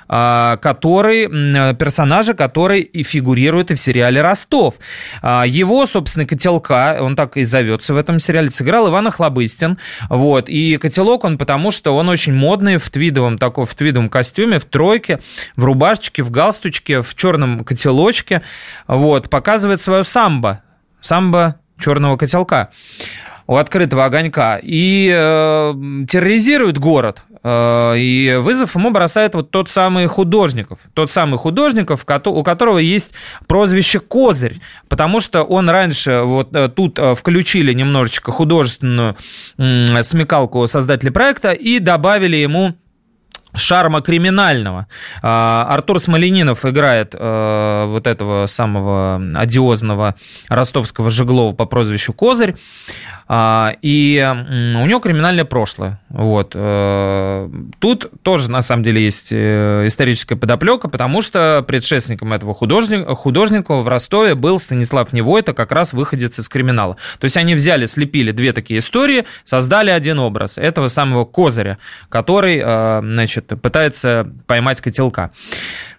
который, 0.07 1.25
м, 1.25 1.75
персонажа, 1.75 2.33
который 2.33 2.81
и 2.81 3.03
фигурирует 3.03 3.71
и 3.71 3.75
в 3.75 3.79
сериале 3.79 4.21
«Ростов». 4.21 4.75
А, 5.21 5.45
Его, 5.45 5.85
собственно, 5.85 6.25
котелка, 6.25 6.97
он 6.99 7.15
так 7.15 7.37
и 7.37 7.45
зовется 7.45 7.93
в 7.93 7.97
этом 7.97 8.19
сериале, 8.19 8.49
сыграл 8.51 8.89
Иван 8.89 9.07
Охлобыстин. 9.07 9.77
Вот. 10.09 10.49
И 10.49 10.77
котелок 10.77 11.23
он 11.23 11.37
потому, 11.37 11.71
что 11.71 11.95
он 11.95 12.09
очень 12.09 12.33
модный 12.33 12.77
в 12.77 12.89
твидовом, 12.89 13.37
таком, 13.37 13.65
в 13.65 13.75
твидовом 13.75 14.09
костюме, 14.09 14.59
в 14.59 14.65
тройке, 14.65 15.19
в 15.55 15.63
рубашечке, 15.63 16.23
в 16.23 16.31
галстучке, 16.31 17.01
в 17.01 17.15
черном 17.15 17.63
котелочке. 17.63 18.41
Вот. 18.87 19.29
Показывает 19.29 19.81
свое 19.81 20.03
самбо. 20.03 20.61
Самбо 21.01 21.55
черного 21.79 22.17
котелка 22.17 22.69
у 23.47 23.57
открытого 23.57 24.05
огонька 24.05 24.59
и 24.61 25.11
э, 25.13 25.73
терроризирует 26.09 26.77
город. 26.77 27.23
Э, 27.43 27.93
и 27.97 28.39
вызов 28.41 28.75
ему 28.75 28.91
бросает 28.91 29.35
вот 29.35 29.51
тот 29.51 29.69
самый 29.69 30.07
Художников. 30.07 30.79
Тот 30.93 31.11
самый 31.11 31.37
Художников, 31.37 32.05
у 32.25 32.43
которого 32.43 32.77
есть 32.77 33.13
прозвище 33.47 33.99
Козырь, 33.99 34.59
потому 34.87 35.19
что 35.19 35.43
он 35.43 35.69
раньше 35.69 36.21
вот 36.23 36.55
э, 36.55 36.69
тут 36.69 36.97
э, 36.97 37.15
включили 37.15 37.73
немножечко 37.73 38.31
художественную 38.31 39.15
смекалку 39.57 40.65
создатели 40.67 41.09
проекта 41.09 41.51
и 41.51 41.79
добавили 41.79 42.37
ему 42.37 42.75
шарма 43.55 44.01
криминального. 44.01 44.87
А, 45.21 45.67
Артур 45.69 45.99
Смоленинов 45.99 46.65
играет 46.65 47.15
э, 47.17 47.85
вот 47.87 48.07
этого 48.07 48.47
самого 48.47 49.21
одиозного 49.35 50.15
ростовского 50.49 51.09
Жеглова 51.09 51.53
по 51.53 51.65
прозвищу 51.65 52.13
Козырь. 52.13 52.55
А, 53.27 53.73
И 53.81 54.21
у 54.21 54.85
него 54.85 54.99
криминальное 54.99 55.45
прошлое. 55.45 55.99
Вот. 56.09 56.51
Э, 56.55 57.49
Тут 57.79 58.11
тоже, 58.21 58.49
на 58.51 58.61
самом 58.61 58.83
деле, 58.83 59.03
есть 59.03 59.29
э, 59.31 59.83
историческая 59.87 60.35
подоплека, 60.35 60.87
потому 60.87 61.21
что 61.21 61.63
предшественником 61.65 62.33
этого 62.33 62.53
художника, 62.53 63.15
художника 63.15 63.75
в 63.75 63.87
Ростове 63.87 64.35
был 64.35 64.59
Станислав 64.59 65.13
Невойта, 65.13 65.53
как 65.53 65.71
раз 65.71 65.93
выходец 65.93 66.37
из 66.39 66.49
криминала. 66.49 66.97
То 67.19 67.25
есть 67.25 67.37
они 67.37 67.55
взяли, 67.55 67.85
слепили 67.85 68.31
две 68.31 68.53
такие 68.53 68.79
истории, 68.79 69.25
создали 69.43 69.89
один 69.89 70.19
образ 70.19 70.57
этого 70.57 70.87
самого 70.87 71.25
Козыря, 71.25 71.77
который, 72.09 72.59
значит, 72.59 73.42
значит, 73.47 73.61
пытается 73.61 74.31
поймать 74.47 74.81
котелка. 74.81 75.31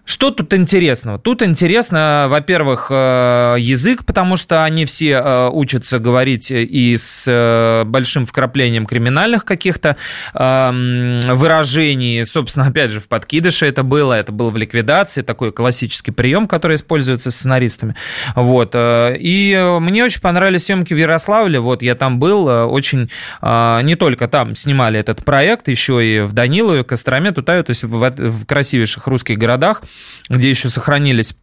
Что 0.05 0.29
тут 0.29 0.53
интересного? 0.53 1.17
Тут 1.17 1.41
интересно, 1.41 2.27
во-первых, 2.29 2.87
э, 2.91 3.55
язык, 3.57 4.05
потому 4.05 4.35
что 4.35 4.63
они 4.63 4.85
все 4.85 5.13
э, 5.13 5.49
учатся 5.51 5.97
говорить 5.97 6.51
и 6.51 6.95
с 6.95 7.25
э, 7.27 7.83
большим 7.85 8.27
вкраплением 8.27 8.85
криминальных 8.85 9.45
каких-то 9.45 9.97
эм, 10.35 11.21
выражений. 11.21 12.23
Собственно, 12.27 12.67
опять 12.69 12.91
же, 12.91 12.99
в 12.99 13.07
подкидыше 13.07 13.65
это 13.65 13.81
было, 13.81 14.13
это 14.13 14.31
было 14.31 14.51
в 14.51 14.57
ликвидации, 14.57 15.23
такой 15.23 15.51
классический 15.51 16.11
прием, 16.11 16.47
который 16.47 16.75
используется 16.75 17.31
сценаристами. 17.31 17.95
Вот. 18.35 18.75
И 18.75 19.77
мне 19.81 20.05
очень 20.05 20.21
понравились 20.21 20.65
съемки 20.65 20.93
в 20.93 20.97
Ярославле. 20.97 21.59
Вот 21.59 21.81
я 21.81 21.95
там 21.95 22.19
был, 22.19 22.45
очень 22.45 23.09
не 23.41 23.95
только 23.95 24.27
там 24.27 24.55
снимали 24.55 24.99
этот 24.99 25.25
проект, 25.25 25.67
еще 25.67 26.05
и 26.05 26.21
в 26.21 26.33
Данилове, 26.33 26.83
Костроме, 26.83 27.31
Тутаю, 27.31 27.63
то 27.63 27.71
есть 27.71 27.83
в 27.83 28.45
красивейших 28.45 29.07
русских 29.07 29.37
городах 29.37 29.81
где 30.29 30.49
еще 30.49 30.69
сохранились 30.69 31.35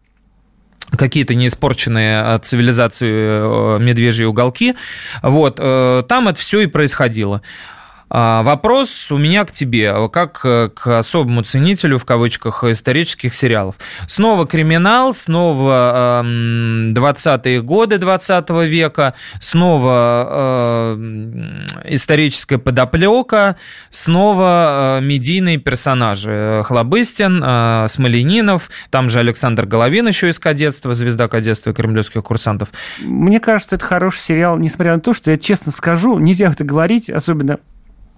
какие-то 0.96 1.34
неиспорченные 1.34 2.20
от 2.20 2.46
цивилизации 2.46 3.10
э, 3.10 3.78
медвежьи 3.80 4.24
уголки. 4.24 4.74
Вот, 5.22 5.56
э, 5.58 6.02
там 6.08 6.28
это 6.28 6.38
все 6.38 6.60
и 6.60 6.66
происходило. 6.66 7.42
А, 8.14 8.42
вопрос 8.42 9.10
у 9.10 9.16
меня 9.16 9.46
к 9.46 9.52
тебе, 9.52 9.94
как 10.10 10.40
к 10.40 10.98
особому 10.98 11.42
ценителю, 11.44 11.98
в 11.98 12.04
кавычках, 12.04 12.62
исторических 12.62 13.32
сериалов. 13.32 13.76
Снова 14.06 14.46
криминал, 14.46 15.14
снова 15.14 16.22
20-е 16.22 17.62
годы 17.62 17.96
20 17.96 18.50
века, 18.66 19.14
снова 19.40 20.94
историческая 21.86 22.58
подоплека, 22.58 23.56
снова 23.88 24.98
медийные 25.00 25.56
персонажи. 25.56 26.62
Хлобыстин, 26.66 27.88
Смоленинов, 27.88 28.68
там 28.90 29.08
же 29.08 29.20
Александр 29.20 29.64
Головин 29.64 30.08
еще 30.08 30.28
из 30.28 30.38
кадетства, 30.38 30.92
звезда 30.92 31.28
кадетства 31.28 31.70
и 31.70 31.72
кремлевских 31.72 32.22
курсантов. 32.24 32.68
Мне 33.00 33.40
кажется, 33.40 33.76
это 33.76 33.86
хороший 33.86 34.18
сериал, 34.18 34.58
несмотря 34.58 34.96
на 34.96 35.00
то, 35.00 35.14
что 35.14 35.30
я 35.30 35.38
честно 35.38 35.72
скажу, 35.72 36.18
нельзя 36.18 36.50
это 36.50 36.62
говорить, 36.62 37.08
особенно 37.08 37.58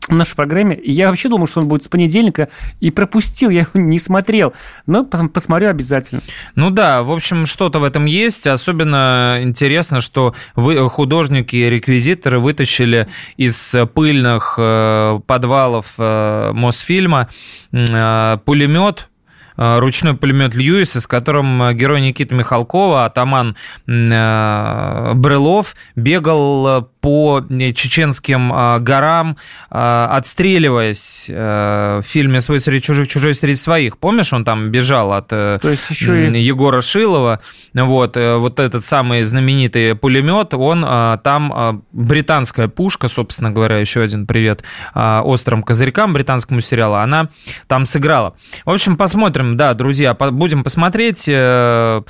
в 0.09 0.15
нашей 0.15 0.37
программе. 0.37 0.79
Я 0.83 1.09
вообще 1.09 1.29
думал, 1.29 1.47
что 1.47 1.61
он 1.61 1.69
будет 1.69 1.85
с 1.85 1.89
понедельника, 1.89 2.49
и 2.81 2.91
пропустил, 2.91 3.51
я 3.51 3.61
его 3.61 3.71
не 3.75 3.99
смотрел. 3.99 4.53
Но 4.87 5.05
посмотрю 5.05 5.71
обязательно. 5.71 6.21
Ну 6.55 6.71
да, 6.71 7.03
в 7.03 7.11
общем, 7.11 7.47
что-то 7.47 7.79
в 7.79 7.85
этом 7.85 8.05
есть. 8.05 8.47
Особенно 8.47 9.39
интересно, 9.43 10.01
что 10.01 10.35
вы, 10.55 10.89
художники 10.89 11.57
и 11.57 11.71
реквизиторы 11.71 12.39
вытащили 12.39 13.09
из 13.37 13.75
пыльных 13.95 14.55
э, 14.59 15.21
подвалов 15.27 15.95
э, 15.99 16.53
Мосфильма 16.53 17.29
э, 17.73 18.39
пулемет 18.45 19.09
ручной 19.57 20.15
пулемет 20.17 20.57
Льюиса, 20.57 21.01
с 21.01 21.07
которым 21.07 21.77
герой 21.77 22.01
Никиты 22.01 22.35
Михалкова, 22.35 23.05
атаман 23.05 23.55
Брылов, 23.87 25.77
бегал 25.95 26.91
по 27.05 27.45
чеченским 27.75 28.49
горам, 28.83 29.37
отстреливаясь 29.69 31.27
в 31.29 32.03
фильме 32.03 32.41
«Свой 32.41 32.61
среди 32.61 32.81
чужих, 32.81 33.09
чужой 33.09 33.35
среди 33.35 33.57
своих». 33.57 33.99
Помнишь, 33.99 34.33
он 34.33 34.43
там 34.43 34.71
бежал 34.71 35.13
от 35.13 35.29
То 35.29 35.59
есть 35.63 35.91
еще 35.91 36.31
и... 36.31 36.41
Егора 36.41 36.81
Шилова. 36.81 37.41
Вот, 37.75 38.17
вот 38.17 38.59
этот 38.59 38.87
самый 38.87 39.23
знаменитый 39.25 39.95
пулемет, 39.95 40.55
он 40.55 40.81
там 41.23 41.85
британская 41.93 42.69
пушка, 42.69 43.09
собственно 43.09 43.51
говоря, 43.51 43.77
еще 43.77 44.01
один 44.01 44.27
привет 44.27 44.65
острым 44.95 45.63
козырькам 45.63 46.15
британскому 46.15 46.63
сериалу, 46.63 46.95
она 46.95 47.29
там 47.67 47.85
сыграла. 47.85 48.35
В 48.65 48.71
общем, 48.71 48.97
посмотрим, 48.97 49.59
да, 49.59 49.75
друзья, 49.75 50.15
будем 50.15 50.65
посмотреть. 50.65 51.29
Э, 51.29 52.01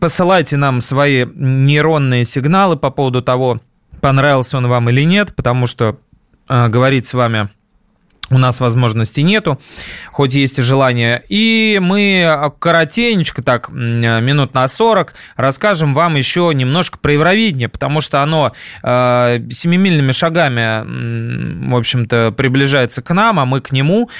посылайте 0.00 0.56
нам 0.56 0.80
свои 0.80 1.26
нейронные 1.26 2.24
сигналы 2.24 2.76
по 2.76 2.90
поводу 2.90 3.22
того, 3.22 3.60
понравился 4.04 4.58
он 4.58 4.66
вам 4.66 4.90
или 4.90 5.00
нет, 5.00 5.34
потому 5.34 5.66
что 5.66 5.96
э, 6.46 6.68
говорить 6.68 7.06
с 7.06 7.14
вами 7.14 7.48
у 8.28 8.36
нас 8.36 8.60
возможности 8.60 9.22
нету, 9.22 9.58
хоть 10.12 10.34
есть 10.34 10.58
и 10.58 10.62
желание. 10.62 11.22
И 11.30 11.78
мы 11.80 12.52
коротенечко, 12.58 13.42
так, 13.42 13.70
минут 13.70 14.52
на 14.52 14.68
40, 14.68 15.14
расскажем 15.36 15.94
вам 15.94 16.16
еще 16.16 16.52
немножко 16.54 16.98
про 16.98 17.14
Евровидение, 17.14 17.70
потому 17.70 18.02
что 18.02 18.22
оно 18.22 18.52
э, 18.82 19.40
семимильными 19.50 20.12
шагами, 20.12 21.70
в 21.70 21.74
общем-то, 21.74 22.34
приближается 22.36 23.00
к 23.00 23.14
нам, 23.14 23.40
а 23.40 23.46
мы 23.46 23.62
к 23.62 23.72
нему. 23.72 24.10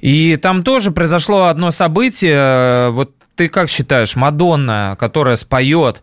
И 0.00 0.36
там 0.42 0.62
тоже 0.62 0.90
произошло 0.90 1.46
одно 1.46 1.70
событие. 1.70 2.90
Вот 2.90 3.12
ты 3.34 3.48
как 3.48 3.70
считаешь, 3.70 4.14
Мадонна, 4.14 4.94
которая 5.00 5.36
споет 5.36 6.02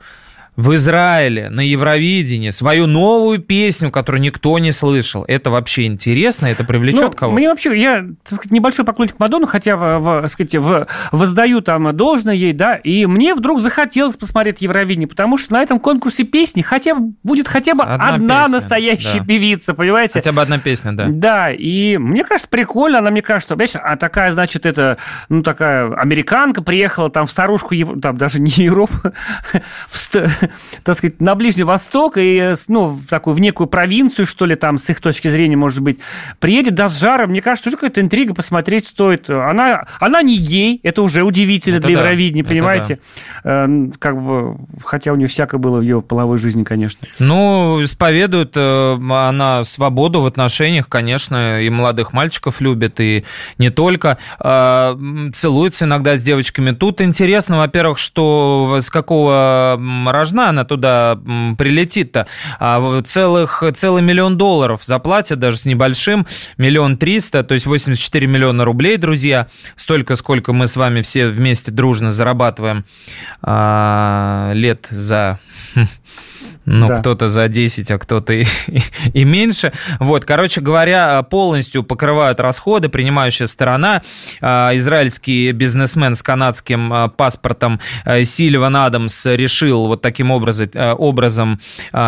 в 0.60 0.76
Израиле 0.76 1.50
на 1.50 1.62
Евровидении 1.62 2.50
свою 2.50 2.86
новую 2.86 3.40
песню, 3.40 3.92
которую 3.92 4.20
никто 4.20 4.60
не 4.60 4.74
слышал. 4.74 5.24
Это 5.26 5.50
вообще 5.50 5.86
интересно? 5.86 6.48
Это 6.48 6.66
привлечет 6.66 7.02
ну, 7.02 7.12
кого? 7.12 7.34
Мне 7.34 7.48
вообще, 7.48 7.80
я, 7.80 8.00
так 8.24 8.34
сказать, 8.34 8.52
небольшой 8.52 8.84
поклонник 8.84 9.18
Мадонны, 9.20 9.48
хотя, 9.48 9.78
в, 9.78 10.22
так 10.24 10.30
сказать, 10.30 10.56
в, 10.56 10.88
воздаю 11.14 11.62
там 11.62 11.96
должное 11.96 12.34
ей, 12.34 12.52
да, 12.52 12.76
и 12.76 13.06
мне 13.06 13.36
вдруг 13.36 13.62
захотелось 13.62 14.18
посмотреть 14.18 14.62
Евровидение, 14.62 15.08
потому 15.08 15.38
что 15.38 15.54
на 15.54 15.62
этом 15.62 15.80
конкурсе 15.80 16.26
песни 16.26 16.62
хотя 16.62 16.94
бы 16.94 17.14
будет 17.24 17.48
хотя 17.48 17.74
бы 17.74 17.84
одна, 17.84 18.10
одна 18.10 18.44
песня, 18.44 18.56
настоящая 18.58 19.20
да. 19.20 19.26
певица, 19.26 19.74
понимаете? 19.74 20.16
Хотя 20.16 20.34
бы 20.34 20.42
одна 20.42 20.60
песня, 20.60 20.92
да. 20.92 21.06
Да, 21.08 21.52
и 21.52 21.96
мне 21.96 22.26
кажется, 22.26 22.50
прикольно, 22.50 22.98
она 22.98 23.12
мне 23.12 23.22
кажется, 23.22 23.56
понимаешь, 23.56 23.78
а 23.82 23.96
такая, 23.96 24.34
значит, 24.34 24.66
это, 24.66 24.98
ну, 25.30 25.42
такая 25.42 25.94
американка 25.94 26.62
приехала 26.62 27.10
там 27.10 27.28
в 27.28 27.32
старушку, 27.32 27.74
там 28.02 28.18
даже 28.18 28.42
не 28.42 28.52
Европу, 28.52 29.14
в, 29.88 30.10
так 30.84 30.96
сказать, 30.96 31.22
на 31.22 31.36
Ближний 31.36 31.64
Восток 31.64 32.18
и, 32.18 32.54
ну, 32.68 32.88
в 32.88 33.08
такую, 33.08 33.36
в 33.36 33.42
некую 33.42 33.68
провинцию, 33.68 34.26
что 34.26 34.46
ли, 34.46 34.56
там, 34.56 34.78
с 34.78 34.90
их 34.90 35.02
точки 35.02 35.28
зрения, 35.28 35.58
может 35.58 35.82
быть, 35.82 36.00
приедет, 36.40 36.76
даст 36.76 37.00
жара. 37.00 37.28
Мне 37.28 37.42
кажется, 37.42 37.70
уже 37.70 37.78
какая-то 37.78 38.02
интрига 38.02 38.34
посмотреть 38.34 38.86
стоит. 38.86 39.30
Она, 39.30 39.86
она 40.00 40.22
не 40.22 40.38
гей, 40.38 40.80
это 40.84 41.02
уже 41.02 41.24
удивительно 41.24 41.78
это 41.78 41.88
для 41.88 41.98
да, 41.98 42.02
Евровидения, 42.04 42.44
понимаете? 42.44 43.00
Да. 43.44 43.66
Э, 43.66 43.90
как 44.00 44.22
бы, 44.22 44.58
хотя 44.84 45.12
у 45.12 45.16
нее 45.16 45.28
всякое 45.28 45.58
было 45.58 45.78
в 45.78 45.82
ее 45.82 46.02
половой 46.02 46.38
жизни, 46.38 46.64
конечно. 46.64 47.08
Ну, 47.20 47.84
исповедует 47.84 48.54
э, 48.56 48.94
она 48.94 49.64
свободу 49.64 50.22
в 50.22 50.26
отношениях, 50.26 50.88
конечно, 50.88 51.62
и 51.62 51.70
молодых 51.70 52.14
мальчиков 52.14 52.62
любит, 52.62 53.00
и 53.00 53.26
не 53.58 53.70
только. 53.70 54.18
Э, 54.40 54.96
целуется 55.34 55.86
иногда 55.86 56.18
с 56.18 56.22
девочками. 56.22 56.72
Тут 56.72 57.02
интересно, 57.02 57.58
во-первых, 57.58 57.98
что 57.98 58.80
с 58.82 58.90
какого 58.90 59.80
рожна 60.08 60.29
должна 60.30 60.50
она 60.50 60.64
туда 60.64 61.20
прилетит-то? 61.58 62.28
А 62.60 63.02
целых, 63.02 63.64
целый 63.76 64.02
миллион 64.02 64.38
долларов 64.38 64.84
заплатят, 64.84 65.40
даже 65.40 65.58
с 65.58 65.66
небольшим, 65.66 66.28
миллион 66.58 66.98
триста, 66.98 67.44
то 67.44 67.54
есть 67.54 67.66
84 67.66 68.28
миллиона 68.28 68.64
рублей, 68.66 68.98
друзья, 68.98 69.48
столько, 69.76 70.16
сколько 70.16 70.54
мы 70.54 70.68
с 70.68 70.76
вами 70.76 71.02
все 71.02 71.30
вместе 71.30 71.72
дружно 71.72 72.12
зарабатываем 72.12 72.86
а, 73.42 74.52
лет 74.54 74.88
за 74.92 75.40
ну, 76.72 76.88
да. 76.88 76.98
кто-то 76.98 77.30
за 77.30 77.48
10, 77.48 77.92
а 77.92 77.98
кто-то 77.98 78.34
и, 78.34 78.46
и, 79.14 79.24
меньше. 79.24 79.72
Вот, 80.00 80.26
короче 80.26 80.62
говоря, 80.62 81.24
полностью 81.24 81.84
покрывают 81.84 82.40
расходы 82.40 82.90
принимающая 82.90 83.48
сторона. 83.48 84.02
А, 84.42 84.72
израильский 84.76 85.52
бизнесмен 85.52 86.16
с 86.16 86.24
канадским 86.24 86.94
а, 86.94 87.08
паспортом 87.08 87.80
а, 88.06 88.24
Сильван 88.24 88.76
Адамс 88.76 89.26
решил 89.26 89.88
вот 89.88 90.02
таким 90.02 90.32
образом, 90.32 90.70
образом 90.98 91.60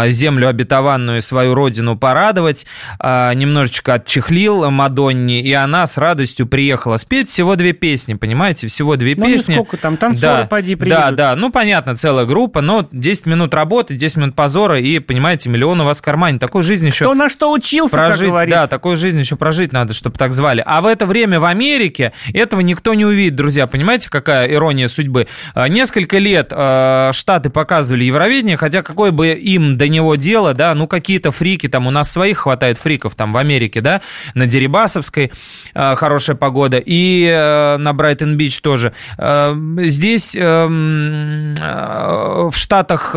землю 0.07 0.47
обетованную, 0.47 1.21
свою 1.21 1.53
родину 1.53 1.97
порадовать. 1.97 2.65
Немножечко 2.99 3.95
отчехлил 3.95 4.69
Мадонни, 4.69 5.41
и 5.41 5.53
она 5.53 5.87
с 5.87 5.97
радостью 5.97 6.47
приехала 6.47 6.97
спеть 6.97 7.29
всего 7.29 7.55
две 7.55 7.73
песни, 7.73 8.13
понимаете? 8.13 8.67
Всего 8.67 8.95
две 8.95 9.15
ну, 9.17 9.25
песни. 9.25 9.55
Ну, 9.55 9.63
сколько 9.63 9.77
там, 9.77 9.97
танцоры, 9.97 10.41
да, 10.43 10.47
поди, 10.47 10.75
приедут. 10.75 10.99
Да, 10.99 11.11
да, 11.11 11.35
ну, 11.35 11.51
понятно, 11.51 11.95
целая 11.95 12.25
группа, 12.25 12.61
но 12.61 12.87
10 12.91 13.25
минут 13.25 13.53
работы, 13.53 13.95
10 13.95 14.17
минут 14.17 14.35
позора, 14.51 14.79
и, 14.81 14.99
понимаете, 14.99 15.47
миллион 15.49 15.79
у 15.79 15.85
вас 15.85 15.99
в 15.99 16.01
кармане. 16.01 16.37
Такой 16.37 16.63
жизнь 16.63 16.85
еще... 16.85 17.05
Кто 17.05 17.13
на 17.13 17.29
что 17.29 17.53
учился, 17.53 17.95
прожить, 17.95 18.19
как 18.19 18.29
говорится. 18.29 18.59
Да, 18.59 18.67
такую 18.67 18.97
жизнь 18.97 19.19
еще 19.19 19.37
прожить 19.37 19.71
надо, 19.71 19.93
чтобы 19.93 20.17
так 20.17 20.33
звали. 20.33 20.61
А 20.65 20.81
в 20.81 20.87
это 20.87 21.05
время 21.05 21.39
в 21.39 21.45
Америке 21.45 22.11
этого 22.33 22.59
никто 22.59 22.93
не 22.93 23.05
увидит, 23.05 23.35
друзья. 23.35 23.65
Понимаете, 23.65 24.09
какая 24.09 24.51
ирония 24.51 24.89
судьбы? 24.89 25.27
А, 25.53 25.69
несколько 25.69 26.17
лет 26.17 26.49
э, 26.51 27.11
Штаты 27.13 27.49
показывали 27.49 28.03
Евровидение, 28.03 28.57
хотя 28.57 28.81
какое 28.81 29.11
бы 29.11 29.29
им 29.29 29.77
до 29.77 29.87
него 29.87 30.15
дело, 30.17 30.53
да, 30.53 30.75
ну 30.75 30.85
какие-то 30.85 31.31
фрики, 31.31 31.69
там 31.69 31.87
у 31.87 31.91
нас 31.91 32.11
своих 32.11 32.39
хватает 32.39 32.77
фриков 32.77 33.15
там 33.15 33.31
в 33.31 33.37
Америке, 33.37 33.79
да, 33.79 34.01
на 34.33 34.47
Дерибасовской 34.47 35.31
э, 35.73 35.95
хорошая 35.95 36.35
погода, 36.35 36.81
и 36.83 37.25
э, 37.25 37.77
на 37.77 37.93
Брайтон-Бич 37.93 38.59
тоже. 38.59 38.93
Здесь 39.17 40.35
эм, 40.35 41.55
в 41.55 42.53
Штатах 42.53 43.15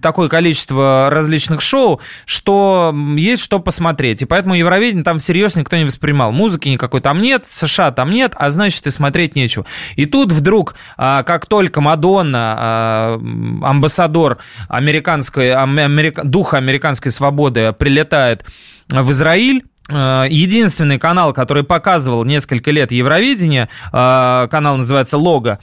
такое 0.00 0.28
количество 0.28 0.49
количество 0.50 1.08
различных 1.10 1.60
шоу, 1.60 2.00
что 2.26 2.92
есть 3.16 3.40
что 3.40 3.60
посмотреть. 3.60 4.22
И 4.22 4.24
поэтому 4.24 4.54
Евровидение 4.54 5.04
там 5.04 5.20
всерьез 5.20 5.54
никто 5.54 5.76
не 5.76 5.84
воспринимал. 5.84 6.32
Музыки 6.32 6.68
никакой 6.68 7.00
там 7.00 7.22
нет, 7.22 7.44
США 7.48 7.92
там 7.92 8.10
нет, 8.10 8.32
а 8.34 8.50
значит 8.50 8.84
и 8.88 8.90
смотреть 8.90 9.36
нечего. 9.36 9.64
И 9.94 10.06
тут 10.06 10.32
вдруг, 10.32 10.74
а, 10.96 11.22
как 11.22 11.46
только 11.46 11.80
Мадонна, 11.80 12.56
а, 12.58 13.20
амбассадор 13.62 14.38
американской, 14.68 15.54
америка, 15.54 16.22
духа 16.24 16.56
американской 16.56 17.12
свободы, 17.12 17.72
прилетает 17.72 18.44
в 18.88 19.08
Израиль, 19.12 19.62
а, 19.88 20.24
единственный 20.24 20.98
канал, 20.98 21.32
который 21.32 21.62
показывал 21.62 22.24
несколько 22.24 22.72
лет 22.72 22.90
Евровидение, 22.90 23.68
канал 23.92 24.78
называется 24.78 25.16
«Лого», 25.16 25.60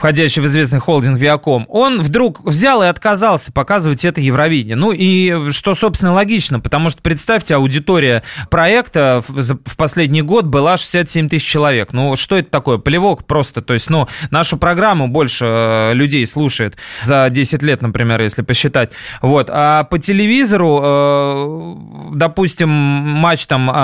входящий 0.00 0.40
в 0.40 0.46
известный 0.46 0.80
холдинг 0.80 1.20
Viacom, 1.20 1.66
он 1.68 2.00
вдруг 2.00 2.42
взял 2.42 2.82
и 2.82 2.86
отказался 2.86 3.52
показывать 3.52 4.06
это 4.06 4.22
Евровидение. 4.22 4.74
Ну 4.74 4.92
и 4.92 5.50
что, 5.52 5.74
собственно, 5.74 6.14
логично, 6.14 6.58
потому 6.58 6.88
что, 6.88 7.02
представьте, 7.02 7.54
аудитория 7.54 8.22
проекта 8.48 9.22
в 9.28 9.76
последний 9.76 10.22
год 10.22 10.46
была 10.46 10.78
67 10.78 11.28
тысяч 11.28 11.46
человек. 11.46 11.92
Ну, 11.92 12.16
что 12.16 12.38
это 12.38 12.50
такое? 12.50 12.78
Плевок 12.78 13.26
просто. 13.26 13.60
То 13.60 13.74
есть, 13.74 13.90
ну, 13.90 14.08
нашу 14.30 14.56
программу 14.56 15.06
больше 15.06 15.44
э, 15.44 15.92
людей 15.92 16.26
слушает 16.26 16.78
за 17.02 17.28
10 17.28 17.62
лет, 17.62 17.82
например, 17.82 18.22
если 18.22 18.40
посчитать. 18.40 18.92
Вот. 19.20 19.48
А 19.50 19.84
по 19.84 19.98
телевизору, 19.98 20.80
э, 20.82 21.74
допустим, 22.14 22.70
матч 22.70 23.44
там 23.44 23.68
э, 23.68 23.74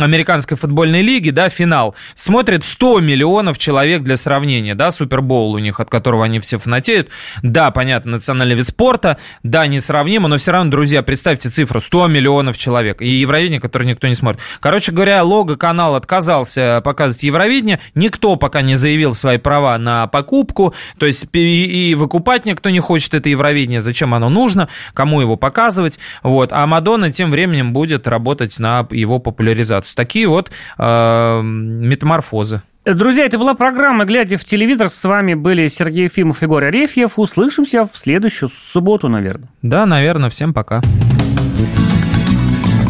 американской 0.00 0.56
футбольной 0.56 1.02
лиги, 1.02 1.30
да, 1.30 1.48
финал, 1.48 1.96
смотрит 2.14 2.64
100 2.64 3.00
миллионов 3.00 3.58
человек 3.58 4.02
для 4.02 4.16
сравнения, 4.16 4.76
да, 4.76 4.92
супер 4.92 5.23
Супербоул 5.24 5.54
у 5.54 5.58
них, 5.58 5.80
от 5.80 5.90
которого 5.90 6.24
они 6.24 6.38
все 6.40 6.58
фанатеют. 6.58 7.08
Да, 7.42 7.70
понятно, 7.70 8.12
национальный 8.12 8.54
вид 8.54 8.68
спорта, 8.68 9.18
да, 9.42 9.66
несравнимо, 9.66 10.28
но 10.28 10.36
все 10.36 10.52
равно, 10.52 10.70
друзья, 10.70 11.02
представьте 11.02 11.48
цифру, 11.48 11.80
100 11.80 12.08
миллионов 12.08 12.58
человек, 12.58 13.00
и 13.00 13.08
Евровидение, 13.08 13.60
которое 13.60 13.86
никто 13.86 14.06
не 14.06 14.14
смотрит. 14.14 14.42
Короче 14.60 14.92
говоря, 14.92 15.22
лого-канал 15.22 15.94
отказался 15.94 16.82
показывать 16.84 17.22
Евровидение, 17.22 17.80
никто 17.94 18.36
пока 18.36 18.62
не 18.62 18.76
заявил 18.76 19.14
свои 19.14 19.38
права 19.38 19.78
на 19.78 20.06
покупку, 20.06 20.74
то 20.98 21.06
есть 21.06 21.26
и, 21.32 21.90
и 21.90 21.94
выкупать 21.94 22.44
никто 22.44 22.70
не 22.70 22.80
хочет 22.80 23.14
это 23.14 23.28
Евровидение, 23.28 23.80
зачем 23.80 24.14
оно 24.14 24.28
нужно, 24.28 24.68
кому 24.92 25.20
его 25.20 25.36
показывать, 25.36 25.98
вот, 26.22 26.52
а 26.52 26.66
Мадонна 26.66 27.10
тем 27.10 27.30
временем 27.30 27.72
будет 27.72 28.06
работать 28.06 28.58
на 28.58 28.86
его 28.90 29.18
популяризацию. 29.18 29.96
Такие 29.96 30.28
вот 30.28 30.50
э, 30.78 31.40
метаморфозы. 31.42 32.62
Друзья, 32.84 33.24
это 33.24 33.38
была 33.38 33.54
программа 33.54 34.04
«Глядя 34.04 34.36
в 34.36 34.44
телевизор». 34.44 34.90
С 34.90 35.02
вами 35.04 35.32
были 35.32 35.68
Сергей 35.68 36.04
Ефимов 36.04 36.42
и 36.42 36.46
Горя 36.46 36.66
Арефьев. 36.66 37.18
Услышимся 37.18 37.86
в 37.86 37.96
следующую 37.96 38.50
субботу, 38.50 39.08
наверное. 39.08 39.48
Да, 39.62 39.86
наверное. 39.86 40.28
Всем 40.28 40.52
пока. 40.52 40.82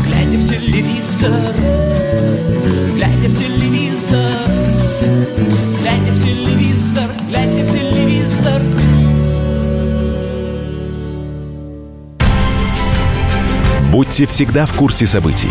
Глядя 0.04 0.36
в 0.36 0.48
телевизор, 0.48 1.30
глядя 2.96 3.28
в 3.28 3.38
телевизор, 3.38 4.32
глядя 5.80 6.10
в 6.10 6.24
телевизор, 6.24 7.10
глядя 7.28 7.64
в 7.64 7.70
телевизор. 7.70 8.62
Будьте 13.92 14.26
всегда 14.26 14.66
в 14.66 14.72
курсе 14.72 15.06
событий. 15.06 15.50